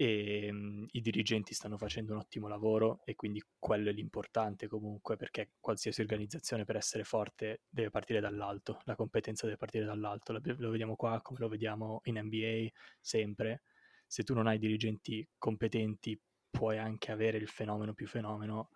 e 0.00 0.52
mh, 0.52 0.86
i 0.92 1.00
dirigenti 1.00 1.54
stanno 1.54 1.76
facendo 1.76 2.12
un 2.12 2.20
ottimo 2.20 2.46
lavoro 2.46 3.00
e 3.04 3.16
quindi 3.16 3.42
quello 3.58 3.90
è 3.90 3.92
l'importante 3.92 4.68
comunque 4.68 5.16
perché 5.16 5.54
qualsiasi 5.58 6.02
organizzazione 6.02 6.64
per 6.64 6.76
essere 6.76 7.02
forte 7.02 7.62
deve 7.68 7.90
partire 7.90 8.20
dall'alto, 8.20 8.80
la 8.84 8.94
competenza 8.94 9.46
deve 9.46 9.58
partire 9.58 9.84
dall'alto, 9.84 10.32
lo, 10.32 10.40
lo 10.44 10.70
vediamo 10.70 10.94
qua 10.94 11.20
come 11.20 11.40
lo 11.40 11.48
vediamo 11.48 12.00
in 12.04 12.16
NBA 12.20 12.68
sempre, 13.00 13.62
se 14.06 14.22
tu 14.22 14.34
non 14.34 14.46
hai 14.46 14.58
dirigenti 14.58 15.28
competenti 15.36 16.16
puoi 16.48 16.78
anche 16.78 17.10
avere 17.10 17.38
il 17.38 17.48
fenomeno 17.48 17.92
più 17.92 18.06
fenomeno, 18.06 18.70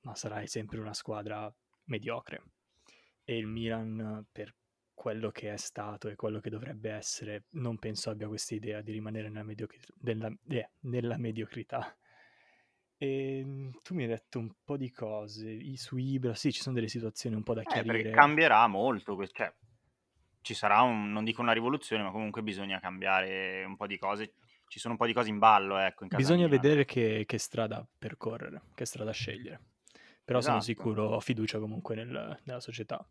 ma 0.00 0.16
sarai 0.16 0.48
sempre 0.48 0.80
una 0.80 0.92
squadra 0.92 1.52
mediocre. 1.84 2.42
E 3.22 3.38
il 3.38 3.46
Milan 3.46 4.26
per 4.32 4.52
quello 4.94 5.30
che 5.30 5.52
è 5.52 5.56
stato 5.56 6.08
e 6.08 6.16
quello 6.16 6.40
che 6.40 6.50
dovrebbe 6.50 6.90
essere, 6.90 7.44
non 7.50 7.78
penso 7.78 8.10
abbia 8.10 8.28
questa 8.28 8.54
idea 8.54 8.80
di 8.80 8.92
rimanere 8.92 9.28
nella, 9.28 9.42
mediocri- 9.42 9.80
della, 9.92 10.32
eh, 10.48 10.70
nella 10.80 11.18
mediocrità. 11.18 11.96
E 12.96 13.38
ehm, 13.38 13.80
tu 13.82 13.94
mi 13.94 14.04
hai 14.04 14.08
detto 14.08 14.38
un 14.38 14.50
po' 14.64 14.76
di 14.76 14.90
cose 14.90 15.58
su 15.76 15.96
Ibra, 15.96 16.34
sì, 16.34 16.52
ci 16.52 16.62
sono 16.62 16.74
delle 16.74 16.88
situazioni 16.88 17.36
un 17.36 17.42
po' 17.42 17.54
da 17.54 17.62
eh, 17.62 17.66
chiarire. 17.66 18.10
cambierà 18.10 18.66
molto, 18.66 19.26
cioè, 19.26 19.52
ci 20.40 20.54
sarà 20.54 20.82
un, 20.82 21.10
non 21.10 21.24
dico 21.24 21.40
una 21.40 21.52
rivoluzione, 21.52 22.02
ma 22.02 22.10
comunque 22.10 22.42
bisogna 22.42 22.78
cambiare 22.78 23.64
un 23.64 23.76
po' 23.76 23.86
di 23.86 23.98
cose. 23.98 24.34
Ci 24.66 24.78
sono 24.78 24.94
un 24.94 24.98
po' 24.98 25.06
di 25.06 25.12
cose 25.12 25.30
in 25.30 25.38
ballo, 25.38 25.78
ecco. 25.78 26.04
In 26.04 26.10
bisogna 26.14 26.46
mia. 26.46 26.56
vedere 26.56 26.84
che, 26.84 27.24
che, 27.26 27.38
strada 27.38 27.86
percorrere, 27.98 28.62
che 28.74 28.84
strada 28.84 29.10
scegliere. 29.10 29.60
Però 30.24 30.38
esatto. 30.38 30.60
sono 30.60 30.60
sicuro, 30.60 31.08
ho 31.08 31.20
fiducia 31.20 31.58
comunque 31.58 31.94
nel, 31.94 32.40
nella 32.44 32.60
società. 32.60 33.06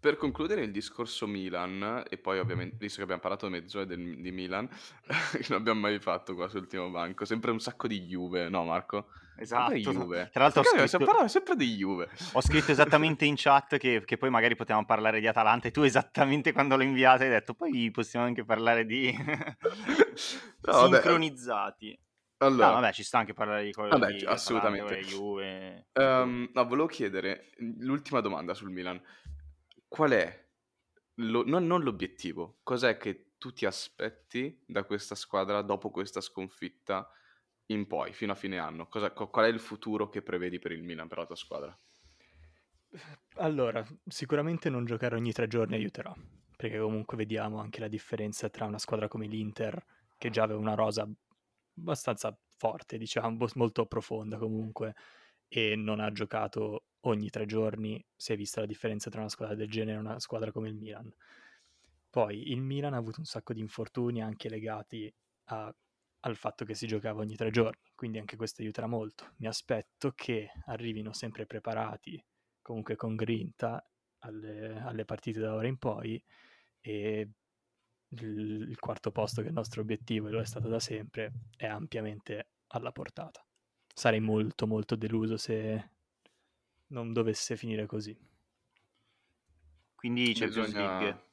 Per 0.00 0.16
concludere 0.16 0.62
il 0.62 0.70
discorso 0.70 1.26
Milan, 1.26 2.02
e 2.08 2.16
poi 2.16 2.38
ovviamente, 2.38 2.76
visto 2.78 2.96
che 2.96 3.02
abbiamo 3.02 3.20
parlato 3.20 3.50
mezz'ora 3.50 3.84
del, 3.84 4.20
di 4.20 4.32
Milan, 4.32 4.66
che 5.32 5.44
non 5.50 5.58
abbiamo 5.58 5.80
mai 5.80 5.98
fatto 5.98 6.34
qua 6.34 6.48
sull'ultimo 6.48 6.88
banco, 6.88 7.26
sempre 7.26 7.50
un 7.50 7.60
sacco 7.60 7.86
di 7.86 8.06
Juve, 8.06 8.48
no 8.48 8.64
Marco? 8.64 9.08
Esatto. 9.40 9.74
Juve. 9.74 10.28
Tra 10.32 10.44
l'altro, 10.44 10.62
scritto... 10.62 10.86
si 10.86 10.98
parla 10.98 11.28
sempre 11.28 11.56
di 11.56 11.74
Juve. 11.76 12.08
Ho 12.32 12.42
scritto 12.42 12.72
esattamente 12.72 13.24
in 13.24 13.34
chat 13.36 13.78
che, 13.78 14.02
che, 14.04 14.18
poi 14.18 14.28
magari 14.28 14.54
potevamo 14.54 14.84
parlare 14.84 15.20
di 15.20 15.26
Atalanta 15.26 15.68
e 15.68 15.70
tu 15.70 15.82
esattamente 15.82 16.52
quando 16.52 16.76
l'ho 16.76 16.82
inviato 16.82 17.22
hai 17.22 17.30
detto 17.30 17.54
poi 17.54 17.90
possiamo 17.90 18.26
anche 18.26 18.44
parlare 18.44 18.84
di 18.84 19.10
no, 20.62 20.86
sincronizzati. 20.86 21.98
Allora, 22.42 22.66
no, 22.68 22.80
vabbè, 22.80 22.92
ci 22.92 23.02
sta 23.02 23.18
anche 23.18 23.34
parlare 23.34 23.64
di 23.64 23.72
cose 23.72 23.90
vabbè, 23.90 24.12
di 24.12 24.24
assolutamente. 24.24 24.94
Atalanta, 24.94 25.08
Juve. 25.08 25.86
Um, 25.92 26.50
no, 26.52 26.64
volevo 26.66 26.86
chiedere 26.86 27.50
l'ultima 27.78 28.20
domanda 28.20 28.54
sul 28.54 28.70
Milan 28.70 29.00
qual 29.90 30.12
è, 30.12 30.48
lo, 31.14 31.44
non, 31.44 31.66
non 31.66 31.82
l'obiettivo, 31.82 32.60
cos'è 32.62 32.96
che 32.96 33.32
tu 33.38 33.52
ti 33.52 33.66
aspetti 33.66 34.62
da 34.64 34.84
questa 34.84 35.16
squadra 35.16 35.62
dopo 35.62 35.90
questa 35.90 36.20
sconfitta 36.20 37.10
in 37.66 37.88
poi, 37.88 38.12
fino 38.12 38.30
a 38.30 38.36
fine 38.36 38.58
anno? 38.58 38.86
Cosa, 38.86 39.10
qual 39.10 39.46
è 39.46 39.48
il 39.48 39.58
futuro 39.58 40.08
che 40.08 40.22
prevedi 40.22 40.60
per 40.60 40.70
il 40.70 40.84
Milan, 40.84 41.08
per 41.08 41.18
la 41.18 41.26
tua 41.26 41.34
squadra? 41.34 41.76
Allora, 43.36 43.84
sicuramente 44.06 44.70
non 44.70 44.84
giocare 44.84 45.16
ogni 45.16 45.32
tre 45.32 45.48
giorni 45.48 45.74
aiuterà, 45.74 46.14
perché 46.56 46.78
comunque 46.78 47.16
vediamo 47.16 47.58
anche 47.58 47.80
la 47.80 47.88
differenza 47.88 48.48
tra 48.48 48.66
una 48.66 48.78
squadra 48.78 49.08
come 49.08 49.26
l'Inter, 49.26 49.84
che 50.16 50.30
già 50.30 50.44
aveva 50.44 50.60
una 50.60 50.74
rosa 50.74 51.08
abbastanza 51.76 52.36
forte, 52.56 52.96
diciamo, 52.96 53.44
molto 53.54 53.86
profonda 53.86 54.38
comunque, 54.38 54.94
e 55.48 55.74
non 55.74 55.98
ha 55.98 56.12
giocato 56.12 56.84
ogni 57.02 57.30
tre 57.30 57.46
giorni, 57.46 58.04
si 58.14 58.32
è 58.32 58.36
vista 58.36 58.60
la 58.60 58.66
differenza 58.66 59.10
tra 59.10 59.20
una 59.20 59.28
squadra 59.28 59.54
del 59.54 59.70
genere 59.70 59.96
e 59.96 60.00
una 60.00 60.18
squadra 60.18 60.52
come 60.52 60.68
il 60.68 60.74
Milan. 60.74 61.12
Poi 62.10 62.50
il 62.50 62.60
Milan 62.60 62.94
ha 62.94 62.98
avuto 62.98 63.20
un 63.20 63.26
sacco 63.26 63.52
di 63.52 63.60
infortuni 63.60 64.22
anche 64.22 64.48
legati 64.48 65.12
a, 65.44 65.74
al 66.20 66.36
fatto 66.36 66.64
che 66.64 66.74
si 66.74 66.86
giocava 66.86 67.20
ogni 67.20 67.36
tre 67.36 67.50
giorni, 67.50 67.90
quindi 67.94 68.18
anche 68.18 68.36
questo 68.36 68.62
aiuterà 68.62 68.86
molto. 68.86 69.32
Mi 69.36 69.46
aspetto 69.46 70.12
che 70.14 70.50
arrivino 70.66 71.12
sempre 71.12 71.46
preparati, 71.46 72.22
comunque 72.60 72.96
con 72.96 73.14
grinta, 73.14 73.84
alle, 74.20 74.80
alle 74.80 75.04
partite 75.04 75.40
da 75.40 75.54
ora 75.54 75.66
in 75.66 75.78
poi 75.78 76.22
e 76.80 77.28
il, 78.08 78.66
il 78.68 78.78
quarto 78.78 79.12
posto 79.12 79.40
che 79.40 79.46
è 79.46 79.50
il 79.50 79.56
nostro 79.56 79.80
obiettivo 79.80 80.28
e 80.28 80.30
lo 80.30 80.40
è 80.40 80.44
stato 80.44 80.68
da 80.68 80.80
sempre 80.80 81.32
è 81.56 81.66
ampiamente 81.66 82.48
alla 82.68 82.92
portata. 82.92 83.44
Sarei 83.92 84.20
molto 84.20 84.66
molto 84.66 84.96
deluso 84.96 85.36
se 85.36 85.90
non 86.90 87.12
dovesse 87.12 87.56
finire 87.56 87.86
così. 87.86 88.16
Quindi 89.94 90.32
Champions 90.32 90.66
Bisogna... 90.68 90.98
League 90.98 91.28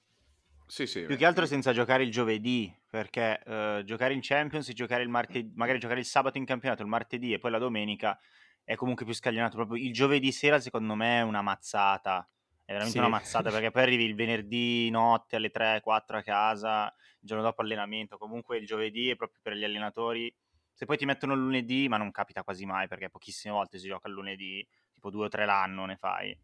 sì, 0.68 0.86
sì. 0.86 1.06
Più 1.06 1.16
che 1.16 1.26
altro 1.26 1.46
senza 1.46 1.72
giocare 1.72 2.04
il 2.04 2.12
giovedì, 2.12 2.72
perché 2.90 3.42
uh, 3.46 3.84
giocare 3.84 4.14
in 4.14 4.20
Champions, 4.22 4.70
giocare 4.74 5.02
il 5.02 5.08
martedì, 5.08 5.50
magari 5.56 5.80
giocare 5.80 6.02
il 6.02 6.06
sabato 6.06 6.38
in 6.38 6.46
campionato, 6.46 6.82
il 6.82 6.90
martedì 6.90 7.32
e 7.32 7.40
poi 7.40 7.52
la 7.52 7.58
domenica 7.58 8.20
è 8.66 8.76
comunque 8.76 9.06
più 9.06 9.14
scaglionato. 9.14 9.56
Proprio 9.56 9.82
il 9.82 9.94
giovedì 9.94 10.30
sera, 10.34 10.60
secondo 10.60 10.94
me, 10.94 11.20
è 11.20 11.22
una 11.22 11.42
mazzata. 11.42 12.30
È 12.66 12.74
veramente 12.74 12.92
sì. 12.92 12.98
una 12.98 13.08
mazzata 13.08 13.50
perché 13.50 13.72
poi 13.72 13.84
arrivi 13.84 14.04
il 14.04 14.16
venerdì 14.16 14.90
notte 14.90 15.38
alle 15.38 15.52
3-4 15.54 16.16
a 16.18 16.22
casa, 16.22 16.94
il 17.22 17.28
giorno 17.28 17.44
dopo 17.44 17.62
allenamento. 17.62 18.18
Comunque 18.18 18.58
il 18.58 18.66
giovedì 18.66 19.10
è 19.10 19.16
proprio 19.16 19.40
per 19.42 19.54
gli 19.54 19.64
allenatori. 19.64 20.34
Se 20.74 20.86
poi 20.86 20.98
ti 20.98 21.06
mettono 21.06 21.34
il 21.34 21.40
lunedì, 21.40 21.88
ma 21.88 21.96
non 21.96 22.12
capita 22.12 22.44
quasi 22.44 22.66
mai 22.66 22.90
perché 22.90 23.10
pochissime 23.10 23.54
volte 23.54 23.80
si 23.80 23.88
gioca 23.88 24.10
il 24.10 24.14
lunedì, 24.14 24.68
tipo 25.08 25.10
due 25.10 25.26
o 25.26 25.30
tre 25.30 25.46
l'anno 25.46 25.86
ne 25.86 25.96
fai. 25.96 26.38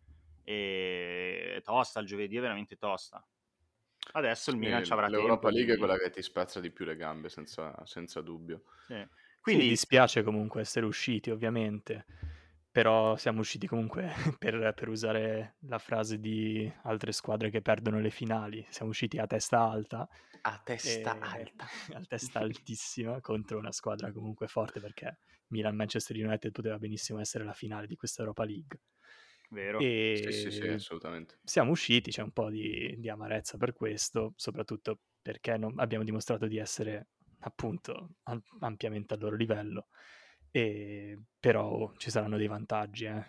E 0.43 1.62
tosta, 1.63 1.99
il 1.99 2.08
giovedì 2.08 2.38
è 2.38 2.41
veramente 2.41 2.78
tosta. 2.78 3.26
Adesso 4.13 4.52
il 4.52 4.58
Milan 4.58 4.84
ci 4.84 4.91
avrà 4.91 5.08
tempo. 5.08 5.21
L'Europa 5.21 5.49
League 5.49 5.76
è 5.76 5.78
quella 5.78 5.97
che 5.97 6.10
ti 6.10 6.21
spezza 6.21 6.60
di 6.60 6.71
più 6.71 6.86
le 6.86 6.95
gambe, 6.95 7.30
senza, 7.30 7.73
senza 7.86 8.21
dubbio. 8.21 8.63
Sì. 8.86 9.08
Quindi 9.39 9.63
sì, 9.63 9.69
dispiace 9.69 10.23
comunque 10.23 10.62
essere 10.62 10.86
usciti, 10.86 11.30
ovviamente, 11.30 12.06
però 12.73 13.15
siamo 13.17 13.41
usciti 13.41 13.67
comunque, 13.67 14.12
per, 14.39 14.73
per, 14.73 14.89
usare 14.89 15.57
la 15.67 15.77
frase 15.77 16.19
di 16.19 16.69
altre 16.81 17.12
squadre 17.12 17.51
che 17.51 17.62
perdono 17.62 17.99
le 17.99 18.09
finali, 18.09 18.65
siamo 18.69 18.89
usciti 18.89 19.19
a 19.19 19.27
testa 19.27 19.59
alta. 19.59 20.09
A 20.41 20.59
testa 20.65 21.19
alta. 21.19 21.67
A 21.93 22.01
testa 22.07 22.39
altissima 22.39 23.21
contro 23.21 23.59
una 23.59 23.71
squadra 23.71 24.12
comunque 24.12 24.47
forte, 24.47 24.79
perché 24.79 25.19
Milan-Manchester 25.49 26.17
United 26.17 26.51
poteva 26.51 26.79
benissimo 26.79 27.19
essere 27.19 27.43
la 27.43 27.53
finale 27.53 27.86
di 27.86 27.95
questa 27.95 28.23
Europa 28.23 28.43
League. 28.43 28.79
Vero. 29.51 29.77
E 29.77 30.19
sì, 30.25 30.31
sì, 30.31 30.51
sì, 30.51 30.67
assolutamente. 30.67 31.38
Siamo 31.43 31.69
usciti, 31.69 32.09
c'è 32.09 32.23
un 32.23 32.31
po' 32.31 32.49
di, 32.49 32.95
di 32.97 33.07
amarezza 33.07 33.55
per 33.57 33.73
questo, 33.73 34.33
soprattutto 34.36 35.01
perché 35.21 35.57
non, 35.57 35.77
abbiamo 35.77 36.03
dimostrato 36.03 36.47
di 36.47 36.57
essere 36.57 37.09
appunto 37.41 38.15
ampiamente 38.62 39.13
al 39.13 39.19
loro 39.19 39.36
livello, 39.36 39.89
e, 40.55 41.19
però 41.39 41.91
ci 41.97 42.11
saranno 42.11 42.37
dei 42.37 42.45
vantaggi, 42.45 43.05
eh. 43.05 43.25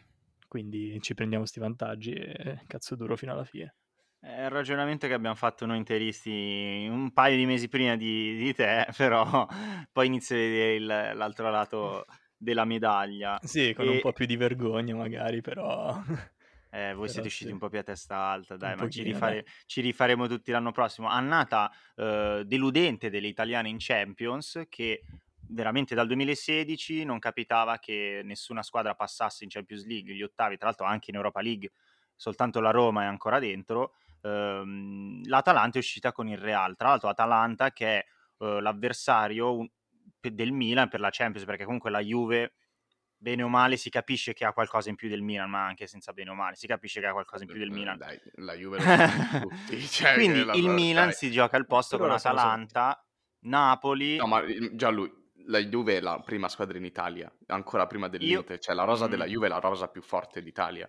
quindi 0.46 1.00
ci 1.00 1.14
prendiamo 1.14 1.44
questi 1.44 1.58
vantaggi 1.58 2.12
e 2.12 2.60
cazzo 2.66 2.96
duro 2.96 3.16
fino 3.16 3.32
alla 3.32 3.44
fine. 3.44 3.76
È 4.20 4.42
il 4.42 4.50
ragionamento 4.50 5.06
che 5.06 5.14
abbiamo 5.14 5.34
fatto 5.34 5.64
noi 5.64 5.78
interisti 5.78 6.86
un 6.88 7.12
paio 7.14 7.36
di 7.36 7.46
mesi 7.46 7.68
prima 7.68 7.96
di, 7.96 8.36
di 8.36 8.52
te, 8.54 8.86
però 8.94 9.46
poi 9.90 10.06
inizio 10.06 10.36
a 10.36 10.38
vedere 10.38 10.74
il, 10.74 10.86
l'altro 10.86 11.50
lato 11.50 12.04
della 12.36 12.66
medaglia. 12.66 13.38
Sì, 13.42 13.72
con 13.72 13.86
e... 13.86 13.88
un 13.88 14.00
po' 14.00 14.12
più 14.12 14.26
di 14.26 14.36
vergogna 14.36 14.94
magari, 14.94 15.40
però... 15.40 15.98
Eh, 16.74 16.92
voi 16.92 17.02
però 17.06 17.06
siete 17.06 17.28
usciti 17.28 17.52
un 17.52 17.58
po' 17.58 17.68
più 17.68 17.78
a 17.78 17.84
testa 17.84 18.16
alta, 18.16 18.56
dai, 18.56 18.72
un 18.72 18.78
ma 18.78 18.84
pochino, 18.86 19.04
ci, 19.04 19.12
rifare... 19.12 19.46
ci, 19.64 19.80
rifaremo 19.80 20.26
tutti 20.26 20.50
l'anno 20.50 20.72
prossimo. 20.72 21.06
Annata 21.06 21.70
eh, 21.94 22.42
deludente 22.44 23.10
delle 23.10 23.28
italiane 23.28 23.68
in 23.68 23.76
Champions, 23.78 24.64
che 24.68 25.02
veramente 25.48 25.94
dal 25.94 26.06
2016 26.06 27.04
non 27.04 27.18
capitava 27.18 27.78
che 27.78 28.22
nessuna 28.24 28.62
squadra 28.62 28.94
passasse 28.94 29.44
in 29.44 29.50
Champions 29.50 29.86
League, 29.86 30.14
gli 30.14 30.22
ottavi, 30.22 30.56
tra 30.56 30.66
l'altro 30.66 30.86
anche 30.86 31.10
in 31.10 31.16
Europa 31.16 31.40
League, 31.40 31.72
soltanto 32.16 32.60
la 32.60 32.70
Roma 32.70 33.02
è 33.02 33.06
ancora 33.06 33.38
dentro. 33.38 33.94
Eh, 34.20 35.20
L'Atalanta 35.24 35.76
è 35.78 35.80
uscita 35.80 36.12
con 36.12 36.28
il 36.28 36.38
Real, 36.38 36.76
tra 36.76 36.88
l'altro 36.88 37.08
Atalanta 37.08 37.72
che 37.72 37.98
è 37.98 38.04
eh, 38.38 38.60
l'avversario 38.60 39.68
del 40.20 40.52
Milan 40.52 40.88
per 40.88 41.00
la 41.00 41.10
Champions, 41.10 41.46
perché 41.46 41.64
comunque 41.64 41.90
la 41.90 42.00
Juve, 42.00 42.54
bene 43.16 43.42
o 43.42 43.48
male, 43.48 43.76
si 43.76 43.90
capisce 43.90 44.32
che 44.32 44.44
ha 44.44 44.52
qualcosa 44.52 44.88
in 44.88 44.96
più 44.96 45.08
del 45.08 45.22
Milan, 45.22 45.50
ma 45.50 45.66
anche 45.66 45.86
senza 45.86 46.12
bene 46.12 46.30
o 46.30 46.34
male, 46.34 46.56
si 46.56 46.66
capisce 46.66 47.00
che 47.00 47.06
ha 47.06 47.12
qualcosa 47.12 47.44
in 47.44 47.50
più 47.50 47.58
del 47.58 47.70
Milan. 47.70 47.98
Dai, 47.98 48.18
la 48.36 48.54
Juve 48.54 48.78
lo 48.78 49.40
tutti. 49.48 49.80
Cioè, 49.80 50.14
Quindi 50.14 50.40
il 50.40 50.68
Milan 50.68 51.06
dai. 51.06 51.14
si 51.14 51.30
gioca 51.30 51.56
al 51.56 51.66
posto 51.66 51.96
Però 51.96 52.08
con 52.08 52.16
Atalanta, 52.16 53.06
Napoli... 53.40 54.16
No, 54.16 54.26
ma 54.26 54.42
già 54.72 54.88
lui, 54.88 55.12
la 55.46 55.58
Juve 55.60 55.96
è 55.96 56.00
la 56.00 56.20
prima 56.20 56.48
squadra 56.48 56.78
in 56.78 56.84
Italia, 56.84 57.30
ancora 57.46 57.86
prima 57.86 58.08
dell'Inter, 58.08 58.56
Io... 58.56 58.58
cioè 58.58 58.74
la 58.74 58.84
rosa 58.84 59.06
mm. 59.06 59.10
della 59.10 59.26
Juve 59.26 59.46
è 59.46 59.48
la 59.50 59.58
rosa 59.58 59.88
più 59.88 60.02
forte 60.02 60.42
d'Italia. 60.42 60.88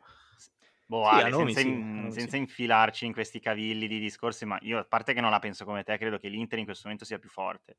Boh, 0.88 1.04
sì, 1.10 1.16
Ale, 1.16 1.32
senza, 1.32 1.60
sì, 1.60 1.68
in, 1.68 2.10
senza 2.12 2.32
sì. 2.32 2.38
infilarci 2.38 3.06
in 3.06 3.14
questi 3.14 3.40
cavilli 3.40 3.88
di 3.88 4.00
discorsi, 4.00 4.46
ma 4.46 4.58
io 4.62 4.80
a 4.80 4.86
parte 4.86 5.14
che 5.14 5.22
non 5.22 5.32
la 5.32 5.40
penso 5.40 5.66
come 5.66 5.84
te, 5.84 5.98
credo 5.98 6.20
che 6.20 6.28
l'Inter 6.28 6.60
in 6.60 6.66
questo 6.66 6.84
momento 6.86 7.06
sia 7.06 7.18
più 7.18 7.30
forte. 7.30 7.78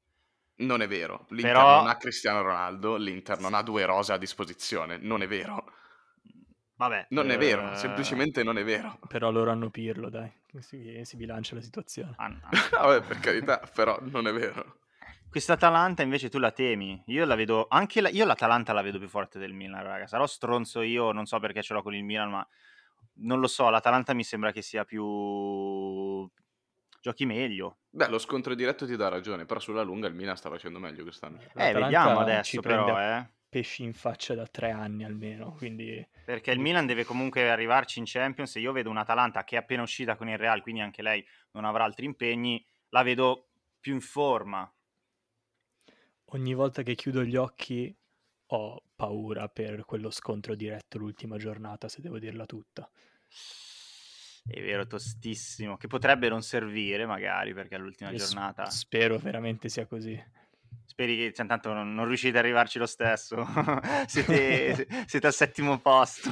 Non 0.56 0.80
è 0.80 0.88
vero. 0.88 1.26
L'Inter 1.28 1.52
Però... 1.52 1.76
non 1.76 1.88
ha 1.88 1.96
Cristiano 1.96 2.42
Ronaldo, 2.42 2.96
l'Inter 2.96 3.38
non 3.40 3.54
ha 3.54 3.62
due 3.62 3.84
rose 3.84 4.12
a 4.12 4.16
disposizione. 4.16 4.96
Non 4.96 5.22
è 5.22 5.26
vero. 5.26 5.64
Vabbè. 6.76 7.06
Non 7.10 7.30
eh... 7.30 7.34
è 7.34 7.38
vero, 7.38 7.72
eh, 7.72 7.76
semplicemente 7.76 8.42
non 8.42 8.58
è 8.58 8.64
vero. 8.64 8.98
Però 9.06 9.30
loro 9.30 9.50
hanno 9.50 9.70
Pirlo, 9.70 10.08
dai. 10.08 10.32
Si, 10.60 11.02
si 11.04 11.16
bilancia 11.16 11.54
la 11.54 11.60
situazione. 11.60 12.14
Ah, 12.16 12.28
no. 12.28 12.40
Vabbè, 12.70 13.06
per 13.06 13.18
carità, 13.20 13.60
però 13.72 13.98
non 14.02 14.26
è 14.26 14.32
vero. 14.32 14.78
Questa 15.30 15.52
Atalanta 15.54 16.02
invece 16.02 16.30
tu 16.30 16.38
la 16.38 16.50
temi. 16.50 17.02
Io 17.06 17.24
la 17.24 17.34
vedo, 17.34 17.66
anche 17.68 18.00
la, 18.00 18.08
io 18.08 18.24
l'Atalanta 18.24 18.72
la 18.72 18.82
vedo 18.82 18.98
più 18.98 19.08
forte 19.08 19.38
del 19.38 19.52
Milan, 19.52 19.82
raga. 19.82 20.06
Sarò 20.06 20.26
stronzo 20.26 20.80
io, 20.80 21.12
non 21.12 21.26
so 21.26 21.38
perché 21.38 21.62
ce 21.62 21.74
l'ho 21.74 21.82
con 21.82 21.94
il 21.94 22.04
Milan, 22.04 22.30
ma 22.30 22.48
non 23.18 23.40
lo 23.40 23.46
so, 23.46 23.68
l'Atalanta 23.68 24.14
mi 24.14 24.24
sembra 24.24 24.50
che 24.52 24.62
sia 24.62 24.84
più 24.84 26.28
giochi 27.00 27.26
meglio. 27.26 27.78
Beh, 27.90 28.08
lo 28.08 28.18
scontro 28.18 28.54
diretto 28.54 28.86
ti 28.86 28.96
dà 28.96 29.08
ragione, 29.08 29.44
però 29.44 29.60
sulla 29.60 29.82
lunga 29.82 30.08
il 30.08 30.14
Milan 30.14 30.36
sta 30.36 30.48
facendo 30.48 30.78
meglio 30.78 31.02
quest'anno. 31.02 31.38
Eh, 31.54 31.72
vediamo 31.72 32.20
adesso 32.20 32.60
però, 32.60 32.98
eh. 32.98 33.28
Pesci 33.48 33.84
in 33.84 33.94
faccia 33.94 34.34
da 34.34 34.46
tre 34.46 34.70
anni 34.70 35.04
almeno, 35.04 35.52
quindi... 35.52 36.06
Perché 36.24 36.50
il 36.50 36.58
Milan 36.58 36.84
deve 36.84 37.04
comunque 37.04 37.48
arrivarci 37.48 38.00
in 38.00 38.04
Champions 38.06 38.56
e 38.56 38.60
io 38.60 38.72
vedo 38.72 38.90
un'Atalanta 38.90 39.44
che 39.44 39.56
è 39.56 39.58
appena 39.60 39.82
uscita 39.82 40.16
con 40.16 40.28
il 40.28 40.36
Real, 40.36 40.60
quindi 40.60 40.80
anche 40.80 41.00
lei 41.00 41.24
non 41.52 41.64
avrà 41.64 41.84
altri 41.84 42.04
impegni, 42.04 42.62
la 42.88 43.02
vedo 43.02 43.50
più 43.78 43.94
in 43.94 44.00
forma. 44.00 44.70
Ogni 46.30 46.54
volta 46.54 46.82
che 46.82 46.94
chiudo 46.94 47.24
gli 47.24 47.36
occhi 47.36 47.94
ho 48.48 48.82
paura 48.94 49.48
per 49.48 49.84
quello 49.84 50.10
scontro 50.10 50.54
diretto 50.54 50.98
l'ultima 50.98 51.36
giornata, 51.36 51.88
se 51.88 52.00
devo 52.00 52.18
dirla 52.18 52.46
tutta. 52.46 52.88
È 54.48 54.60
vero, 54.60 54.86
tostissimo. 54.86 55.76
Che 55.76 55.88
potrebbe 55.88 56.28
non 56.28 56.42
servire, 56.42 57.06
magari, 57.06 57.52
perché 57.52 57.74
all'ultima 57.74 58.10
Io 58.10 58.18
giornata. 58.18 58.66
Spero 58.66 59.18
veramente 59.18 59.68
sia 59.68 59.86
così. 59.86 60.20
Speri 60.84 61.16
che 61.16 61.32
cioè, 61.32 61.46
tanto 61.46 61.72
non, 61.72 61.94
non, 61.94 62.06
riuscite 62.06 62.38
ad 62.38 62.44
arrivarci 62.44 62.78
lo 62.78 62.86
stesso. 62.86 63.44
siete, 64.06 64.86
siete, 65.06 65.26
al 65.26 65.34
settimo 65.34 65.78
posto. 65.78 66.30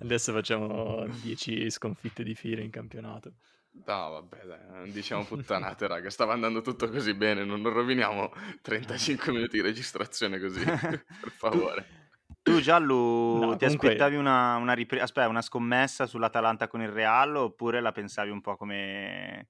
Adesso 0.00 0.32
facciamo 0.32 1.06
10 1.22 1.70
sconfitte 1.70 2.22
di 2.22 2.34
fila 2.34 2.60
in 2.60 2.70
campionato. 2.70 3.34
No, 3.72 4.10
vabbè, 4.10 4.44
dai, 4.44 4.58
non 4.68 4.90
diciamo 4.90 5.24
puttanate, 5.24 5.86
raga. 5.86 6.10
Stava 6.10 6.32
andando 6.32 6.60
tutto 6.60 6.88
così 6.88 7.14
bene. 7.14 7.44
Non 7.44 7.62
roviniamo 7.62 8.32
35 8.62 9.32
minuti 9.32 9.56
di 9.56 9.62
registrazione 9.62 10.40
così, 10.40 10.64
per 10.64 11.30
favore. 11.30 11.98
Tu 12.42 12.60
Giallo 12.60 12.94
no, 12.94 13.56
ti 13.56 13.64
comunque... 13.64 13.88
aspettavi 13.88 14.16
una, 14.16 14.56
una, 14.56 14.72
ripre- 14.72 15.00
Aspetta, 15.00 15.28
una 15.28 15.42
scommessa 15.42 16.06
sull'Atalanta 16.06 16.68
con 16.68 16.80
il 16.80 16.88
Real 16.88 17.36
oppure 17.36 17.80
la 17.80 17.92
pensavi 17.92 18.30
un 18.30 18.40
po' 18.40 18.56
come... 18.56 19.48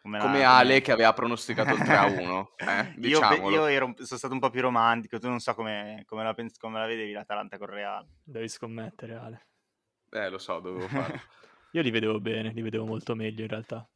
Come, 0.00 0.18
come 0.20 0.40
la... 0.40 0.56
Ale 0.56 0.80
che 0.80 0.92
aveva 0.92 1.12
pronosticato 1.12 1.74
il 1.74 1.80
3-1, 1.80 2.46
eh? 2.56 3.08
io, 3.08 3.50
io 3.50 3.66
ero, 3.66 3.94
sono 3.98 4.18
stato 4.18 4.32
un 4.32 4.40
po' 4.40 4.48
più 4.48 4.62
romantico, 4.62 5.18
tu 5.18 5.28
non 5.28 5.40
so 5.40 5.54
come, 5.54 6.04
come, 6.06 6.22
la, 6.22 6.34
pens- 6.34 6.56
come 6.56 6.78
la 6.78 6.86
vedevi 6.86 7.12
l'Atalanta 7.12 7.58
con 7.58 7.68
il 7.68 7.74
Real. 7.74 8.06
Devi 8.22 8.48
scommettere 8.48 9.14
Ale. 9.14 9.46
Eh, 10.10 10.30
lo 10.30 10.38
so, 10.38 10.60
dovevo 10.60 10.88
farlo. 10.88 11.20
Io 11.72 11.82
li 11.82 11.90
vedevo 11.90 12.20
bene, 12.20 12.50
li 12.52 12.62
vedevo 12.62 12.84
molto 12.86 13.14
meglio 13.14 13.42
in 13.42 13.48
realtà. 13.48 13.86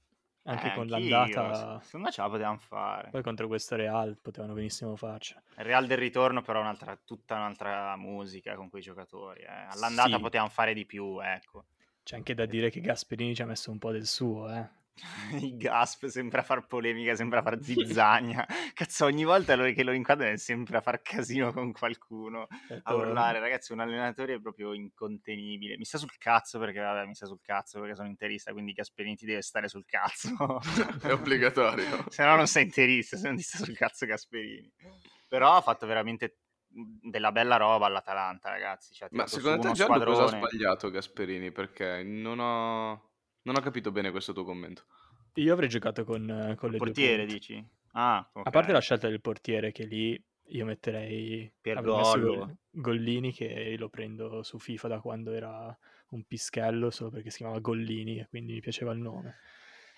Anche 0.44 0.72
Eh, 0.72 0.74
con 0.74 0.88
l'andata... 0.88 1.78
se- 1.80 1.84
secondo 1.84 2.06
me 2.06 2.12
ce 2.12 2.20
la 2.22 2.28
potevamo 2.28 2.58
fare. 2.58 3.10
Poi 3.10 3.22
contro 3.22 3.46
questo 3.46 3.76
Real 3.76 4.18
potevano 4.20 4.54
benissimo 4.54 4.96
farcela. 4.96 5.40
Il 5.58 5.64
Real 5.64 5.86
del 5.86 5.98
ritorno 5.98 6.42
però 6.42 6.60
un'altra, 6.60 6.98
tutta 7.04 7.36
un'altra 7.36 7.94
musica 7.96 8.56
con 8.56 8.68
quei 8.68 8.82
giocatori. 8.82 9.42
eh. 9.42 9.66
All'andata 9.70 10.16
Sì. 10.16 10.20
potevamo 10.20 10.50
fare 10.50 10.74
di 10.74 10.84
più, 10.84 11.20
ecco. 11.20 11.66
C'è 12.02 12.16
anche 12.16 12.34
da 12.34 12.46
dire 12.46 12.70
che 12.70 12.80
Gasperini 12.80 13.34
ci 13.36 13.42
ha 13.42 13.46
messo 13.46 13.70
un 13.70 13.78
po' 13.78 13.92
del 13.92 14.06
suo, 14.06 14.52
eh. 14.52 14.68
I 15.40 15.56
Gasp 15.56 16.06
sempre 16.06 16.40
a 16.40 16.42
far 16.42 16.66
polemica, 16.66 17.14
sempre 17.14 17.38
a 17.38 17.42
far 17.42 17.58
zizzagna. 17.62 18.46
Cazzo, 18.74 19.06
ogni 19.06 19.24
volta 19.24 19.56
che 19.72 19.82
lo 19.82 19.92
inquadrano 19.92 20.32
è 20.32 20.36
sempre 20.36 20.76
a 20.76 20.80
far 20.80 21.00
casino 21.02 21.52
con 21.52 21.72
qualcuno, 21.72 22.46
a 22.82 22.94
urlare. 22.94 23.40
Ragazzi, 23.40 23.72
un 23.72 23.80
allenatore 23.80 24.34
è 24.34 24.40
proprio 24.40 24.74
incontenibile. 24.74 25.76
Mi 25.76 25.84
sta 25.84 25.98
sul 25.98 26.16
cazzo 26.18 26.58
perché, 26.58 26.80
vabbè, 26.80 27.06
mi 27.06 27.14
sta 27.14 27.26
sul 27.26 27.40
cazzo 27.40 27.80
perché 27.80 27.94
sono 27.94 28.08
interista, 28.08 28.52
quindi 28.52 28.72
Gasperini 28.72 29.16
ti 29.16 29.26
deve 29.26 29.42
stare 29.42 29.68
sul 29.68 29.84
cazzo. 29.84 30.60
È 31.02 31.12
obbligatorio. 31.12 32.04
se 32.08 32.24
no 32.24 32.36
non 32.36 32.46
sei 32.46 32.64
interista, 32.64 33.16
se 33.16 33.26
non 33.26 33.36
ti 33.36 33.42
sta 33.42 33.58
sul 33.64 33.76
cazzo 33.76 34.06
Gasperini. 34.06 34.70
Però 35.28 35.56
ha 35.56 35.62
fatto 35.62 35.86
veramente 35.86 36.36
della 36.74 37.32
bella 37.32 37.56
roba 37.56 37.86
all'Atalanta, 37.86 38.50
ragazzi. 38.50 38.94
Cioè, 38.94 39.08
Ma 39.12 39.26
secondo 39.26 39.68
te 39.68 39.72
Giallo 39.72 40.04
cosa 40.04 40.24
ha 40.24 40.28
sbagliato 40.28 40.90
Gasperini? 40.90 41.50
Perché 41.52 42.02
non 42.02 42.38
ho... 42.38 43.11
non 43.42 43.56
ho 43.56 43.60
capito 43.60 43.90
bene 43.92 44.10
questo 44.10 44.32
tuo 44.32 44.44
commento. 44.44 44.84
Io 45.34 45.52
avrei 45.52 45.68
giocato 45.68 46.04
con, 46.04 46.28
eh, 46.28 46.54
con 46.56 46.70
le 46.70 46.78
due 46.78 46.86
portiere, 46.86 47.24
punte. 47.24 47.32
dici? 47.32 47.68
Ah, 47.92 48.28
ok. 48.32 48.46
A 48.46 48.50
parte 48.50 48.72
la 48.72 48.80
scelta 48.80 49.08
del 49.08 49.20
portiere, 49.20 49.72
che 49.72 49.84
lì 49.84 50.22
io 50.46 50.64
metterei 50.64 51.50
Per 51.60 51.78
avrei 51.78 51.96
messo 51.96 52.18
Gollo. 52.18 52.34
Gol- 52.36 52.56
Gollini, 52.70 53.32
che 53.32 53.76
lo 53.78 53.88
prendo 53.88 54.42
su 54.42 54.58
FIFA 54.58 54.88
da 54.88 55.00
quando 55.00 55.32
era 55.32 55.76
un 56.10 56.24
pischello, 56.24 56.90
solo 56.90 57.10
perché 57.10 57.30
si 57.30 57.38
chiamava 57.38 57.60
Gollini 57.60 58.18
e 58.18 58.26
quindi 58.28 58.52
mi 58.54 58.60
piaceva 58.60 58.92
il 58.92 58.98
nome. 58.98 59.36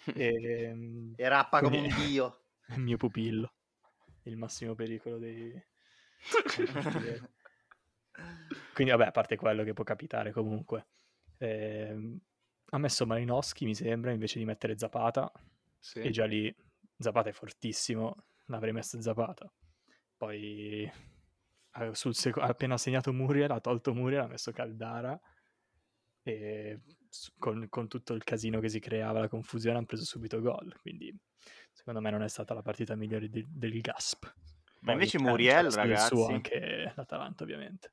E, 0.14 0.70
mm, 0.74 1.14
E 1.16 1.28
rappa 1.28 1.62
come 1.62 1.78
un 1.78 1.88
dio. 1.96 2.42
il 2.76 2.80
mio 2.80 2.98
pupillo, 2.98 3.54
il 4.24 4.36
massimo 4.36 4.74
pericolo 4.74 5.16
dei... 5.16 5.58
Quindi 8.74 8.92
vabbè, 8.92 9.06
a 9.06 9.10
parte 9.12 9.36
quello 9.36 9.64
che 9.64 9.72
può 9.72 9.84
capitare 9.84 10.30
comunque. 10.30 10.88
Ehm, 11.38 12.18
ha 12.74 12.78
messo 12.78 13.06
Malinowski, 13.06 13.64
mi 13.64 13.74
sembra, 13.74 14.10
invece 14.10 14.38
di 14.38 14.44
mettere 14.44 14.76
Zapata. 14.76 15.30
Sì. 15.78 16.00
E 16.00 16.10
già 16.10 16.24
lì 16.24 16.54
Zapata 16.98 17.28
è 17.28 17.32
fortissimo, 17.32 18.24
l'avrei 18.46 18.72
messo 18.72 19.00
Zapata. 19.00 19.50
Poi 20.16 20.90
eh, 21.76 21.94
sul 21.94 22.14
seco- 22.14 22.40
ha 22.40 22.46
appena 22.46 22.76
segnato 22.76 23.12
Muriel, 23.12 23.50
ha 23.52 23.60
tolto 23.60 23.94
Muriel, 23.94 24.22
ha 24.22 24.26
messo 24.26 24.50
Caldara 24.50 25.18
e 26.22 26.80
con, 27.38 27.68
con 27.68 27.86
tutto 27.86 28.12
il 28.12 28.24
casino 28.24 28.58
che 28.58 28.68
si 28.68 28.80
creava, 28.80 29.20
la 29.20 29.28
confusione, 29.28 29.76
hanno 29.76 29.86
preso 29.86 30.04
subito 30.04 30.40
gol. 30.40 30.76
Quindi 30.80 31.16
secondo 31.70 32.00
me 32.00 32.10
non 32.10 32.22
è 32.22 32.28
stata 32.28 32.54
la 32.54 32.62
partita 32.62 32.96
migliore 32.96 33.28
di- 33.28 33.46
del 33.48 33.80
Gasp. 33.80 34.24
Ma 34.80 34.92
Poi 34.92 34.92
invece 34.94 35.18
Muriel, 35.20 35.70
suo 35.70 35.80
ragazzi, 35.80 36.32
anche 36.32 36.92
l'Atalanta 36.96 37.44
ovviamente. 37.44 37.92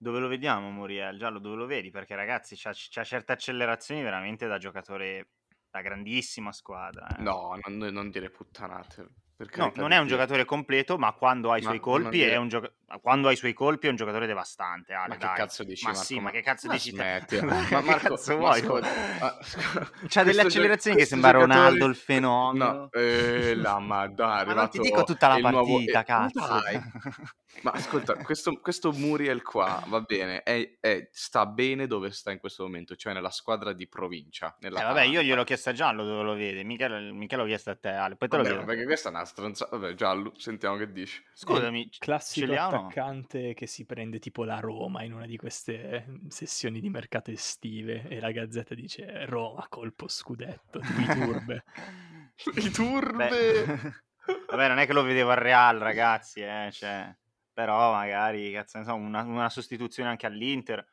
Dove 0.00 0.18
lo 0.18 0.28
vediamo 0.28 0.70
Muriel? 0.70 1.18
Giallo, 1.18 1.38
dove 1.38 1.56
lo 1.56 1.66
vedi? 1.66 1.90
Perché 1.90 2.14
ragazzi, 2.14 2.56
c'ha, 2.56 2.72
c'ha 2.74 3.04
certe 3.04 3.32
accelerazioni 3.32 4.02
veramente 4.02 4.46
da 4.46 4.56
giocatore 4.56 5.32
da 5.70 5.82
grandissima 5.82 6.52
squadra. 6.52 7.06
eh. 7.18 7.22
No, 7.22 7.58
non, 7.66 7.92
non 7.92 8.08
dire 8.08 8.30
puttanate. 8.30 9.08
No, 9.54 9.72
non 9.76 9.92
è 9.92 9.98
un 9.98 10.06
giocatore 10.06 10.44
completo, 10.44 10.98
ma 10.98 11.12
quando 11.12 11.50
ha 11.50 11.56
i 11.56 11.62
Ma 11.62 11.68
suoi 11.68 11.80
colpi 11.80 12.10
dire- 12.18 12.32
è 12.32 12.36
un 12.36 12.48
gioca- 12.48 12.70
quando 13.00 13.28
ha 13.28 13.32
i 13.32 13.36
suoi 13.36 13.52
colpi 13.54 13.86
è 13.86 13.90
un 13.90 13.96
giocatore 13.96 14.26
devastante. 14.26 14.92
Ale, 14.92 15.08
Ma 15.08 15.14
che 15.16 15.26
dai. 15.26 15.36
cazzo 15.36 15.64
dici, 15.64 15.84
Ma 15.84 15.90
Marco? 15.92 16.04
sì, 16.04 16.20
ma 16.20 16.30
che 16.30 16.42
cazzo 16.42 16.66
ma 16.66 16.72
dici 16.74 16.90
te? 16.90 16.96
smettila. 16.96 17.44
Ma 17.48 17.66
Ma 17.70 17.80
Marco, 17.80 18.08
cazzo 18.16 18.36
ma 18.36 18.58
vuoi? 18.58 18.62
ma- 18.80 19.38
C'ha 20.08 20.22
delle 20.24 20.42
accelerazioni 20.42 20.96
gio- 20.96 21.02
che 21.02 21.08
sembra 21.08 21.30
questi 21.32 21.46
Ronaldo 21.52 21.86
il 21.86 21.94
fenomeno. 21.96 22.72
No, 22.72 22.88
eh, 22.92 23.54
la 23.56 23.78
ma 23.78 24.04
è 24.04 24.12
Ma 24.16 24.42
non 24.52 24.68
ti 24.68 24.78
dico 24.78 25.04
tutta 25.04 25.28
la 25.28 25.36
nuovo- 25.50 25.72
partita, 25.74 26.00
eh, 26.00 26.04
cazzo. 26.04 26.46
dai. 26.46 26.80
Ma 27.62 27.72
ascolta, 27.72 28.14
questo, 28.16 28.58
questo 28.60 28.92
Muriel 28.92 29.42
qua 29.42 29.82
va 29.88 30.00
bene, 30.00 30.42
è- 30.42 30.76
è- 30.80 31.08
sta 31.12 31.44
bene 31.46 31.86
dove 31.86 32.10
sta 32.12 32.30
in 32.30 32.38
questo 32.38 32.62
momento, 32.62 32.94
cioè 32.96 33.12
nella 33.12 33.30
squadra 33.30 33.72
di 33.72 33.86
provincia. 33.88 34.48
Eh, 34.60 34.68
Nella 34.68 34.82
vabbè, 34.84 35.02
io 35.02 35.20
gliel'ho 35.20 35.44
chiesto 35.44 35.70
a 35.70 35.72
Giallo 35.72 36.04
dove 36.04 36.22
lo 36.22 36.34
vede, 36.34 36.62
mica, 36.62 36.88
mica 36.88 37.36
l'ho 37.36 37.44
chiesto 37.46 37.70
a 37.70 37.76
te, 37.76 37.88
Ale. 37.88 38.16
Poi 38.16 38.28
te 38.28 38.36
lo 38.36 38.42
Vabbè, 38.42 38.54
chiedo. 38.54 38.70
perché 38.70 38.84
questa 38.84 39.08
è 39.08 39.12
una 39.12 39.24
stronzata. 39.30 39.76
Vabbè, 39.76 39.94
giallo, 39.94 40.32
sentiamo 40.36 40.76
che 40.76 40.90
dici. 40.92 41.22
Scusami, 41.32 41.82
il 41.82 41.98
classico 41.98 42.46
ce 42.46 42.52
li 42.52 42.58
ha 42.58 42.68
o 42.68 42.70
no? 42.70 42.76
attaccante 42.86 43.54
che 43.54 43.66
si 43.66 43.84
prende 43.86 44.18
tipo 44.18 44.44
la 44.44 44.60
Roma 44.60 45.02
in 45.02 45.12
una 45.12 45.26
di 45.26 45.36
queste 45.36 46.04
mm, 46.08 46.26
sessioni 46.28 46.80
di 46.80 46.90
mercato 46.90 47.30
estive 47.30 48.08
e 48.08 48.20
la 48.20 48.30
Gazzetta 48.30 48.74
dice 48.74 49.24
Roma 49.26 49.66
colpo 49.68 50.08
scudetto, 50.08 50.80
i 50.80 51.06
turbe. 51.06 51.64
I 52.56 52.70
turbe! 52.70 53.28
Beh, 53.28 53.64
vabbè, 54.48 54.68
non 54.68 54.78
è 54.78 54.86
che 54.86 54.92
lo 54.92 55.02
vedevo 55.02 55.30
al 55.30 55.36
Real, 55.36 55.78
ragazzi, 55.78 56.40
eh, 56.40 56.70
cioè, 56.72 57.14
però 57.52 57.92
magari, 57.92 58.52
cazzo, 58.52 58.78
ne 58.78 58.84
so, 58.84 58.94
una, 58.94 59.22
una 59.22 59.48
sostituzione 59.48 60.08
anche 60.08 60.26
all'Inter. 60.26 60.86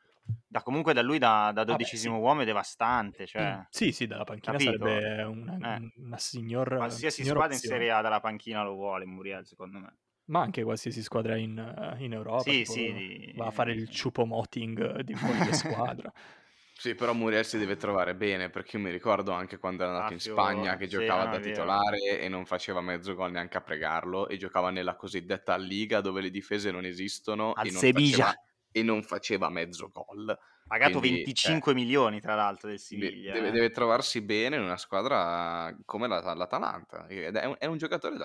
Da, 0.50 0.62
comunque 0.62 0.94
da 0.94 1.02
lui 1.02 1.18
da, 1.18 1.52
da 1.52 1.64
dodicesimo 1.64 2.18
sì. 2.18 2.18
uomo 2.18 2.40
è 2.42 2.44
devastante, 2.46 3.26
cioè, 3.26 3.54
Mm, 3.54 3.60
sì, 3.68 3.92
sì, 3.92 4.06
dalla 4.06 4.24
panchina 4.24 4.58
capito? 4.58 4.58
sarebbe 4.58 5.22
una, 5.22 5.58
Eh. 5.58 5.80
una 5.96 6.18
signor 6.18 6.74
qualsiasi 6.74 7.24
signor 7.24 7.36
squadra 7.36 7.54
in 7.54 7.60
opzione. 7.60 7.62
Serie 7.62 7.90
A 7.92 8.00
dalla 8.00 8.20
panchina 8.20 8.62
lo 8.64 8.74
vuole 8.74 9.04
Muriel, 9.06 9.46
secondo 9.46 9.78
me. 9.78 9.98
Ma 10.30 10.40
anche 10.40 10.62
qualsiasi 10.62 11.02
squadra 11.02 11.36
in, 11.36 11.96
in 12.00 12.12
Europa 12.12 12.52
Sì, 12.52 12.54
tipo, 12.54 12.74
sì, 12.74 12.92
di- 12.92 13.32
va 13.34 13.46
a 13.46 13.50
fare 13.50 13.72
il 13.72 13.88
ciupo 13.88 14.24
moting 14.26 15.00
di 15.00 15.18
qualche 15.18 15.52
squadra. 15.52 16.10
Sì, 16.80 16.94
però 16.94 17.12
Muriel 17.12 17.44
si 17.44 17.58
deve 17.58 17.76
trovare 17.76 18.14
bene, 18.14 18.50
perché 18.50 18.76
io 18.76 18.84
mi 18.84 18.90
ricordo 18.92 19.32
anche 19.32 19.58
quando 19.58 19.82
era 19.82 19.90
andato 19.92 20.12
Ah, 20.12 20.14
in 20.14 20.20
Spagna 20.20 20.76
che 20.76 20.86
giocava 20.86 21.26
no, 21.26 21.28
da 21.28 21.38
è 21.38 21.40
vero. 21.40 21.80
titolare 21.80 22.20
e 22.20 22.28
non 22.28 22.46
faceva 22.46 22.80
mezzo 22.80 23.14
gol 23.16 23.32
neanche 23.32 23.56
a 23.56 23.62
pregarlo 23.62 24.28
e 24.28 24.36
giocava 24.36 24.70
nella 24.70 24.94
cosiddetta 24.94 25.56
Liga 25.56 26.00
dove 26.00 26.20
le 26.20 26.30
difese 26.30 26.70
non 26.70 26.84
esistono 26.84 27.58
Al 27.58 27.68
e 27.68 27.72
non, 27.72 27.84
Sevilla. 27.84 28.32
faceva, 28.32 28.32
e 28.70 28.82
non 28.82 29.02
faceva 29.02 29.48
mezzo 29.48 29.90
gol. 29.90 30.36
Pagato 30.66 30.98
Quindi, 30.98 31.18
25 31.24 31.72
milioni, 31.72 32.20
tra 32.20 32.34
l'altro, 32.34 32.68
del 32.68 32.76
De- 32.76 32.82
Siviglia. 32.82 33.32
deve, 33.32 33.48
eh. 33.48 33.50
deve 33.52 33.70
trovarsi 33.70 34.20
bene 34.20 34.56
in 34.56 34.62
una 34.62 34.76
squadra 34.76 35.74
come 35.86 36.06
la- 36.08 36.34
l'Atalanta. 36.34 37.06
Ed 37.06 37.34
è 37.36 37.44
un, 37.46 37.56
è 37.58 37.66
un 37.66 37.78
giocatore. 37.78 38.16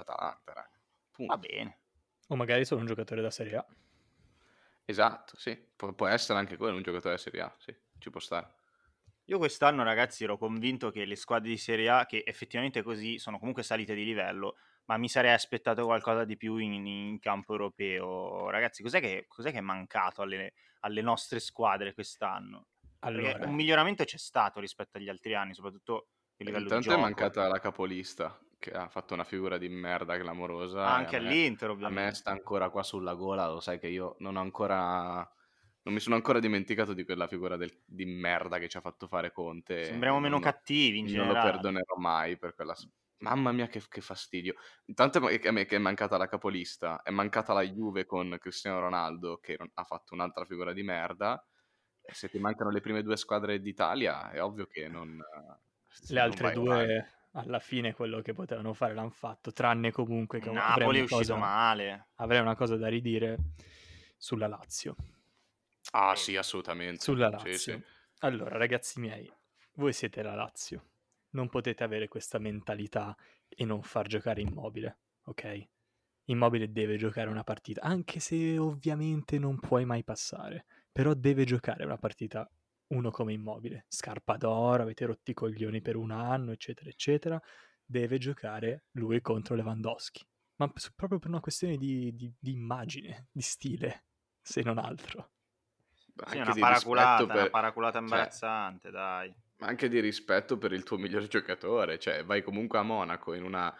Punto. 1.11 1.33
Va 1.33 1.37
bene. 1.37 1.79
o 2.27 2.35
magari 2.35 2.65
solo 2.65 2.81
un 2.81 2.87
giocatore 2.87 3.21
da 3.21 3.29
Serie 3.31 3.55
A. 3.57 3.65
Esatto, 4.85 5.37
sì. 5.37 5.55
Pu- 5.75 5.95
può 5.95 6.07
essere 6.07 6.39
anche 6.39 6.57
quello 6.57 6.75
un 6.75 6.81
giocatore 6.83 7.15
da 7.15 7.19
Serie 7.21 7.41
A, 7.41 7.55
sì, 7.57 7.73
ci 7.99 8.09
può 8.09 8.19
stare. 8.19 8.55
Io 9.25 9.37
quest'anno, 9.37 9.83
ragazzi, 9.83 10.25
ero 10.25 10.37
convinto 10.37 10.91
che 10.91 11.05
le 11.05 11.15
squadre 11.15 11.49
di 11.49 11.57
Serie 11.57 11.89
A, 11.89 12.05
che 12.05 12.23
effettivamente 12.25 12.81
così 12.81 13.17
sono 13.19 13.39
comunque 13.39 13.63
salite 13.63 13.93
di 13.95 14.03
livello, 14.03 14.57
ma 14.85 14.97
mi 14.97 15.07
sarei 15.09 15.31
aspettato 15.33 15.85
qualcosa 15.85 16.25
di 16.25 16.35
più 16.37 16.57
in, 16.57 16.85
in 16.85 17.19
campo 17.19 17.53
europeo. 17.53 18.49
Ragazzi, 18.49 18.83
cos'è 18.83 18.99
che, 18.99 19.25
cos'è 19.27 19.51
che 19.51 19.57
è 19.59 19.61
mancato 19.61 20.21
alle, 20.21 20.53
alle 20.81 21.01
nostre 21.01 21.39
squadre 21.39 21.93
quest'anno? 21.93 22.67
Allora, 22.99 23.37
un 23.47 23.53
miglioramento 23.53 24.03
c'è 24.05 24.17
stato 24.17 24.59
rispetto 24.59 24.97
agli 24.97 25.09
altri 25.09 25.35
anni, 25.35 25.53
soprattutto 25.53 25.95
a 25.95 26.43
livello 26.43 26.63
Intanto 26.63 26.83
di 26.87 26.93
è 26.93 26.97
gioco. 26.97 27.01
mancata 27.01 27.47
la 27.47 27.59
capolista, 27.59 28.39
che 28.57 28.71
ha 28.71 28.87
fatto 28.87 29.13
una 29.13 29.25
figura 29.25 29.57
di 29.57 29.67
merda 29.67 30.17
clamorosa. 30.17 30.87
Anche 30.87 31.15
e 31.15 31.19
a 31.19 31.21
me- 31.21 31.27
all'Inter, 31.27 31.69
A 31.69 31.73
me 31.73 31.85
ovviamente. 31.85 32.15
sta 32.15 32.31
ancora 32.31 32.69
qua 32.69 32.81
sulla 32.81 33.13
gola, 33.13 33.49
lo 33.49 33.59
sai 33.59 33.77
che 33.79 33.87
io 33.87 34.15
non 34.19 34.37
ho 34.37 34.39
ancora... 34.41 35.29
Non 35.85 35.93
mi 35.93 35.99
sono 35.99 36.15
ancora 36.15 36.39
dimenticato 36.39 36.93
di 36.93 37.03
quella 37.03 37.27
figura 37.27 37.57
del- 37.57 37.81
di 37.85 38.05
merda 38.05 38.57
che 38.57 38.69
ci 38.69 38.77
ha 38.77 38.81
fatto 38.81 39.05
fare 39.07 39.33
Conte. 39.33 39.83
Sembriamo 39.83 40.19
meno 40.21 40.35
Non- 40.35 40.41
cattivi 40.43 40.99
in 40.99 41.05
non 41.07 41.13
lo 41.15 41.21
generale. 41.33 41.51
perdonerò 41.51 41.95
mai 41.97 42.37
per 42.37 42.55
quella... 42.55 42.73
Mamma 43.17 43.51
mia 43.51 43.67
che, 43.67 43.81
che 43.87 44.01
fastidio. 44.01 44.55
Intanto 44.85 45.19
a 45.19 45.51
me 45.51 45.65
che 45.65 45.75
è 45.75 45.79
mancata 45.79 46.17
la 46.17 46.27
capolista, 46.27 47.01
è 47.03 47.09
mancata 47.11 47.53
la 47.53 47.61
Juve 47.61 48.05
con 48.05 48.35
Cristiano 48.39 48.79
Ronaldo 48.79 49.37
che 49.37 49.55
non- 49.57 49.71
ha 49.75 49.83
fatto 49.85 50.13
un'altra 50.13 50.45
figura 50.45 50.73
di 50.73 50.83
merda. 50.83 51.41
E 52.01 52.13
se 52.13 52.27
ti 52.27 52.37
mancano 52.37 52.69
le 52.69 52.81
prime 52.81 53.01
due 53.01 53.15
squadre 53.15 53.61
d'Italia 53.61 54.29
è 54.29 54.43
ovvio 54.43 54.65
che 54.65 54.89
non... 54.89 55.15
le 55.17 56.19
non 56.19 56.23
altre 56.23 56.51
due 56.51 56.73
avanti. 56.73 57.13
alla 57.31 57.59
fine 57.59 57.93
quello 57.93 58.21
che 58.21 58.33
potevano 58.33 58.73
fare 58.73 58.93
l'hanno 58.93 59.09
fatto, 59.09 59.53
tranne 59.53 59.91
comunque 59.91 60.39
che 60.41 60.51
Napoli 60.51 60.99
è 60.99 61.01
uscito 61.03 61.17
cosa, 61.19 61.35
male. 61.37 62.09
avrei 62.15 62.41
una 62.41 62.55
cosa 62.55 62.75
da 62.75 62.89
ridire 62.89 63.37
sulla 64.17 64.47
Lazio. 64.47 64.95
Ah 65.91 66.15
sì, 66.15 66.35
assolutamente. 66.35 67.01
Sulla 67.01 67.27
Sì, 67.27 67.33
Lazio. 67.35 67.57
sì. 67.57 67.83
Allora, 68.19 68.57
ragazzi 68.57 68.99
miei, 68.99 69.31
voi 69.75 69.93
siete 69.93 70.21
la 70.21 70.35
Lazio. 70.35 70.91
Non 71.33 71.49
potete 71.49 71.83
avere 71.83 72.07
questa 72.07 72.37
mentalità 72.37 73.15
e 73.47 73.65
non 73.65 73.81
far 73.81 74.07
giocare 74.07 74.41
Immobile, 74.41 74.99
ok? 75.25 75.67
Immobile 76.25 76.71
deve 76.71 76.97
giocare 76.97 77.29
una 77.29 77.43
partita, 77.43 77.81
anche 77.81 78.19
se 78.19 78.57
ovviamente 78.57 79.37
non 79.39 79.59
puoi 79.59 79.85
mai 79.85 80.03
passare, 80.03 80.65
però 80.91 81.13
deve 81.13 81.43
giocare 81.43 81.85
una 81.85 81.97
partita 81.97 82.49
uno 82.93 83.09
come 83.11 83.33
Immobile. 83.33 83.85
Scarpa 83.87 84.37
d'oro, 84.37 84.83
avete 84.83 85.05
rotti 85.05 85.31
i 85.31 85.33
coglioni 85.33 85.81
per 85.81 85.95
un 85.95 86.11
anno, 86.11 86.51
eccetera, 86.51 86.89
eccetera. 86.89 87.41
Deve 87.83 88.17
giocare 88.19 88.85
lui 88.91 89.19
contro 89.21 89.55
Lewandowski. 89.55 90.23
Ma 90.57 90.71
proprio 90.95 91.19
per 91.19 91.29
una 91.29 91.39
questione 91.39 91.77
di, 91.77 92.15
di- 92.15 92.31
di 92.39 92.51
immagine, 92.51 93.27
di 93.31 93.41
stile, 93.41 94.05
se 94.41 94.61
non 94.61 94.77
altro. 94.77 95.31
Sì, 95.95 96.37
Anche 96.37 96.39
una 96.41 96.53
paraculata, 96.55 97.09
rispetto 97.09 97.23
una 97.33 97.41
per- 97.41 97.51
paraculata 97.51 97.91
cioè, 97.93 98.03
imbarazzante, 98.03 98.91
dai. 98.91 99.33
Ma 99.63 99.69
anche 99.69 99.87
di 99.87 100.01
rispetto 100.01 100.57
per 100.57 100.73
il 100.73 100.83
tuo 100.83 100.97
miglior 100.97 101.25
giocatore, 101.27 101.97
cioè 101.97 102.25
vai 102.25 102.43
comunque 102.43 102.79
a 102.79 102.83
Monaco 102.83 103.33
in 103.33 103.43
una 103.43 103.73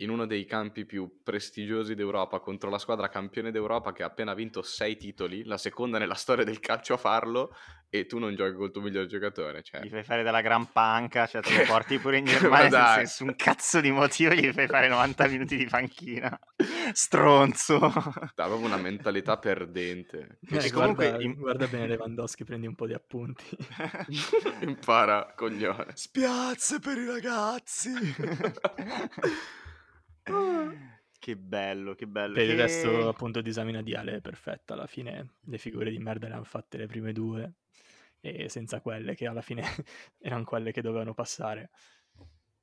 in 0.00 0.10
uno 0.10 0.26
dei 0.26 0.44
campi 0.46 0.86
più 0.86 1.20
prestigiosi 1.22 1.94
d'Europa 1.94 2.40
contro 2.40 2.70
la 2.70 2.78
squadra 2.78 3.08
campione 3.08 3.50
d'Europa 3.50 3.92
che 3.92 4.02
ha 4.02 4.06
appena 4.06 4.32
vinto 4.32 4.62
sei 4.62 4.96
titoli, 4.96 5.44
la 5.44 5.58
seconda 5.58 5.98
nella 5.98 6.14
storia 6.14 6.44
del 6.44 6.58
calcio 6.58 6.94
a 6.94 6.96
farlo, 6.96 7.54
e 7.92 8.06
tu 8.06 8.18
non 8.18 8.36
giochi 8.36 8.54
col 8.54 8.70
tuo 8.70 8.80
miglior 8.80 9.06
giocatore. 9.06 9.62
Cioè. 9.62 9.82
Gli 9.82 9.88
fai 9.88 10.04
fare 10.04 10.22
della 10.22 10.40
gran 10.40 10.70
panca, 10.70 11.26
cioè 11.26 11.42
te 11.42 11.56
lo 11.56 11.64
porti 11.66 11.98
pure 11.98 12.18
in 12.18 12.24
Germania 12.24 12.70
senza 12.70 12.96
nessun 12.96 13.36
cazzo 13.36 13.80
di 13.80 13.90
motivo, 13.90 14.32
gli 14.32 14.52
fai 14.52 14.68
fare 14.68 14.88
90 14.88 15.26
minuti 15.26 15.56
di 15.56 15.66
panchina. 15.66 16.38
Stronzo. 16.92 17.78
Proprio 18.34 18.58
una 18.58 18.76
mentalità 18.76 19.38
perdente. 19.38 20.38
Eh, 20.48 20.70
comunque 20.70 21.08
guarda, 21.08 21.24
in... 21.24 21.34
guarda 21.34 21.66
bene 21.66 21.88
Lewandowski, 21.88 22.44
prendi 22.44 22.68
un 22.68 22.76
po' 22.76 22.86
di 22.86 22.94
appunti. 22.94 23.44
Impara, 24.62 25.32
coglione. 25.34 25.88
Spiazze 25.94 26.78
per 26.78 26.96
i 26.96 27.06
ragazzi. 27.06 27.90
Che 31.20 31.36
bello, 31.36 31.94
che 31.94 32.06
bello. 32.06 32.32
Per 32.32 32.46
che... 32.46 32.52
il 32.52 32.58
resto, 32.58 33.08
appunto, 33.08 33.42
disamina 33.42 33.82
di 33.82 33.94
Ale 33.94 34.16
è 34.16 34.20
perfetta. 34.22 34.72
Alla 34.72 34.86
fine 34.86 35.34
le 35.44 35.58
figure 35.58 35.90
di 35.90 35.98
merda 35.98 36.28
le 36.28 36.34
hanno 36.34 36.44
fatte 36.44 36.78
le 36.78 36.86
prime 36.86 37.12
due, 37.12 37.56
e 38.20 38.48
senza 38.48 38.80
quelle 38.80 39.14
che 39.14 39.26
alla 39.26 39.42
fine 39.42 39.62
erano 40.18 40.44
quelle 40.44 40.72
che 40.72 40.80
dovevano 40.80 41.12
passare. 41.12 41.70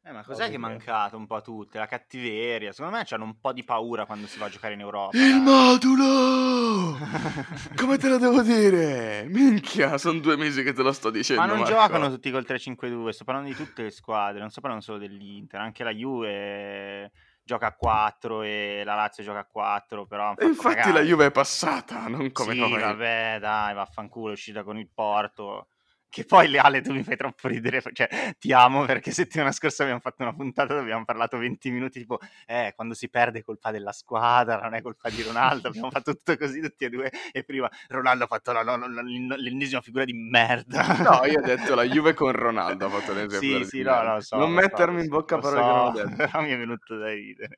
Eh, 0.04 0.12
ma 0.12 0.24
cos'è 0.24 0.50
che 0.50 0.56
è 0.56 0.58
mancato 0.58 1.18
un 1.18 1.28
po' 1.28 1.36
a 1.36 1.42
tutte? 1.42 1.78
La 1.78 1.86
cattiveria. 1.86 2.72
Secondo 2.72 2.98
me 2.98 3.06
hanno 3.08 3.26
un 3.26 3.40
po' 3.40 3.54
di 3.54 3.64
paura 3.64 4.08
quando 4.08 4.26
si 4.26 4.40
va 4.40 4.48
a 4.48 4.50
giocare 4.50 4.74
in 4.74 4.80
Europa. 4.80 5.16
Il 5.16 5.36
modulo! 5.36 6.98
Come 7.78 7.98
te 8.00 8.10
lo 8.10 8.18
devo 8.18 8.42
dire? 8.42 9.28
Minchia, 9.30 10.00
sono 10.00 10.20
due 10.20 10.36
mesi 10.36 10.64
che 10.64 10.74
te 10.74 10.82
lo 10.82 10.94
sto 10.94 11.12
dicendo. 11.12 11.44
Ma 11.44 11.48
non 11.48 11.60
Marco. 11.60 11.74
giocano 11.74 12.10
tutti 12.10 12.32
col 12.32 12.46
3-5-2, 12.48 13.10
sto 13.10 13.24
parlando 13.24 13.50
di 13.50 13.56
tutte 13.56 13.84
le 13.84 13.92
squadre, 13.92 14.40
non 14.40 14.50
sto 14.50 14.62
parlando 14.62 14.84
solo 14.84 14.98
dell'Inter, 14.98 15.60
anche 15.60 15.84
la 15.84 15.92
Juve 15.94 17.12
gioca 17.48 17.68
a 17.68 17.74
4 17.74 18.42
e 18.44 18.84
la 18.86 18.94
Lazio 18.94 19.24
gioca 19.24 19.40
a 19.40 19.48
4, 19.50 20.06
però... 20.06 20.34
infatti 20.38 20.76
cagare. 20.76 20.92
la 20.92 21.02
Juve 21.02 21.26
è 21.28 21.32
passata, 21.32 22.08
non 22.08 22.32
come 22.34 22.54
sì, 22.54 22.60
noi. 22.60 22.80
vabbè, 22.80 23.38
dai, 23.40 23.74
vaffanculo, 23.74 24.30
è 24.30 24.34
uscita 24.34 24.64
con 24.64 24.78
il 24.78 24.90
Porto. 24.94 25.70
Che 26.10 26.24
poi 26.24 26.48
Leale 26.48 26.82
tu 26.82 26.94
mi 26.94 27.04
fai 27.04 27.18
troppo 27.18 27.48
ridere, 27.48 27.82
cioè 27.94 28.08
ti 28.40 28.52
amo 28.54 28.86
perché 28.86 29.12
settimana 29.12 29.52
scorsa 29.52 29.84
abbiamo 29.84 30.00
fatto 30.00 30.24
una 30.24 30.34
puntata 30.34 30.70
dove 30.70 30.82
abbiamo 30.82 31.06
parlato 31.06 31.38
20 31.38 31.70
minuti 31.70 32.00
tipo 32.00 32.20
eh, 32.46 32.74
quando 32.76 32.94
si 32.94 33.10
perde 33.10 33.40
è 33.40 33.44
colpa 33.44 33.72
della 33.72 33.92
squadra, 33.92 34.60
non 34.62 34.74
è 34.74 34.82
colpa 34.82 35.10
di 35.10 35.22
Ronaldo, 35.22 35.68
abbiamo 35.68 35.92
fatto 35.92 36.16
tutto 36.16 36.38
così 36.38 36.62
tutti 36.62 36.86
e 36.86 36.90
due 36.90 37.12
e 37.32 37.44
prima 37.44 37.70
Ronaldo 37.90 38.24
ha 38.24 38.28
fatto 38.28 38.52
la, 38.52 38.64
la, 38.64 38.78
la, 38.78 39.02
l'ennesima 39.02 39.82
figura 39.82 40.06
di 40.06 40.14
merda. 40.14 40.86
No, 40.98 41.26
io 41.26 41.40
ho 41.40 41.44
detto 41.44 41.76
la 41.76 41.84
Juve 41.84 42.14
con 42.14 42.32
Ronaldo 42.32 42.86
ha 42.86 42.90
fatto 42.90 43.14
l'ennesima 43.14 43.64
sì, 43.64 43.66
figura 43.66 44.00
sì, 44.00 44.06
no. 44.06 44.14
No, 44.14 44.20
so, 44.22 44.38
non 44.38 44.52
mettermi 44.52 44.98
so, 44.98 45.04
in 45.04 45.10
bocca 45.10 45.38
parole 45.38 45.62
so, 45.62 45.68
che 45.68 45.74
non 45.74 45.88
ho 45.88 45.92
detto. 45.92 46.16
Però 46.16 46.42
mi 46.42 46.52
è 46.52 46.58
venuto 46.58 46.96
da 46.96 47.10
ridere. 47.10 47.56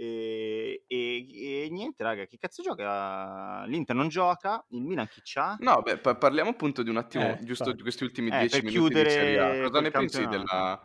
E, 0.00 0.84
e, 0.86 1.64
e, 1.64 1.68
niente, 1.70 2.04
raga, 2.04 2.24
chi 2.26 2.38
cazzo 2.38 2.62
gioca? 2.62 3.64
L'Inter 3.64 3.96
non 3.96 4.06
gioca, 4.08 4.64
il 4.68 4.82
Milan 4.82 5.08
chi 5.08 5.20
c'ha? 5.24 5.56
No, 5.58 5.82
beh, 5.82 5.98
pa- 5.98 6.14
parliamo 6.14 6.50
appunto 6.50 6.84
di 6.84 6.90
un 6.90 6.98
attimo, 6.98 7.36
eh, 7.36 7.42
giusto 7.42 7.72
di 7.72 7.82
questi 7.82 8.04
ultimi 8.04 8.30
eh, 8.30 8.38
dieci 8.38 8.62
minuti 8.62 8.94
di 8.94 9.10
Serie 9.10 9.40
A. 9.40 9.68
Cosa 9.68 9.80
ne 9.80 9.90
pensi 9.90 10.24
della... 10.28 10.80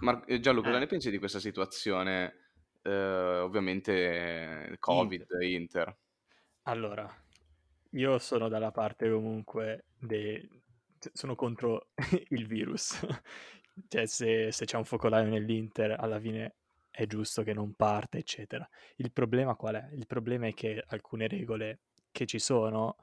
Mar- 0.00 0.24
eh, 0.26 0.38
Gianluca, 0.38 0.66
cosa 0.66 0.76
Eh. 0.76 0.80
ne 0.80 0.86
pensi 0.86 1.10
di 1.10 1.18
questa 1.18 1.38
situazione? 1.38 2.42
eh, 2.82 3.38
ovviamente 3.38 4.76
Covid, 4.78 5.26
Inter. 5.40 5.96
Allora, 6.64 7.08
io 7.92 8.18
sono 8.18 8.48
dalla 8.48 8.70
parte 8.70 9.10
comunque 9.10 9.86
de... 9.98 10.46
sono 11.12 11.34
contro 11.34 11.88
il 12.28 12.46
virus. 12.46 13.00
cioè, 13.88 14.06
se, 14.06 14.52
se 14.52 14.64
c'è 14.66 14.76
un 14.76 14.84
focolaio 14.84 15.28
nell'Inter, 15.28 15.96
alla 15.98 16.20
fine 16.20 16.56
è 16.92 17.06
giusto 17.06 17.42
che 17.42 17.54
non 17.54 17.74
parte, 17.74 18.18
eccetera. 18.18 18.68
Il 18.96 19.12
problema 19.12 19.56
qual 19.56 19.76
è? 19.76 19.88
Il 19.94 20.06
problema 20.06 20.46
è 20.46 20.52
che 20.52 20.84
alcune 20.88 21.26
regole 21.26 21.80
che 22.12 22.26
ci 22.26 22.38
sono 22.38 22.96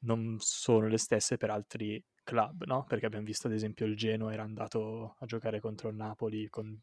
non 0.00 0.36
sono 0.40 0.88
le 0.88 0.98
stesse 0.98 1.36
per 1.36 1.50
altri 1.50 2.04
club, 2.24 2.64
no? 2.64 2.84
Perché 2.84 3.06
abbiamo 3.06 3.24
visto 3.24 3.46
ad 3.46 3.52
esempio 3.52 3.86
il 3.86 3.96
Genoa 3.96 4.32
era 4.32 4.42
andato 4.42 5.14
a 5.18 5.26
giocare 5.26 5.60
contro 5.60 5.88
il 5.88 5.94
Napoli 5.94 6.48
con 6.48 6.78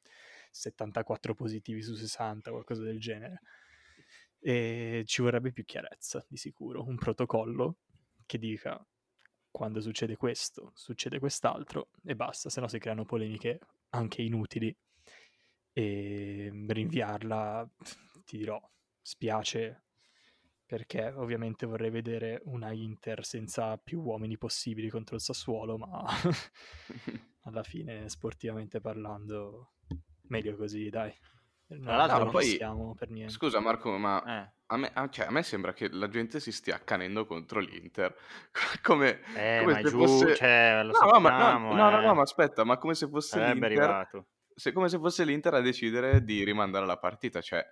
74 0.52 1.34
positivi 1.34 1.82
su 1.82 1.96
60, 1.96 2.52
qualcosa 2.52 2.84
del 2.84 3.00
genere. 3.00 3.42
E 4.40 5.04
ci 5.06 5.22
vorrebbe 5.22 5.52
più 5.52 5.66
chiarezza, 5.66 6.26
di 6.30 6.38
sicuro, 6.38 6.84
un 6.86 6.96
protocollo 6.96 7.78
che 8.26 8.38
dica 8.38 8.82
quando 9.52 9.82
succede 9.82 10.16
questo, 10.16 10.72
succede 10.76 11.20
quest'altro 11.20 11.90
e 12.04 12.16
basta, 12.16 12.50
se 12.50 12.62
no 12.62 12.68
si 12.68 12.80
creano 12.80 13.06
polemiche 13.06 13.60
anche 13.90 14.22
inutili 14.22 14.76
e 15.74 16.52
rinviarla, 16.68 17.68
ti 18.26 18.38
dirò, 18.38 18.60
spiace 19.02 19.80
perché 20.66 21.12
ovviamente 21.16 21.66
vorrei 21.66 21.90
vedere 21.92 22.42
una 22.46 22.72
Inter 22.72 23.24
senza 23.26 23.78
più 23.78 24.02
uomini 24.02 24.38
possibili 24.38 24.90
contro 24.90 25.16
il 25.16 25.22
Sassuolo, 25.22 25.78
ma 25.78 26.04
alla 27.44 27.64
fine, 27.64 28.10
sportivamente 28.10 28.80
parlando, 28.80 29.74
meglio 30.30 30.56
così, 30.56 30.90
dai. 30.90 31.14
Tra 31.68 31.96
l'altro 31.96 32.24
non 32.24 32.32
poi- 32.32 32.46
siamo 32.46 32.94
per 32.96 33.10
niente. 33.10 33.34
Scusa 33.34 33.60
Marco, 33.60 33.98
ma 33.98 34.24
Eh. 34.46 34.54
a 34.68 34.78
me, 34.78 34.92
a- 34.94 35.10
cioè, 35.10 35.28
a 35.28 35.32
me 35.32 35.44
sembra 35.44 35.74
che 35.74 35.90
la 35.90 36.08
gente 36.08 36.40
si 36.40 36.52
stia 36.52 36.76
accanendo 36.76 37.26
contro 37.26 37.60
l'Inter. 37.60 38.16
come, 38.84 39.22
Eh, 39.36 39.60
come 39.62 39.76
se 39.76 39.90
giù, 39.90 39.98
fosse... 40.00 40.36
cioè, 40.36 40.82
No, 40.84 40.92
no, 40.92 41.20
ma- 41.20 41.30
no, 41.30 41.38
sappiamo, 41.38 41.74
no, 41.76 41.90
no, 41.90 42.02
eh. 42.02 42.06
no, 42.06 42.14
ma 42.16 42.22
aspetta, 42.22 42.64
ma 42.64 42.78
come 42.78 42.96
se 42.96 43.08
fosse 43.08 43.38
Sarebbe 43.40 43.68
l'Inter... 43.68 43.84
arrivato. 43.90 44.28
Se, 44.56 44.72
come 44.72 44.90
se 44.90 44.98
fosse 44.98 45.26
l'Inter 45.26 45.56
a 45.56 45.62
decidere 45.62 46.24
di 46.24 46.44
rimandare 46.44 46.86
la 46.86 46.98
partita, 46.98 47.42
cioè... 47.42 47.66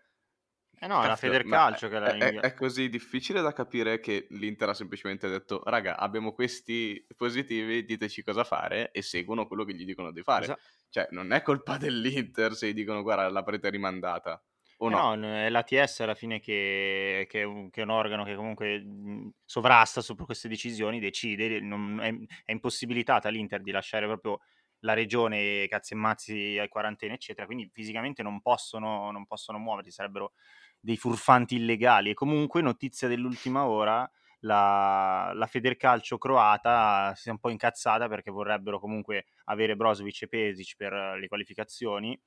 Eh 0.84 0.88
no, 0.88 1.04
è 1.04 1.08
la 1.08 1.10
cazzo, 1.10 1.28
ma 1.28 1.32
Federcalcio 1.34 1.90
che 1.90 2.00
l'ha 2.00 2.18
è, 2.18 2.40
è, 2.40 2.54
così 2.56 2.90
difficile 2.90 3.42
da 3.42 3.54
capire 3.54 4.00
che 4.00 4.26
l'Inter 4.32 4.70
ha 4.70 4.74
semplicemente 4.74 5.30
detto 5.30 5.62
raga, 5.66 5.96
abbiamo 5.96 6.34
questi 6.34 7.06
positivi, 7.16 7.86
diteci 7.86 8.24
cosa 8.24 8.44
fare 8.44 8.90
e 8.92 9.04
seguono 9.04 9.46
quello 9.46 9.64
che 9.64 9.76
gli 9.76 9.86
dicono 9.86 10.12
di 10.12 10.24
fare. 10.24 10.46
Esa- 10.46 10.60
Cioè, 10.90 11.08
non 11.12 11.34
è 11.34 11.44
colpa 11.44 11.78
dell'Inter 11.78 12.56
se 12.56 12.70
gli 12.70 12.74
dicono 12.74 13.04
guarda, 13.04 13.30
la 13.30 13.44
partita 13.44 13.68
è 13.68 13.72
rimandata. 13.72 14.44
O 14.78 14.88
Eh 14.88 14.90
no? 14.90 15.14
no, 15.14 15.36
è 15.36 15.50
l'ATS 15.50 16.00
alla 16.00 16.16
fine 16.16 16.40
che, 16.40 17.28
che 17.30 17.42
è 17.42 17.44
un, 17.44 17.70
che 17.70 17.82
è 17.82 17.84
un 17.84 17.92
organo 17.92 18.24
che 18.24 18.34
comunque 18.34 18.80
mh, 18.80 19.34
sovrasta 19.46 20.02
su 20.02 20.16
queste 20.16 20.48
decisioni, 20.48 21.00
decide, 21.00 21.60
non- 21.60 22.00
è, 22.02 22.12
è 22.44 22.52
impossibilitata 22.52 23.30
l'Inter 23.30 23.62
di 23.62 23.70
lasciare 23.70 24.08
proprio 24.08 24.40
la 24.82 24.94
regione 24.94 25.68
cazzi 25.68 25.94
e 25.94 25.98
mazzi 25.98 26.58
ai 26.60 26.70
quarantena, 26.70 27.14
eccetera, 27.14 27.46
quindi 27.46 27.70
fisicamente 27.74 28.24
non 28.24 28.42
possono, 28.42 29.12
non 29.12 29.26
possono 29.26 29.58
muoversi, 29.58 29.92
sarebbero 29.92 30.34
dei 30.80 30.98
furfanti 30.98 31.56
illegali. 31.56 32.12
E 32.12 32.14
comunque, 32.14 32.62
notizia 32.62 33.08
dell'ultima 33.08 33.66
ora, 33.66 34.10
la, 34.42 35.32
la 35.34 35.48
Federcalcio 35.48 36.18
croata 36.18 37.14
si 37.16 37.30
è 37.30 37.32
un 37.32 37.40
po' 37.40 37.50
incazzata 37.50 38.08
perché 38.08 38.32
vorrebbero 38.32 38.80
comunque 38.80 39.26
avere 39.46 39.76
Brozovic 39.76 40.24
e 40.24 40.28
Pesic 40.28 40.76
per 40.76 40.94
le 40.94 41.28
qualificazioni 41.28 42.20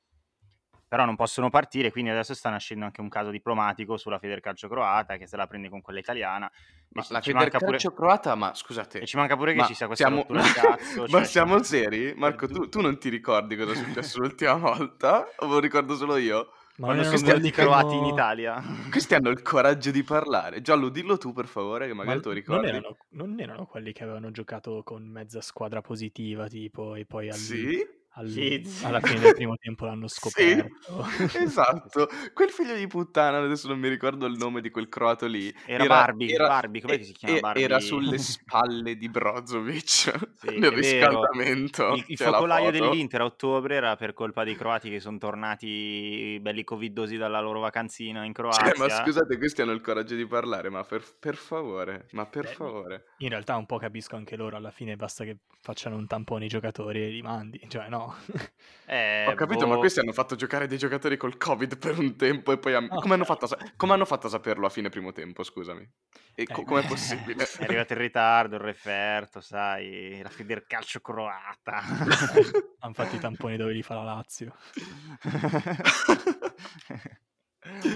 però 0.87 1.05
non 1.05 1.17
possono 1.17 1.51
partire, 1.51 1.91
quindi 1.91 2.11
adesso 2.11 2.35
sta 2.35 2.51
nascendo 2.51 2.85
anche 2.85 3.01
un 3.01 3.09
caso 3.09 3.31
diplomatico 3.31 3.97
sulla 3.97 4.19
Federcalcio 4.19 4.69
croata 4.69 5.17
che 5.17 5.27
se 5.27 5.37
la 5.37 5.47
prende 5.47 5.69
con 5.69 5.81
quella 5.81 5.99
italiana. 5.99 6.51
Ma 6.91 7.05
la 7.09 7.21
ci 7.21 7.33
manca 7.33 7.59
pure, 7.59 7.79
Federcalcio 7.79 7.93
croata, 7.93 8.35
ma 8.37 8.55
scusate... 8.55 9.01
e 9.01 9.07
ci 9.07 9.17
manca 9.17 9.37
pure 9.37 9.53
che 9.53 9.59
ma 9.61 9.67
ci 9.67 9.75
sia 9.75 9.87
questa 9.87 10.07
siamo- 10.07 10.21
rottura 10.23 10.43
di 10.43 10.49
cazzo. 10.53 11.01
ma 11.11 11.19
cioè, 11.19 11.25
siamo 11.25 11.63
seri? 11.63 12.15
Marco, 12.17 12.47
tu, 12.47 12.69
tu 12.69 12.81
non 12.81 12.99
ti 12.99 13.09
ricordi 13.09 13.57
cosa 13.57 13.73
è 13.73 13.75
successo 13.75 14.21
l'ultima 14.21 14.55
volta? 14.55 15.27
O 15.39 15.47
lo 15.47 15.59
ricordo 15.59 15.97
solo 15.97 16.17
io? 16.17 16.51
Ma 16.77 16.87
Quando 16.87 17.03
non 17.03 17.17
sono 17.17 17.29
erano 17.31 17.47
stati 17.47 17.55
quelli 17.55 17.79
che 17.79 17.85
croati 17.85 17.97
in 17.97 18.13
Italia. 18.13 18.63
Questi 18.91 19.15
hanno 19.15 19.29
il 19.31 19.43
coraggio 19.43 19.93
di 19.93 20.03
parlare. 20.03 20.61
Giallo, 20.61 20.89
dillo 20.89 21.17
tu 21.19 21.33
per 21.33 21.47
favore, 21.47 21.87
che 21.87 21.93
Ma 21.95 22.03
magari 22.03 22.21
tu 22.21 22.29
non 22.31 22.37
ricordi. 22.37 22.67
erano, 22.67 22.97
non 23.11 23.39
erano 23.39 23.67
quelli 23.67 23.93
che 23.93 24.03
avevano 24.03 24.33
giocato 24.33 24.83
con 24.83 25.05
mezza 25.05 25.41
squadra 25.41 25.81
positiva, 25.83 26.49
tipo, 26.49 26.97
e 26.97 27.05
poi 27.07 27.29
al- 27.29 27.35
Sì? 27.37 27.79
Al- 28.17 28.29
Sì, 28.29 28.63
sì. 28.65 28.85
alla 28.85 29.01
fine 29.01 29.21
del 29.21 29.35
primo 29.35 29.57
tempo 29.57 29.87
l'hanno 29.87 30.07
Sì, 30.09 30.19
scoperto. 30.19 31.07
esatto. 31.39 32.09
Quel 32.33 32.51
figlio 32.51 32.75
di 32.77 32.87
puttana, 32.87 33.39
adesso 33.39 33.69
non 33.69 33.79
mi 33.79 33.89
ricordo 33.89 34.27
il 34.27 34.37
nome 34.37 34.61
di 34.61 34.71
quel 34.71 34.89
croato 34.89 35.27
lì. 35.27 35.53
Era 35.67 35.87
Barbie, 35.87 36.37
Barbie, 36.37 36.81
com'è 36.81 36.95
e- 36.95 36.99
che 36.99 37.05
si 37.05 37.13
chiama 37.13 37.41
Barbie? 37.41 37.63
Era 37.65 37.81
sulle 37.81 38.19
spalle 38.19 38.97
di 38.97 39.09
Brozovic 39.09 39.83
Sì, 39.83 40.13
nel 40.59 40.71
riscaldamento. 40.71 41.95
Il, 41.95 42.05
il 42.09 42.17
focolaio 42.17 42.71
dell'Inter 42.71 43.21
a 43.21 43.25
ottobre 43.25 43.75
era 43.75 43.97
per 43.97 44.13
colpa 44.15 44.45
dei 44.45 44.57
croati 44.57 44.91
che 44.91 45.01
sono 45.01 45.19
tornati 45.19 46.39
belli 46.41 46.65
covidosi 46.65 47.17
dalla 47.17 47.41
loro 47.41 47.61
vacanzina 47.61 48.25
in 48.25 48.33
Croazia. 48.33 48.73
Cioè, 48.73 48.79
ma 48.79 48.89
scusate, 48.89 49.37
questi 49.39 49.63
hanno 49.63 49.73
il 49.73 49.81
coraggio 49.81 50.15
di 50.15 50.27
parlare, 50.27 50.69
ma 50.71 50.85
per, 50.85 51.03
per 51.19 51.37
favore, 51.37 52.07
ma 52.13 52.27
per 52.27 52.45
Beh, 52.45 52.53
favore. 52.53 53.05
In 53.19 53.29
realtà 53.29 53.57
un 53.57 53.67
po' 53.67 53.79
capisco 53.79 54.17
anche 54.17 54.37
loro, 54.37 54.57
alla 54.57 54.71
fine 54.71 54.97
basta 54.97 55.25
che 55.25 55.39
facciano 55.61 55.97
un 55.97 56.07
tampone 56.07 56.45
i 56.45 56.49
giocatori 56.49 57.03
e 57.03 57.09
li 57.09 57.23
mandi, 57.23 57.61
cioè 57.69 57.89
no, 57.89 58.04
no. 58.07 58.15
Eh, 58.87 59.27
Ho 59.29 59.35
capito, 59.35 59.67
boh... 59.67 59.73
ma 59.73 59.77
questi 59.79 60.01
hanno 60.01 60.13
fatto 60.13 60.37
giocare 60.37 60.67
dei 60.67 60.77
giocatori 60.77 61.17
col 61.17 61.37
Covid 61.37 61.79
per 61.79 61.99
un 61.99 62.17
tempo 62.17 62.53
e 62.53 62.59
poi... 62.59 62.75
Am- 62.75 62.89
oh, 62.91 63.01
come, 63.01 63.15
hanno 63.15 63.25
fatto 63.25 63.47
a... 63.47 63.59
come 63.77 63.95
hanno 63.95 64.05
fatto 64.05 64.27
a 64.27 64.31
saperlo 64.31 64.67
a 64.67 64.69
fine 64.69 64.91
primo 64.91 65.13
tempo, 65.13 65.43
scusami? 65.43 65.89
E 66.35 66.45
co- 66.47 66.61
eh, 66.61 66.65
com'è 66.67 66.87
possibile? 66.87 67.45
È 67.45 67.65
arrivato 67.65 67.95
in 67.95 67.99
ritardo, 68.01 68.57
il 68.57 68.63
referto, 68.63 69.41
sai, 69.41 70.21
la 70.23 70.29
Feder 70.29 70.67
calcio 70.67 71.01
croata. 71.01 71.81
hanno 72.81 72.95
fatto 72.95 73.17
i 73.17 73.19
tamponi 73.19 73.57
dove 73.57 73.73
li 73.73 73.83
fa 73.83 73.95
la 73.95 74.03
Lazio. 74.03 74.55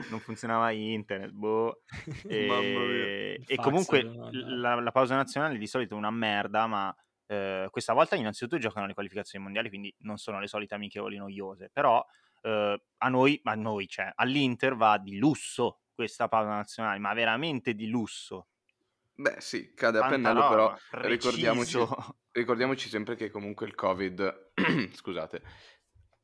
non 0.08 0.20
funzionava 0.20 0.70
internet, 0.70 1.30
boh. 1.32 1.82
E, 2.26 3.42
e 3.46 3.56
comunque 3.56 4.02
la, 4.02 4.80
la, 4.80 4.90
pausa 4.90 5.14
nazionale 5.16 5.58
di 5.58 5.66
solito 5.66 5.94
è 5.94 5.98
una 5.98 6.10
merda, 6.10 6.66
ma 6.66 6.94
eh, 7.28 7.68
questa 7.70 7.92
volta 7.92 8.16
innanzitutto 8.16 8.58
giocano 8.58 8.86
le 8.86 8.94
qualificazioni 8.94 9.44
mondiali, 9.44 9.68
quindi 9.68 9.94
non 9.98 10.16
sono 10.16 10.40
le 10.40 10.48
solite 10.48 10.74
amichevoli 10.74 11.16
noiose, 11.16 11.70
però 11.72 12.04
eh, 12.42 12.82
a 12.96 13.08
noi, 13.08 13.40
a 13.44 13.54
noi, 13.54 13.86
cioè 13.86 14.10
all'Inter 14.14 14.74
va 14.74 14.98
di 14.98 15.18
lusso 15.18 15.80
questa 15.94 16.28
pausa 16.28 16.50
nazionale, 16.50 16.98
ma 16.98 17.12
veramente 17.12 17.74
di 17.74 17.88
lusso. 17.88 18.48
Beh 19.14 19.40
sì, 19.40 19.74
cade 19.74 19.98
a 19.98 20.08
pennello, 20.08 20.48
però 20.48 20.76
ricordiamoci, 20.92 21.76
ricordiamoci 22.32 22.88
sempre 22.88 23.16
che 23.16 23.30
comunque 23.30 23.66
il 23.66 23.74
Covid, 23.74 24.52
scusate, 24.94 25.42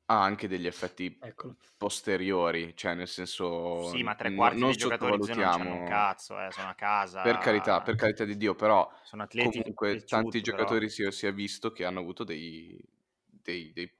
ha 0.06 0.22
anche 0.22 0.48
degli 0.48 0.66
effetti 0.66 1.16
Eccolo. 1.20 1.56
posteriori, 1.76 2.76
cioè 2.76 2.94
nel 2.94 3.08
senso 3.08 3.88
Sì, 3.88 4.02
ma 4.02 4.14
tre 4.14 4.34
quarti 4.34 4.58
non 4.58 4.68
dei 4.68 4.76
giocatori 4.76 5.16
non 5.16 5.26
c'hanno 5.26 5.74
un 5.74 5.84
cazzo, 5.84 6.38
eh, 6.40 6.50
sono 6.50 6.68
a 6.68 6.74
casa. 6.74 7.22
Per 7.22 7.38
carità, 7.38 7.80
per 7.80 7.94
carità 7.94 8.24
di 8.24 8.36
Dio, 8.36 8.54
però 8.54 8.90
sono 9.02 9.22
atleti 9.22 9.60
comunque 9.60 10.04
tanti 10.04 10.42
giocatori 10.42 10.90
si, 10.90 11.10
si, 11.10 11.26
è 11.26 11.32
visto 11.32 11.72
che 11.72 11.84
hanno 11.84 12.00
avuto 12.00 12.22
dei, 12.24 12.78
dei, 13.24 13.72
dei, 13.72 13.90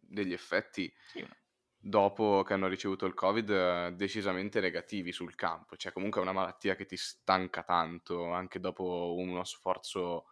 degli 0.00 0.32
effetti 0.32 0.92
sì. 1.12 1.24
dopo 1.78 2.42
che 2.42 2.52
hanno 2.52 2.66
ricevuto 2.66 3.06
il 3.06 3.14
Covid 3.14 3.88
decisamente 3.90 4.60
negativi 4.60 5.12
sul 5.12 5.36
campo, 5.36 5.76
cioè 5.76 5.92
comunque 5.92 6.20
è 6.20 6.24
una 6.24 6.32
malattia 6.32 6.74
che 6.74 6.86
ti 6.86 6.96
stanca 6.96 7.62
tanto 7.62 8.32
anche 8.32 8.58
dopo 8.58 9.14
uno 9.16 9.44
sforzo 9.44 10.26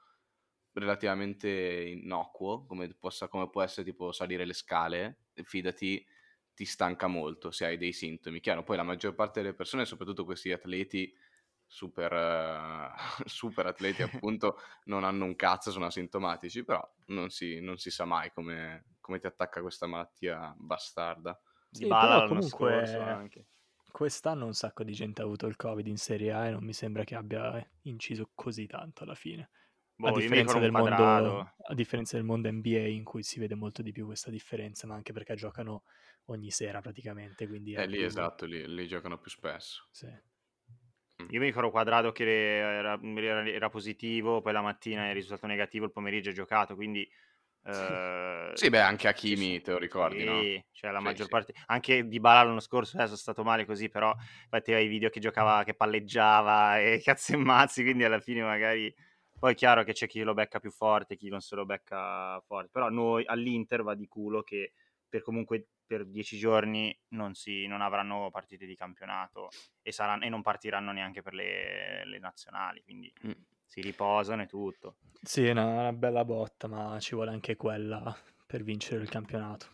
relativamente 0.75 1.49
innocuo, 1.49 2.64
come, 2.66 2.89
possa, 2.95 3.29
come 3.29 3.49
può 3.51 3.62
essere 3.62 3.85
tipo 3.85 4.12
salire 4.12 4.45
le 4.45 4.55
scale, 4.55 5.18
fidati, 5.43 6.05
ti 6.55 6.64
stanca 6.64 7.07
molto 7.07 7.51
se 7.51 7.66
hai 7.66 7.77
dei 7.77 7.93
sintomi. 7.93 8.41
Chiaro, 8.41 8.62
poi 8.62 8.77
la 8.77 8.83
maggior 8.83 9.14
parte 9.14 9.41
delle 9.41 9.55
persone, 9.55 9.85
soprattutto 9.85 10.25
questi 10.25 10.53
atleti 10.53 11.14
super, 11.66 12.12
uh, 12.12 13.23
super 13.25 13.66
atleti 13.66 14.03
appunto, 14.03 14.59
non 14.85 15.05
hanno 15.05 15.25
un 15.25 15.37
cazzo, 15.37 15.70
sono 15.70 15.87
asintomatici, 15.87 16.64
però 16.64 16.87
non 17.07 17.31
si, 17.31 17.61
non 17.61 17.79
si 17.79 17.91
sa 17.91 18.05
mai 18.05 18.31
come, 18.33 18.97
come, 19.01 19.18
ti 19.18 19.27
attacca 19.27 19.61
questa 19.61 19.87
malattia 19.87 20.55
bastarda. 20.57 21.39
Sì, 21.70 21.87
però 21.87 22.27
comunque 22.27 23.31
quest'anno 23.91 24.47
un 24.47 24.55
sacco 24.55 24.85
di 24.85 24.93
gente 24.93 25.20
ha 25.20 25.25
avuto 25.25 25.47
il 25.47 25.57
covid 25.57 25.87
in 25.87 25.99
Serie 25.99 26.33
A 26.33 26.47
e 26.47 26.51
non 26.51 26.64
mi 26.64 26.73
sembra 26.73 27.05
che 27.05 27.14
abbia 27.14 27.66
inciso 27.83 28.31
così 28.35 28.66
tanto 28.66 29.05
alla 29.05 29.14
fine. 29.14 29.51
Boh, 30.03 30.09
a, 30.09 30.18
differenza 30.18 30.59
mondo, 30.59 31.53
a, 31.64 31.74
differenza 31.74 32.16
del 32.16 32.24
mondo, 32.24 32.50
NBA 32.50 32.88
in 32.88 33.05
cui 33.05 33.22
si 33.22 33.38
vede 33.38 33.55
molto 33.55 33.82
di 33.82 33.92
più 33.92 34.05
questa 34.05 34.30
differenza, 34.30 34.88
ma 34.88 34.96
anche 34.96 35.12
perché 35.12 35.36
giocano 35.36 35.84
ogni 36.26 36.50
sera 36.50 36.80
praticamente. 36.80 37.46
Quindi 37.46 37.74
è, 37.74 37.82
eh, 37.82 37.86
lì 37.86 37.98
più... 37.98 38.07
esatto, 38.07 38.44
lì, 38.44 38.66
lì, 38.66 38.88
giocano 38.88 39.18
più 39.18 39.30
spesso. 39.30 39.86
Sì. 39.92 40.09
Mm. 40.09 41.28
Io 41.30 41.38
mi 41.38 41.46
ricordo 41.46 41.70
quadrato 41.70 42.11
che 42.11 42.24
era, 42.59 42.98
era, 43.00 43.68
positivo, 43.68 44.40
poi 44.40 44.53
la 44.53 44.61
mattina 44.61 45.09
è 45.09 45.12
risultato 45.12 45.46
negativo, 45.46 45.84
il 45.84 45.92
pomeriggio 45.92 46.30
è 46.30 46.34
giocato, 46.34 46.74
quindi... 46.74 47.09
Uh, 47.62 48.50
sì, 48.55 48.70
beh, 48.70 48.80
anche 48.80 49.07
Hakimi 49.07 49.61
te 49.61 49.70
lo 49.70 49.78
ricordi, 49.78 50.18
sì, 50.18 50.24
no? 50.24 50.64
Cioè 50.72 50.90
la 50.90 50.98
sì, 50.98 51.05
maggior 51.05 51.26
sì. 51.26 51.30
parte, 51.30 51.55
anche 51.66 52.09
di 52.09 52.18
Bala 52.18 52.42
l'anno 52.42 52.59
scorso 52.59 52.96
adesso 52.96 53.12
eh, 53.12 53.16
è 53.16 53.20
stato 53.20 53.44
male 53.44 53.64
così, 53.64 53.88
però 53.88 54.12
infatti 54.42 54.72
i 54.72 54.88
video 54.88 55.11
che 55.11 55.20
giocava, 55.20 55.62
che 55.62 55.74
palleggiava 55.74 56.80
e 56.82 57.00
cazzo 57.00 57.34
e 57.34 57.36
mazzi, 57.36 57.84
quindi 57.84 58.03
alla 58.03 58.18
fine 58.18 58.42
magari 58.42 58.92
poi 59.43 59.55
è 59.55 59.57
chiaro 59.57 59.82
che 59.82 59.93
c'è 59.93 60.07
chi 60.07 60.22
lo 60.22 60.34
becca 60.34 60.61
più 60.61 60.70
forte, 60.70 61.16
chi 61.16 61.28
non 61.28 61.40
se 61.40 61.57
lo 61.57 61.66
becca 61.66 62.40
forte, 62.47 62.68
però 62.70 62.90
noi 62.90 63.26
all'Inter 63.26 63.82
va 63.82 63.97
di 63.97 64.07
culo 64.07 64.45
che 64.45 64.74
per 65.09 65.20
comunque 65.20 65.66
per 65.84 66.07
dieci 66.07 66.38
giorni 66.38 66.97
non, 67.09 67.34
si, 67.34 67.66
non 67.66 67.80
avranno 67.80 68.30
partite 68.30 68.66
di 68.66 68.76
campionato 68.76 69.49
e, 69.82 69.90
saranno, 69.90 70.22
e 70.22 70.28
non 70.28 70.43
partiranno 70.43 70.93
neanche 70.93 71.22
per 71.22 71.34
le, 71.34 72.05
le 72.05 72.20
nazionali, 72.20 72.84
quindi 72.84 73.12
mm. 73.26 73.32
si 73.66 73.80
riposano 73.80 74.43
e 74.43 74.47
tutto. 74.47 74.99
Sì, 75.20 75.45
è 75.45 75.51
una, 75.51 75.64
una 75.64 75.93
bella 75.93 76.24
botta, 76.24 76.68
ma 76.68 77.01
ci 77.01 77.16
vuole 77.16 77.32
anche 77.32 77.57
quella 77.57 78.16
per 78.47 78.62
vincere 78.62 79.03
il 79.03 79.09
campionato. 79.09 79.66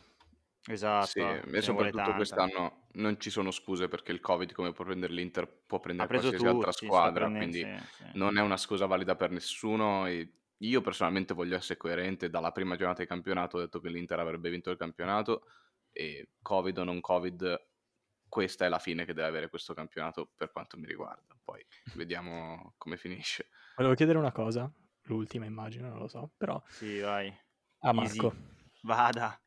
Esatto. 0.69 1.07
Sì, 1.07 1.21
e 1.21 1.63
soprattutto 1.63 2.13
quest'anno 2.15 2.89
non 2.93 3.19
ci 3.19 3.31
sono 3.31 3.51
scuse 3.51 3.89
perché 3.89 4.13
il 4.13 4.21
Covid, 4.21 4.53
come 4.53 4.73
può 4.73 4.85
prendere 4.85 5.15
l'Inter, 5.15 5.49
può 5.67 5.81
prendere 5.81 6.09
qualsiasi 6.09 6.37
tutti, 6.37 6.49
altra 6.49 6.73
squadra, 6.73 7.27
quindi 7.31 7.61
sì, 7.61 7.85
sì. 7.97 8.05
non 8.15 8.37
è 8.37 8.43
una 8.43 8.57
scusa 8.57 8.87
valida 8.87 9.17
per 9.17 9.31
nessuno. 9.31 10.07
E 10.07 10.33
io 10.59 10.81
personalmente 10.81 11.33
voglio 11.35 11.57
essere 11.57 11.79
coerente, 11.79 12.29
dalla 12.29 12.53
prima 12.53 12.77
giornata 12.77 13.01
di 13.01 13.09
campionato 13.09 13.57
ho 13.57 13.61
detto 13.61 13.81
che 13.81 13.89
l'Inter 13.89 14.19
avrebbe 14.19 14.51
vinto 14.51 14.71
il 14.71 14.77
campionato 14.77 15.47
e 15.91 16.33
Covid 16.43 16.79
o 16.79 16.85
non 16.85 17.01
Covid, 17.01 17.67
questa 18.29 18.67
è 18.67 18.69
la 18.69 18.79
fine 18.79 19.05
che 19.07 19.15
deve 19.15 19.29
avere 19.29 19.49
questo 19.49 19.73
campionato 19.73 20.31
per 20.37 20.53
quanto 20.53 20.77
mi 20.77 20.87
riguarda. 20.87 21.35
Poi 21.43 21.65
vediamo 21.95 22.75
come 22.77 22.99
finisce. 22.99 23.49
Volevo 23.77 23.95
chiedere 23.95 24.19
una 24.19 24.33
cosa, 24.33 24.71
l'ultima 25.05 25.47
immagino, 25.47 25.89
non 25.89 25.99
lo 25.99 26.09
so, 26.09 26.31
però... 26.37 26.63
Sì, 26.67 26.99
vai. 26.99 27.35
A 27.81 27.93
Marco. 27.93 28.27
Easy. 28.27 28.57
Vada. 28.83 29.41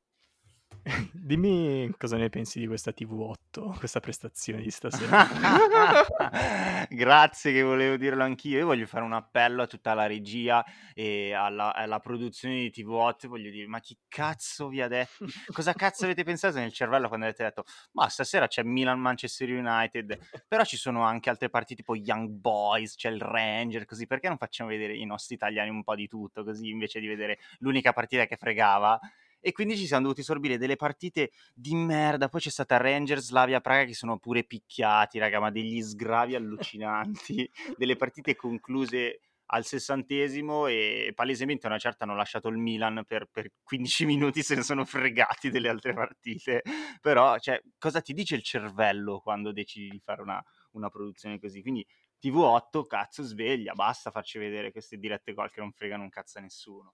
Dimmi 1.14 1.92
cosa 1.98 2.18
ne 2.18 2.30
pensi 2.30 2.60
di 2.60 2.68
questa 2.68 2.92
TV8, 2.92 3.78
questa 3.78 4.00
prestazione 4.00 4.62
di 4.62 4.72
stasera. 4.72 5.28
Grazie 6.90 7.54
che 7.54 7.62
volevo 7.62 7.98
dirlo 7.98 8.24
anch'io. 8.24 8.60
Io 8.60 8.66
voglio 8.66 8.88
fare 8.88 9.04
un 9.04 9.14
appello 9.14 9.62
a 9.62 9.68
tutta 9.68 9.94
la 9.94 10.08
regia 10.08 10.66
e 10.94 11.34
alla, 11.34 11.74
alla 11.74 12.00
produzione 12.00 12.56
di 12.56 12.72
TV8. 12.76 13.28
Voglio 13.28 13.52
dire, 13.52 13.68
ma 13.68 13.80
chi 13.80 13.98
cazzo 14.08 14.68
vi 14.70 14.82
ha 14.82 14.88
detto? 14.88 15.26
Cosa 15.54 15.74
cazzo 15.74 16.06
avete 16.06 16.24
pensato 16.24 16.58
nel 16.58 16.74
cervello 16.74 17.08
quando 17.08 17.26
avete 17.26 17.44
detto, 17.44 17.64
ma 17.94 18.08
stasera 18.10 18.48
c'è 18.48 18.64
Milan-Manchester 18.64 19.50
United, 19.50 20.18
però 20.48 20.64
ci 20.64 20.78
sono 20.78 21.04
anche 21.04 21.30
altre 21.30 21.50
partite 21.50 21.82
tipo 21.82 21.96
Young 21.96 22.30
Boys, 22.30 22.96
c'è 22.96 23.10
il 23.10 23.22
Ranger, 23.22 23.86
così 23.86 24.08
perché 24.08 24.28
non 24.28 24.38
facciamo 24.38 24.70
vedere 24.70 24.96
i 24.96 25.06
nostri 25.06 25.36
italiani 25.36 25.70
un 25.70 25.84
po' 25.84 25.96
di 25.96 26.08
tutto, 26.08 26.44
così 26.44 26.70
invece 26.70 27.00
di 27.00 27.08
vedere 27.08 27.40
l'unica 27.60 27.94
partita 27.94 28.26
che 28.26 28.36
fregava? 28.36 29.00
E 29.42 29.52
quindi 29.52 29.76
ci 29.76 29.88
siamo 29.88 30.04
dovuti 30.04 30.24
sorbire 30.24 30.58
delle 30.58 30.76
partite 30.76 31.32
di 31.54 31.76
merda. 31.76 32.30
Poi 32.30 32.40
c'è 32.40 32.50
stata 32.50 32.78
Rangers, 32.78 33.26
Slavia, 33.26 33.60
Praga 33.60 33.86
che 33.86 33.94
sono 33.94 34.18
pure 34.18 34.44
picchiati, 34.44 35.20
raga, 35.20 35.40
ma 35.40 35.52
degli 35.52 35.82
sgravi 35.82 36.36
allucinanti, 36.36 37.50
delle 37.78 37.96
partite 37.96 38.36
concluse 38.36 39.20
al 39.54 39.66
sessantesimo 39.66 40.68
e 40.68 41.12
palesemente 41.14 41.66
a 41.66 41.70
una 41.70 41.80
certa 41.80 42.06
hanno 42.06 42.16
lasciato 42.16 42.48
il 42.48 42.58
Milan 42.58 43.04
per, 43.06 43.28
per 43.30 43.52
15 43.64 44.06
minuti 44.06 44.44
se 44.44 44.56
ne 44.56 44.64
sono 44.64 44.86
fregati 44.86 45.50
delle 45.50 45.68
altre 45.68 45.94
partite. 45.94 46.62
Però, 47.02 47.38
cioè, 47.38 47.62
cosa 47.78 48.02
ti 48.02 48.14
dice 48.14 48.36
il 48.36 48.44
cervello 48.44 49.20
quando 49.20 49.52
decidi 49.52 49.90
di 49.90 50.00
fare 50.00 50.22
una, 50.22 50.42
una 50.72 50.90
produzione 50.90 51.38
così? 51.40 51.62
Quindi 51.62 51.86
TV8, 52.22 52.86
cazzo, 52.86 53.24
sveglia, 53.24 53.74
basta 53.74 54.12
farci 54.12 54.38
vedere 54.38 54.72
queste 54.72 54.98
dirette 54.98 55.34
gol 55.34 55.52
che 55.52 55.60
non 55.60 55.72
fregano 55.72 56.04
un 56.04 56.10
cazzo 56.10 56.38
a 56.38 56.42
nessuno. 56.42 56.94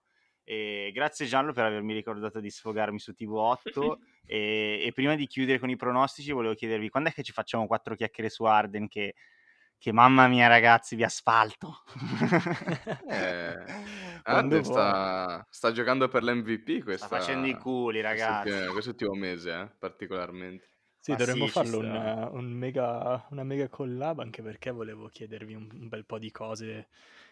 E 0.50 0.92
grazie 0.94 1.26
Gianlo 1.26 1.52
per 1.52 1.66
avermi 1.66 1.94
ricordato 1.94 2.40
di 2.40 2.50
sfogarmi 2.50 3.00
su 3.00 3.12
TV8 3.12 3.98
e, 4.26 4.82
e, 4.82 4.92
prima 4.94 5.14
di 5.16 5.28
chiudere 5.28 5.60
con 5.60 5.70
i 5.70 5.76
pronostici 5.76 6.32
volevo 6.32 6.54
chiedervi 6.54 6.88
quando 6.88 7.10
è 7.10 7.12
che 7.12 7.22
ci 7.22 7.34
facciamo 7.34 7.68
quattro 7.68 7.96
chiacchiere 7.96 8.30
su 8.30 8.46
Arden 8.46 8.88
che, 8.88 9.16
che 9.78 9.92
mamma 9.92 10.30
mia 10.30 10.48
ragazzi 10.48 10.96
vi 10.96 11.04
asfalto? 11.04 11.84
Eh, 13.10 13.56
Arden 14.24 14.64
sta, 14.64 15.46
sta, 15.50 15.74
giocando 15.74 16.08
per 16.08 16.24
l'MVP 16.24 16.82
questa, 16.82 17.08
sta 17.08 17.18
facendo 17.18 17.48
i 17.48 17.58
culi 17.58 18.00
ragazzi. 18.00 18.68
quest'ultimo 18.72 19.16
mese 19.16 19.52
eh, 19.52 19.68
particolarmente. 19.78 20.70
Sì, 20.98 21.12
Ma 21.12 21.18
dovremmo 21.18 21.46
sì, 21.48 21.52
farlo 21.52 21.80
un, 21.80 22.30
un 22.32 22.46
mega, 22.52 23.26
una 23.32 23.44
mega 23.44 23.68
collab 23.68 24.22
anche 24.22 24.42
perché 24.42 24.72
volevo 24.72 25.08
chiedervi 25.08 25.56
un, 25.56 25.68
un 25.74 25.90
bel 25.90 26.06
po' 26.06 26.20
di 26.20 26.32
cose 26.32 26.88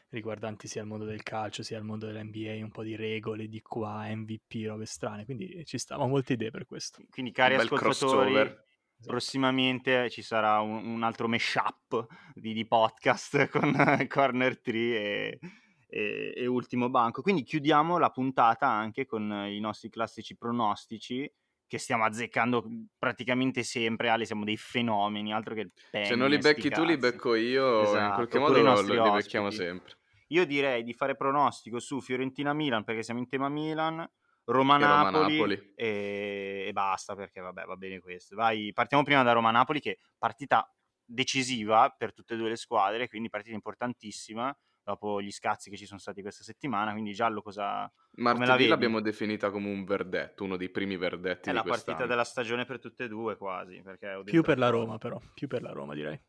riguardanti 0.09 0.67
sia 0.67 0.81
il 0.81 0.87
mondo 0.87 1.05
del 1.05 1.23
calcio 1.23 1.63
sia 1.63 1.77
il 1.77 1.83
mondo 1.83 2.05
dell'NBA, 2.05 2.63
un 2.63 2.71
po' 2.71 2.83
di 2.83 2.95
regole 2.95 3.47
di 3.47 3.61
qua, 3.61 4.07
MVP, 4.07 4.65
robe 4.65 4.85
strane, 4.85 5.25
quindi 5.25 5.63
ci 5.65 5.77
stavano 5.77 6.09
molte 6.09 6.33
idee 6.33 6.51
per 6.51 6.65
questo. 6.65 7.03
Quindi 7.09 7.31
cari 7.31 7.55
ascoltatori, 7.55 8.35
esatto. 8.35 8.63
prossimamente 9.05 10.09
ci 10.09 10.21
sarà 10.21 10.59
un, 10.59 10.85
un 10.85 11.03
altro 11.03 11.27
mashup 11.27 12.07
di, 12.33 12.53
di 12.53 12.65
podcast 12.65 13.47
con 13.49 14.05
Corner 14.07 14.59
3 14.59 14.77
e, 14.77 15.39
e, 15.87 16.33
e 16.35 16.45
Ultimo 16.45 16.89
Banco. 16.89 17.21
Quindi 17.21 17.43
chiudiamo 17.43 17.97
la 17.97 18.09
puntata 18.09 18.67
anche 18.67 19.05
con 19.05 19.45
i 19.49 19.59
nostri 19.59 19.89
classici 19.89 20.37
pronostici 20.37 21.29
che 21.67 21.77
stiamo 21.77 22.03
azzeccando 22.03 22.67
praticamente 22.97 23.63
sempre, 23.63 24.09
Ale, 24.09 24.25
siamo 24.25 24.43
dei 24.43 24.57
fenomeni, 24.57 25.33
altro 25.33 25.53
che 25.53 25.71
penny, 25.89 26.05
Se 26.05 26.15
non 26.15 26.29
li 26.29 26.37
becchi 26.37 26.69
tu, 26.69 26.83
li 26.83 26.97
becco 26.97 27.35
io, 27.35 27.81
esatto, 27.81 28.05
in 28.05 28.13
qualche 28.13 28.39
modo 28.39 28.61
lo, 28.61 28.81
li 28.81 29.11
becchiamo 29.11 29.49
sempre. 29.49 29.97
Io 30.29 30.45
direi 30.45 30.83
di 30.83 30.93
fare 30.93 31.15
pronostico 31.15 31.79
su 31.79 32.01
Fiorentina-Milan, 32.01 32.83
perché 32.83 33.03
siamo 33.03 33.19
in 33.19 33.27
tema 33.27 33.49
Milan, 33.49 34.07
Roma-Napoli, 34.45 35.55
Roma 35.55 35.71
e... 35.75 36.65
e, 36.67 36.71
basta 36.71 37.15
perché 37.15 37.41
vabbè 37.41 37.65
va 37.65 37.75
bene 37.75 37.99
questo. 37.99 38.35
Vai, 38.35 38.71
partiamo 38.73 39.03
prima 39.03 39.23
da 39.23 39.33
Roma-Napoli 39.33 39.79
che 39.79 39.99
partita 40.17 40.67
decisiva 41.03 41.93
per 41.95 42.13
tutte 42.13 42.33
e 42.33 42.37
due 42.37 42.49
le 42.49 42.55
squadre, 42.55 43.07
quindi 43.07 43.29
partita 43.29 43.55
importantissima 43.55 44.55
dopo 44.85 45.19
gli 45.19 45.31
scazzi 45.31 45.71
che 45.71 45.77
ci 45.77 45.87
sono 45.87 45.99
stati 45.99 46.21
questa 46.21 46.43
settimana, 46.43 46.91
quindi 46.91 47.11
Giallo 47.11 47.41
cosa... 47.41 47.91
Martedì 48.17 48.67
l'abbiamo 48.67 49.01
definita 49.01 49.49
come 49.49 49.69
un 49.69 49.83
verdetto, 49.83 50.43
uno 50.43 50.57
dei 50.57 50.69
primi 50.69 50.95
verdetti 50.95 51.49
È 51.49 51.53
la 51.53 51.63
partita 51.63 52.05
della 52.05 52.23
stagione 52.23 52.65
per 52.65 52.79
tutte 52.79 53.05
e 53.05 53.07
due 53.07 53.35
quasi. 53.35 53.83
più 54.23 54.43
per 54.43 54.59
la 54.59 54.69
Roma 54.69 54.99
però, 54.99 55.19
più 55.33 55.47
per 55.47 55.63
la 55.63 55.71
Roma 55.71 55.95
direi. 55.95 56.21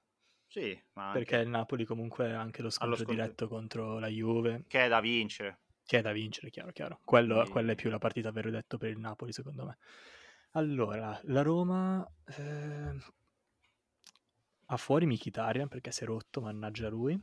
Sì, 0.49 0.81
perché 0.93 1.37
il 1.37 1.49
Napoli 1.49 1.85
comunque 1.85 2.33
ha 2.33 2.41
anche 2.41 2.63
lo 2.63 2.71
scontro, 2.71 2.97
scontro 2.97 3.15
diretto 3.15 3.47
contro 3.47 3.99
la 3.99 4.09
Juve. 4.09 4.65
Che 4.67 4.85
è 4.85 4.89
da 4.89 5.01
vincere. 5.01 5.61
Che 5.85 5.99
è 5.99 6.01
da 6.01 6.13
vincere, 6.13 6.49
chiaro, 6.49 6.73
chiaro. 6.73 7.01
Quello, 7.05 7.35
Quindi... 7.35 7.51
Quella 7.51 7.73
è 7.73 7.75
più 7.75 7.91
la 7.91 7.99
partita 7.99 8.31
verdetto 8.31 8.79
per 8.79 8.89
il 8.89 8.99
Napoli 8.99 9.33
secondo 9.33 9.67
me. 9.67 9.77
Allora, 10.53 11.21
la 11.25 11.43
Roma... 11.43 12.05
Eh... 12.25 12.97
Ha 14.69 14.77
fuori 14.79 15.07
Michitarian 15.07 15.69
perché 15.69 15.93
si 15.93 16.03
è 16.05 16.07
rotto, 16.07 16.41
mannaggia 16.41 16.89
lui 16.89 17.21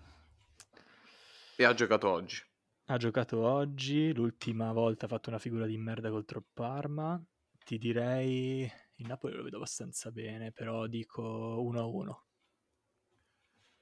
e 1.55 1.63
ha 1.63 1.73
giocato 1.73 2.09
oggi. 2.09 2.41
Ha 2.85 2.97
giocato 2.97 3.39
oggi, 3.39 4.13
l'ultima 4.13 4.71
volta 4.73 5.05
ha 5.05 5.09
fatto 5.09 5.29
una 5.29 5.39
figura 5.39 5.65
di 5.65 5.77
merda 5.77 6.09
contro 6.09 6.43
Parma. 6.53 7.21
Ti 7.63 7.77
direi, 7.77 8.69
il 8.95 9.07
Napoli 9.07 9.35
lo 9.35 9.43
vedo 9.43 9.55
abbastanza 9.57 10.11
bene, 10.11 10.51
però 10.51 10.87
dico 10.87 11.23
1-1. 11.23 12.13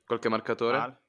Qualche 0.06 0.30
marcatore? 0.30 0.78
Ah. 0.78 1.02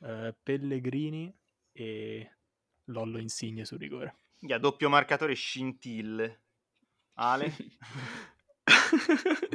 Eh, 0.00 0.36
Pellegrini 0.42 1.32
e 1.70 2.38
Lollo 2.86 3.18
Insigne 3.18 3.64
sul 3.64 3.78
rigore. 3.78 4.16
Yeah, 4.40 4.58
doppio 4.58 4.88
marcatore 4.88 5.34
scintille. 5.34 6.42
Ale? 7.14 7.54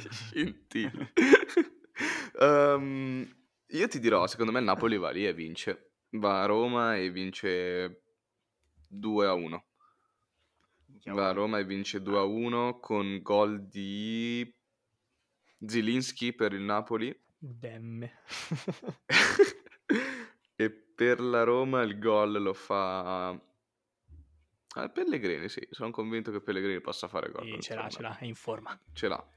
scintille. 0.10 1.14
um, 2.40 3.36
io 3.68 3.88
ti 3.88 4.00
dirò, 4.00 4.26
secondo 4.28 4.52
me 4.52 4.60
il 4.60 4.66
Napoli 4.66 4.98
va 4.98 5.12
lì 5.12 5.26
e 5.26 5.34
vince 5.34 5.93
va 6.14 6.44
a 6.44 6.46
Roma 6.46 6.98
e 6.98 7.10
vince 7.10 8.02
2 8.88 9.28
a 9.28 9.34
1. 9.34 9.66
Va 11.06 11.30
a 11.30 11.32
Roma 11.32 11.60
e 11.60 11.66
vince 11.66 12.02
2 12.02 12.18
a 12.18 12.24
1 12.24 12.80
con 12.80 13.22
gol 13.22 13.68
di 13.68 14.54
Zilinski 15.66 16.34
per 16.34 16.54
il 16.54 16.62
Napoli. 16.62 17.18
Demme. 17.38 18.20
e 20.56 20.70
per 20.70 21.20
la 21.20 21.44
Roma 21.44 21.82
il 21.82 22.00
gol 22.00 22.42
lo 22.42 22.54
fa 22.54 23.30
ah, 23.30 24.90
Pellegrini, 24.90 25.50
sì, 25.50 25.68
sono 25.72 25.92
convinto 25.92 26.32
che 26.32 26.40
Pellegrini 26.40 26.80
possa 26.80 27.08
fare 27.08 27.32
gol. 27.32 27.60
ce 27.60 27.76
l'ha, 27.76 27.90
ce 27.90 28.02
l'ha, 28.02 28.18
è 28.18 28.26
in 28.26 28.36
forma. 28.36 28.80
Ce 28.94 29.08
l'ha. 29.08 29.33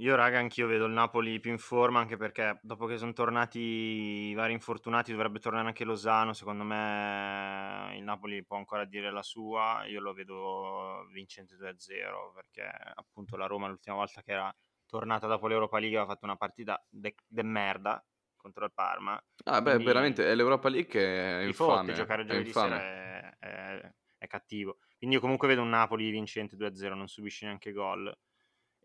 Io, 0.00 0.14
raga, 0.14 0.38
anch'io 0.38 0.68
vedo 0.68 0.84
il 0.84 0.92
Napoli 0.92 1.40
più 1.40 1.50
in 1.50 1.58
forma, 1.58 1.98
anche 1.98 2.16
perché 2.16 2.60
dopo 2.62 2.86
che 2.86 2.98
sono 2.98 3.12
tornati 3.12 3.58
i 3.58 4.34
vari 4.34 4.52
infortunati 4.52 5.10
dovrebbe 5.10 5.40
tornare 5.40 5.66
anche 5.66 5.82
Lozano. 5.82 6.32
Secondo 6.32 6.62
me 6.62 7.94
il 7.96 8.04
Napoli 8.04 8.44
può 8.44 8.56
ancora 8.56 8.84
dire 8.84 9.10
la 9.10 9.24
sua. 9.24 9.84
Io 9.86 10.00
lo 10.00 10.12
vedo 10.12 11.04
vincente 11.12 11.56
2-0, 11.56 12.32
perché 12.32 12.62
appunto 12.94 13.36
la 13.36 13.46
Roma 13.46 13.66
l'ultima 13.66 13.96
volta 13.96 14.22
che 14.22 14.30
era 14.30 14.56
tornata 14.86 15.26
dopo 15.26 15.48
l'Europa 15.48 15.80
League 15.80 15.96
aveva 15.96 16.12
fatto 16.12 16.26
una 16.26 16.36
partita 16.36 16.80
de, 16.88 17.16
de 17.26 17.42
merda 17.42 18.00
contro 18.36 18.64
il 18.66 18.72
Parma. 18.72 19.20
Ah, 19.46 19.60
beh, 19.60 19.78
veramente 19.78 20.24
è 20.24 20.36
l'Europa 20.36 20.68
League 20.68 20.88
che 20.88 21.40
è 21.40 21.42
infame. 21.42 21.80
Fotte, 21.80 21.92
giocare 21.94 22.24
giovedì 22.24 22.52
sera 22.52 22.80
è, 22.80 23.36
è, 23.36 23.92
è 24.16 24.26
cattivo. 24.28 24.78
Quindi 24.96 25.16
io 25.16 25.22
comunque 25.22 25.48
vedo 25.48 25.62
un 25.62 25.70
Napoli 25.70 26.08
vincente 26.10 26.56
2-0, 26.56 26.94
non 26.94 27.08
subisce 27.08 27.46
neanche 27.46 27.72
gol. 27.72 28.16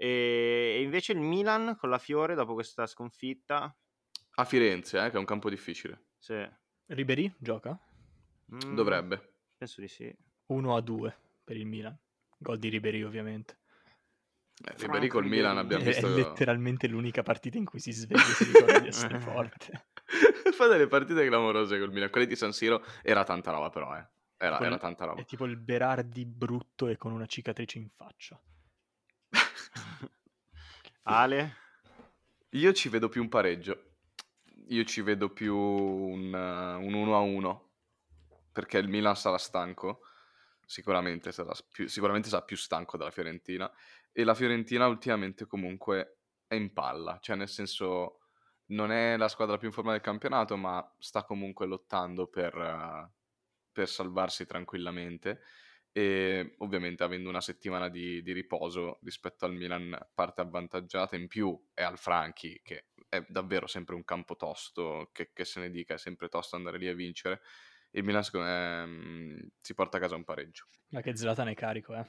E, 0.04 0.82
invece 0.82 1.14
il 1.14 1.20
Milan 1.20 1.78
con 1.80 1.90
la 1.90 1.98
Fiore 1.98 2.36
dopo 2.36 2.54
questa 2.54 2.86
sconfitta. 2.88 3.74
A 4.36 4.44
Firenze, 4.44 4.98
eh, 4.98 5.10
che 5.10 5.16
è 5.16 5.20
un 5.20 5.24
campo 5.24 5.50
difficile. 5.50 6.08
Sì. 6.18 6.46
Ribery 6.88 7.34
gioca? 7.38 7.80
Mm, 8.54 8.76
Dovrebbe. 8.76 9.36
Penso 9.56 9.80
di 9.80 9.88
sì. 9.88 10.14
1 10.48 10.76
a 10.76 10.82
2 10.82 11.18
per 11.46 11.56
il 11.56 11.66
Milan. 11.66 11.98
Gol 12.38 12.58
di 12.58 12.68
Ribery 12.68 13.04
ovviamente. 13.04 13.60
Eh, 14.62 14.74
Ribery 14.76 15.08
col 15.08 15.26
Milan 15.26 15.58
abbiamo 15.58 15.86
visto... 15.86 16.06
È 16.06 16.10
letteralmente 16.10 16.88
l'unica 16.88 17.24
partita 17.24 17.58
in 17.58 17.64
cui 17.64 17.80
si 17.80 17.94
sveglia 17.94 18.22
e 18.24 18.34
si 18.34 18.44
ricorda 18.44 18.80
di 18.80 18.88
essere 18.90 19.20
forte. 19.22 19.88
Fa 20.52 20.68
delle 20.68 20.88
partite 20.88 21.26
clamorose 21.26 21.80
col 21.80 21.94
Milan. 21.94 22.10
Quelle 22.10 22.28
di 22.28 22.36
San 22.36 22.52
Siro 22.52 22.84
era 23.04 23.24
tanta 23.24 23.52
roba 23.52 23.70
però, 23.70 23.96
eh. 23.96 24.06
Era, 24.36 24.60
era 24.60 24.78
tanta 24.78 25.06
roba. 25.06 25.22
È 25.22 25.26
tipo 25.26 25.46
il 25.46 25.56
Berardi 25.56 26.26
brutto 26.26 26.90
e 26.90 26.98
con 26.98 27.14
una 27.14 27.26
cicatrice 27.26 27.78
in 27.78 27.88
faccia. 27.88 28.38
Ale? 31.04 31.58
Io 32.50 32.72
ci 32.74 32.90
vedo 32.90 33.10
più 33.10 33.22
un 33.22 33.30
pareggio. 33.30 33.96
Io 34.68 34.84
ci 34.86 35.02
vedo 35.02 35.30
più 35.30 35.56
un, 35.56 36.34
uh, 36.34 36.86
un 36.86 36.94
1 36.94 37.16
a 37.16 37.20
1 37.20 37.72
perché 38.52 38.78
il 38.78 38.88
Milan 38.88 39.16
sarà 39.16 39.38
stanco. 39.38 40.02
Sicuramente 40.66 41.32
sarà 41.32 41.54
più, 41.72 41.88
sicuramente 41.88 42.30
sarà 42.30 42.44
più 42.44 42.56
stanco 42.56 42.98
della 42.98 43.12
Fiorentina. 43.12 43.72
E 44.12 44.24
la 44.24 44.36
Fiorentina 44.36 44.88
ultimamente 44.88 45.46
comunque 45.46 46.20
è 46.48 46.56
in 46.56 46.72
palla, 46.72 47.18
cioè 47.20 47.36
nel 47.36 47.50
senso 47.50 48.20
non 48.68 48.92
è 48.92 49.18
la 49.18 49.28
squadra 49.28 49.58
più 49.58 49.68
in 49.68 49.74
forma 49.74 49.92
del 49.92 50.02
campionato, 50.02 50.56
ma 50.56 50.96
sta 51.00 51.24
comunque 51.24 51.66
lottando 51.66 52.28
per, 52.28 52.56
uh, 52.56 53.10
per 53.72 53.90
salvarsi 53.90 54.46
tranquillamente 54.46 55.42
e 55.96 56.56
ovviamente 56.58 57.04
avendo 57.04 57.30
una 57.30 57.40
settimana 57.40 57.88
di, 57.88 58.24
di, 58.24 58.34
riposo 58.34 58.98
rispetto 59.04 59.46
al 59.46 59.54
Milan 59.54 59.96
parte 60.14 60.42
avvantaggiata. 60.42 61.16
In 61.16 61.28
più 61.28 61.58
è 61.74 61.84
al 61.84 62.00
Franchi 62.00 62.60
che 62.64 62.88
è 63.08 63.24
davvero 63.28 63.68
sempre 63.68 63.94
un 63.94 64.04
campo 64.04 64.36
tosto 64.36 65.12
che, 65.14 65.30
che 65.32 65.46
se 65.46 65.60
ne 65.60 65.70
dica 65.70 65.94
è 65.94 66.00
sempre 66.00 66.30
tosto 66.30 66.56
andare 66.56 66.80
lì 66.80 66.88
a 66.88 66.96
vincere. 66.96 67.42
Il 67.92 68.04
Milan 68.04 68.24
secondo 68.24 68.48
me 68.48 68.86
mh, 68.86 68.90
mm, 68.90 69.40
si 69.62 69.76
porta 69.76 69.98
a 69.98 70.00
casa 70.00 70.16
un 70.16 70.24
pareggio. 70.24 70.66
Ma 70.90 71.02
che 71.02 71.16
Zlatan 71.16 71.50
è 71.50 71.54
carico 71.54 71.94
eh. 71.94 72.06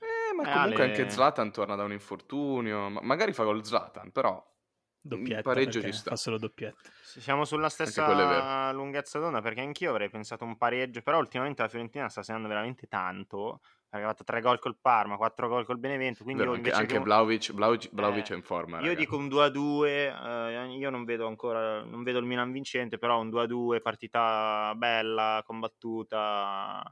Eh 0.00 0.34
ma 0.34 0.42
eh, 0.42 0.52
comunque 0.52 0.82
Ale... 0.82 0.90
anche 0.90 1.08
Zlatan 1.08 1.52
torna 1.52 1.76
da 1.76 1.84
un 1.84 1.92
infortunio 1.92 2.88
ma 2.88 3.00
magari 3.00 3.32
fa 3.32 3.44
gol 3.44 3.64
Zlatan 3.64 4.10
però 4.10 4.44
Doppietta 5.04 5.42
pareggio 5.42 5.80
ci 5.80 5.92
sta. 5.92 6.10
Fa 6.10 6.16
solo 6.16 6.38
doppietta. 6.38 6.88
Siamo 7.02 7.44
sulla 7.44 7.68
stessa 7.68 8.72
lunghezza 8.72 9.18
d'onda 9.18 9.42
perché 9.42 9.60
anch'io 9.60 9.90
avrei 9.90 10.08
pensato 10.08 10.44
un 10.44 10.56
pareggio, 10.56 11.02
però 11.02 11.18
ultimamente 11.18 11.60
la 11.60 11.68
Fiorentina 11.68 12.08
sta 12.08 12.22
segnando 12.22 12.46
veramente 12.46 12.86
tanto. 12.86 13.60
Ha 13.90 14.00
fatto 14.00 14.24
3 14.24 14.40
gol 14.40 14.58
col 14.58 14.78
Parma, 14.80 15.16
4 15.16 15.48
gol 15.48 15.66
col 15.66 15.78
Benevento. 15.78 16.22
Quindi 16.22 16.42
Vero, 16.42 16.54
anche, 16.54 16.70
anche 16.70 16.96
un... 16.96 17.02
Vlaovic, 17.02 17.52
Vlaovic, 17.52 17.90
Vlaovic 17.92 18.30
eh, 18.30 18.32
è 18.32 18.36
in 18.36 18.42
forma. 18.42 18.78
Io 18.78 18.86
raga. 18.86 18.98
dico 18.98 19.16
un 19.16 19.26
2-2. 19.26 19.86
Eh, 19.86 20.76
io 20.78 20.88
non 20.88 21.04
vedo 21.04 21.26
ancora, 21.26 21.82
non 21.82 22.02
vedo 22.02 22.18
il 22.18 22.24
Milan 22.24 22.52
vincente, 22.52 22.96
però 22.96 23.20
un 23.20 23.28
2-2, 23.28 23.82
partita 23.82 24.72
bella, 24.76 25.42
combattuta. 25.44 26.82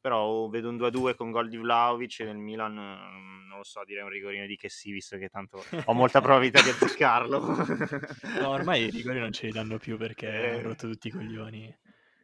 Però 0.00 0.48
vedo 0.48 0.70
un 0.70 0.76
2-2 0.76 1.14
con 1.14 1.30
gol 1.30 1.48
di 1.48 1.58
Vlaovic 1.58 2.20
e 2.20 2.24
nel 2.24 2.38
Milan 2.38 2.74
lo 3.60 3.64
so, 3.64 3.84
direi 3.84 4.02
un 4.02 4.08
rigorino 4.08 4.46
di 4.46 4.56
che 4.56 4.68
sì, 4.68 4.90
visto 4.90 5.16
che 5.18 5.28
tanto 5.28 5.62
ho 5.84 5.92
molta 5.92 6.20
probabilità 6.22 6.62
di 6.62 6.70
azzeccarlo. 6.70 7.38
no, 8.40 8.48
ormai 8.48 8.86
i 8.86 8.90
rigori 8.90 9.20
non 9.20 9.32
ce 9.32 9.46
li 9.46 9.52
danno 9.52 9.78
più 9.78 9.96
perché 9.96 10.26
eh. 10.26 10.50
hanno 10.50 10.62
rotto 10.62 10.88
tutti 10.88 11.08
i 11.08 11.10
coglioni. 11.10 11.78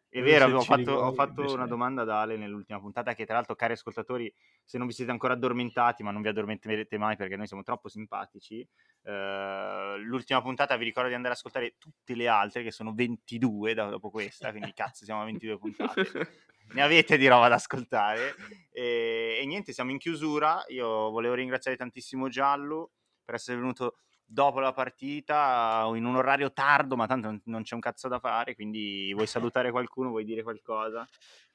È 0.09 0.23
vero, 0.23 0.47
ho 0.57 0.63
fatto, 0.63 0.93
ho 0.93 1.13
fatto 1.13 1.53
una 1.53 1.67
domanda 1.67 2.01
ad 2.01 2.09
Ale 2.09 2.39
nell'ultima 2.39 2.81
puntata 2.81 3.13
che 3.13 3.27
tra 3.27 3.35
l'altro, 3.35 3.55
cari 3.55 3.75
ascoltatori, 3.75 4.33
se 4.65 4.79
non 4.79 4.87
vi 4.87 4.95
siete 4.95 5.11
ancora 5.11 5.35
addormentati, 5.35 6.03
ma 6.03 6.11
non 6.11 6.23
vi 6.23 6.29
addormenterete 6.29 6.97
mai 6.97 7.17
perché 7.17 7.37
noi 7.37 7.47
siamo 7.47 7.63
troppo 7.63 7.91
simpatici, 7.91 8.67
eh, 9.03 9.95
l'ultima 9.99 10.41
puntata 10.41 10.75
vi 10.77 10.85
ricordo 10.85 11.11
di 11.11 11.15
andare 11.17 11.35
ad 11.35 11.39
ascoltare 11.39 11.75
tutte 11.77 12.15
le 12.15 12.29
altre, 12.29 12.63
che 12.63 12.71
sono 12.71 12.95
22 12.95 13.75
dopo 13.75 14.09
questa, 14.09 14.53
quindi 14.53 14.73
cazzo 14.73 15.05
siamo 15.05 15.21
a 15.21 15.25
22 15.25 15.59
puntate. 15.59 16.07
ne 16.73 16.83
avete 16.83 17.17
di 17.17 17.27
roba 17.29 17.49
da 17.49 17.55
ascoltare. 17.57 18.35
E, 18.71 19.39
e, 19.41 19.47
niente, 19.47 19.73
siamo 19.73 19.91
in 19.91 19.99
chiusura. 19.99 20.65
Io 20.69 21.11
volevo 21.11 21.35
ringraziare 21.35 21.77
tantissimo 21.77 22.29
Giallo 22.29 22.93
per 23.25 23.37
essere 23.37 23.59
venuto 23.59 23.97
dopo 24.25 24.59
la 24.59 24.73
partita 24.73 25.89
in 25.95 26.05
un 26.05 26.17
orario 26.17 26.53
tardo, 26.53 26.97
ma 26.97 27.07
tanto 27.07 27.41
non 27.45 27.63
c'è 27.63 27.75
un 27.75 27.81
cazzo 27.81 28.09
da 28.09 28.19
fare. 28.19 28.55
Quindi 28.55 29.13
vuoi 29.15 29.27
salutare 29.27 29.71
qualcuno? 29.71 30.11
Vuoi 30.11 30.25
dire 30.25 30.43
qualcosa? 30.43 31.07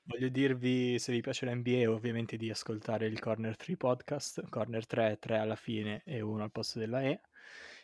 Voglio 0.03 0.29
dirvi, 0.29 0.97
se 0.97 1.11
vi 1.11 1.21
piace 1.21 1.45
l'NBA, 1.45 1.89
ovviamente 1.89 2.35
di 2.35 2.49
ascoltare 2.49 3.05
il 3.05 3.19
Corner 3.19 3.55
3 3.55 3.77
podcast. 3.77 4.49
Corner 4.49 4.85
3, 4.85 5.17
3 5.19 5.37
alla 5.37 5.55
fine 5.55 6.01
e 6.05 6.21
1 6.21 6.43
al 6.43 6.51
posto 6.51 6.79
della 6.79 7.01
E. 7.01 7.21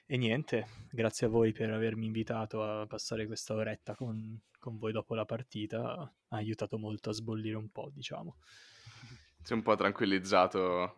E 0.09 0.15
niente, 0.15 0.67
grazie 0.89 1.27
a 1.27 1.29
voi 1.29 1.51
per 1.51 1.69
avermi 1.69 2.05
invitato 2.05 2.63
a 2.63 2.87
passare 2.87 3.25
questa 3.25 3.53
oretta 3.53 3.93
con, 3.93 4.39
con 4.57 4.77
voi 4.77 4.93
dopo 4.93 5.15
la 5.15 5.25
partita. 5.25 5.81
Ha 5.89 6.37
aiutato 6.37 6.77
molto 6.77 7.09
a 7.09 7.13
sbollire 7.13 7.57
un 7.57 7.69
po', 7.69 7.91
diciamo. 7.93 8.37
È 9.45 9.51
un 9.51 9.61
po' 9.61 9.75
tranquillizzato. 9.75 10.95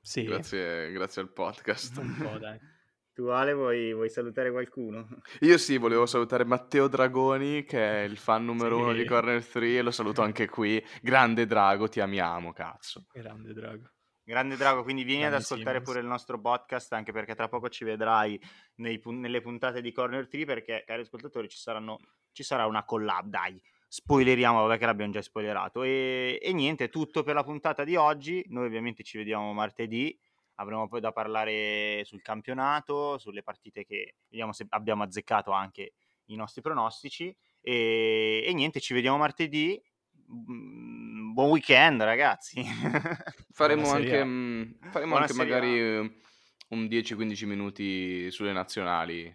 Sì. 0.00 0.22
Grazie, 0.22 0.92
grazie 0.92 1.22
al 1.22 1.32
podcast. 1.32 1.96
Un 1.96 2.16
po', 2.16 2.38
dai. 2.38 2.58
Tu 3.18 3.26
Ale 3.26 3.52
vuoi, 3.52 3.92
vuoi, 3.92 4.08
salutare 4.08 4.52
qualcuno? 4.52 5.08
Io 5.40 5.58
sì, 5.58 5.76
volevo 5.76 6.06
salutare 6.06 6.44
Matteo 6.44 6.86
Dragoni 6.86 7.64
che 7.64 8.02
è 8.02 8.04
il 8.04 8.16
fan 8.16 8.44
numero 8.44 8.76
sì. 8.76 8.82
uno 8.82 8.92
di 8.92 9.04
Corner 9.04 9.44
3 9.44 9.78
e 9.78 9.82
lo 9.82 9.90
saluto 9.90 10.22
anche 10.22 10.48
qui. 10.48 10.80
Grande 11.02 11.44
Drago, 11.44 11.88
ti 11.88 11.98
amiamo, 11.98 12.52
cazzo. 12.52 13.06
Grande 13.12 13.52
Drago. 13.52 13.90
Grande 14.28 14.56
Drago, 14.56 14.82
quindi 14.82 15.04
vieni 15.04 15.20
Grande 15.20 15.36
ad 15.36 15.42
ascoltare 15.42 15.78
Simmons. 15.78 15.88
pure 15.88 16.00
il 16.00 16.06
nostro 16.06 16.38
podcast 16.38 16.92
anche 16.92 17.12
perché 17.12 17.34
tra 17.34 17.48
poco 17.48 17.70
ci 17.70 17.84
vedrai 17.84 18.38
nei, 18.74 19.00
nelle 19.06 19.40
puntate 19.40 19.80
di 19.80 19.90
Corner 19.90 20.28
3 20.28 20.44
perché, 20.44 20.84
cari 20.86 21.00
ascoltatori, 21.00 21.48
ci, 21.48 21.56
saranno, 21.56 21.98
ci 22.32 22.42
sarà 22.42 22.66
una 22.66 22.84
collab, 22.84 23.26
dai 23.26 23.58
spoileriamo, 23.90 24.60
vabbè 24.66 24.76
che 24.76 24.84
l'abbiamo 24.84 25.12
già 25.12 25.22
spoilerato. 25.22 25.82
E, 25.82 26.38
e 26.42 26.52
niente, 26.52 26.90
tutto 26.90 27.22
per 27.22 27.36
la 27.36 27.42
puntata 27.42 27.84
di 27.84 27.96
oggi. 27.96 28.44
Noi 28.48 28.66
ovviamente 28.66 29.02
ci 29.02 29.16
vediamo 29.16 29.54
martedì 29.54 30.14
avremo 30.56 30.88
poi 30.88 31.00
da 31.00 31.12
parlare 31.12 32.02
sul 32.04 32.20
campionato, 32.20 33.16
sulle 33.16 33.42
partite 33.42 33.84
che 33.84 34.16
vediamo 34.28 34.52
se 34.52 34.66
abbiamo 34.68 35.04
azzeccato 35.04 35.52
anche 35.52 35.92
i 36.26 36.36
nostri 36.36 36.60
pronostici. 36.60 37.34
E, 37.62 38.44
e 38.46 38.52
niente, 38.52 38.78
ci 38.78 38.92
vediamo 38.92 39.16
martedì. 39.16 39.82
Mm, 40.30 41.17
buon 41.38 41.50
weekend, 41.50 42.02
ragazzi. 42.02 42.64
faremo 43.52 43.92
anche, 43.92 44.24
mm, 44.24 44.62
faremo 44.90 45.14
anche 45.14 45.34
magari 45.34 45.80
un 45.90 46.84
10-15 46.84 47.46
minuti 47.46 48.28
sulle 48.32 48.50
nazionali 48.50 49.32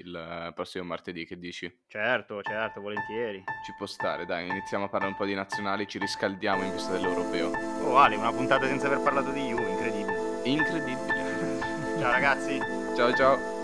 il 0.00 0.52
prossimo 0.54 0.84
martedì, 0.84 1.24
che 1.24 1.38
dici? 1.38 1.84
Certo, 1.88 2.42
certo, 2.42 2.82
volentieri. 2.82 3.42
Ci 3.64 3.72
può 3.78 3.86
stare, 3.86 4.26
dai, 4.26 4.46
iniziamo 4.46 4.84
a 4.84 4.88
parlare 4.88 5.12
un 5.12 5.16
po' 5.16 5.24
di 5.24 5.34
nazionali, 5.34 5.88
ci 5.88 5.98
riscaldiamo 5.98 6.62
in 6.62 6.72
vista 6.72 6.92
dell'europeo. 6.92 7.50
Oh 7.82 7.96
Ale, 7.96 8.16
una 8.16 8.30
puntata 8.30 8.66
senza 8.66 8.86
aver 8.86 9.00
parlato 9.00 9.32
di 9.32 9.40
Juve, 9.40 9.70
incredibile. 9.70 10.40
Incredibile. 10.44 11.60
Ciao 11.98 12.10
ragazzi. 12.10 12.58
Ciao 12.94 13.14
ciao. 13.14 13.57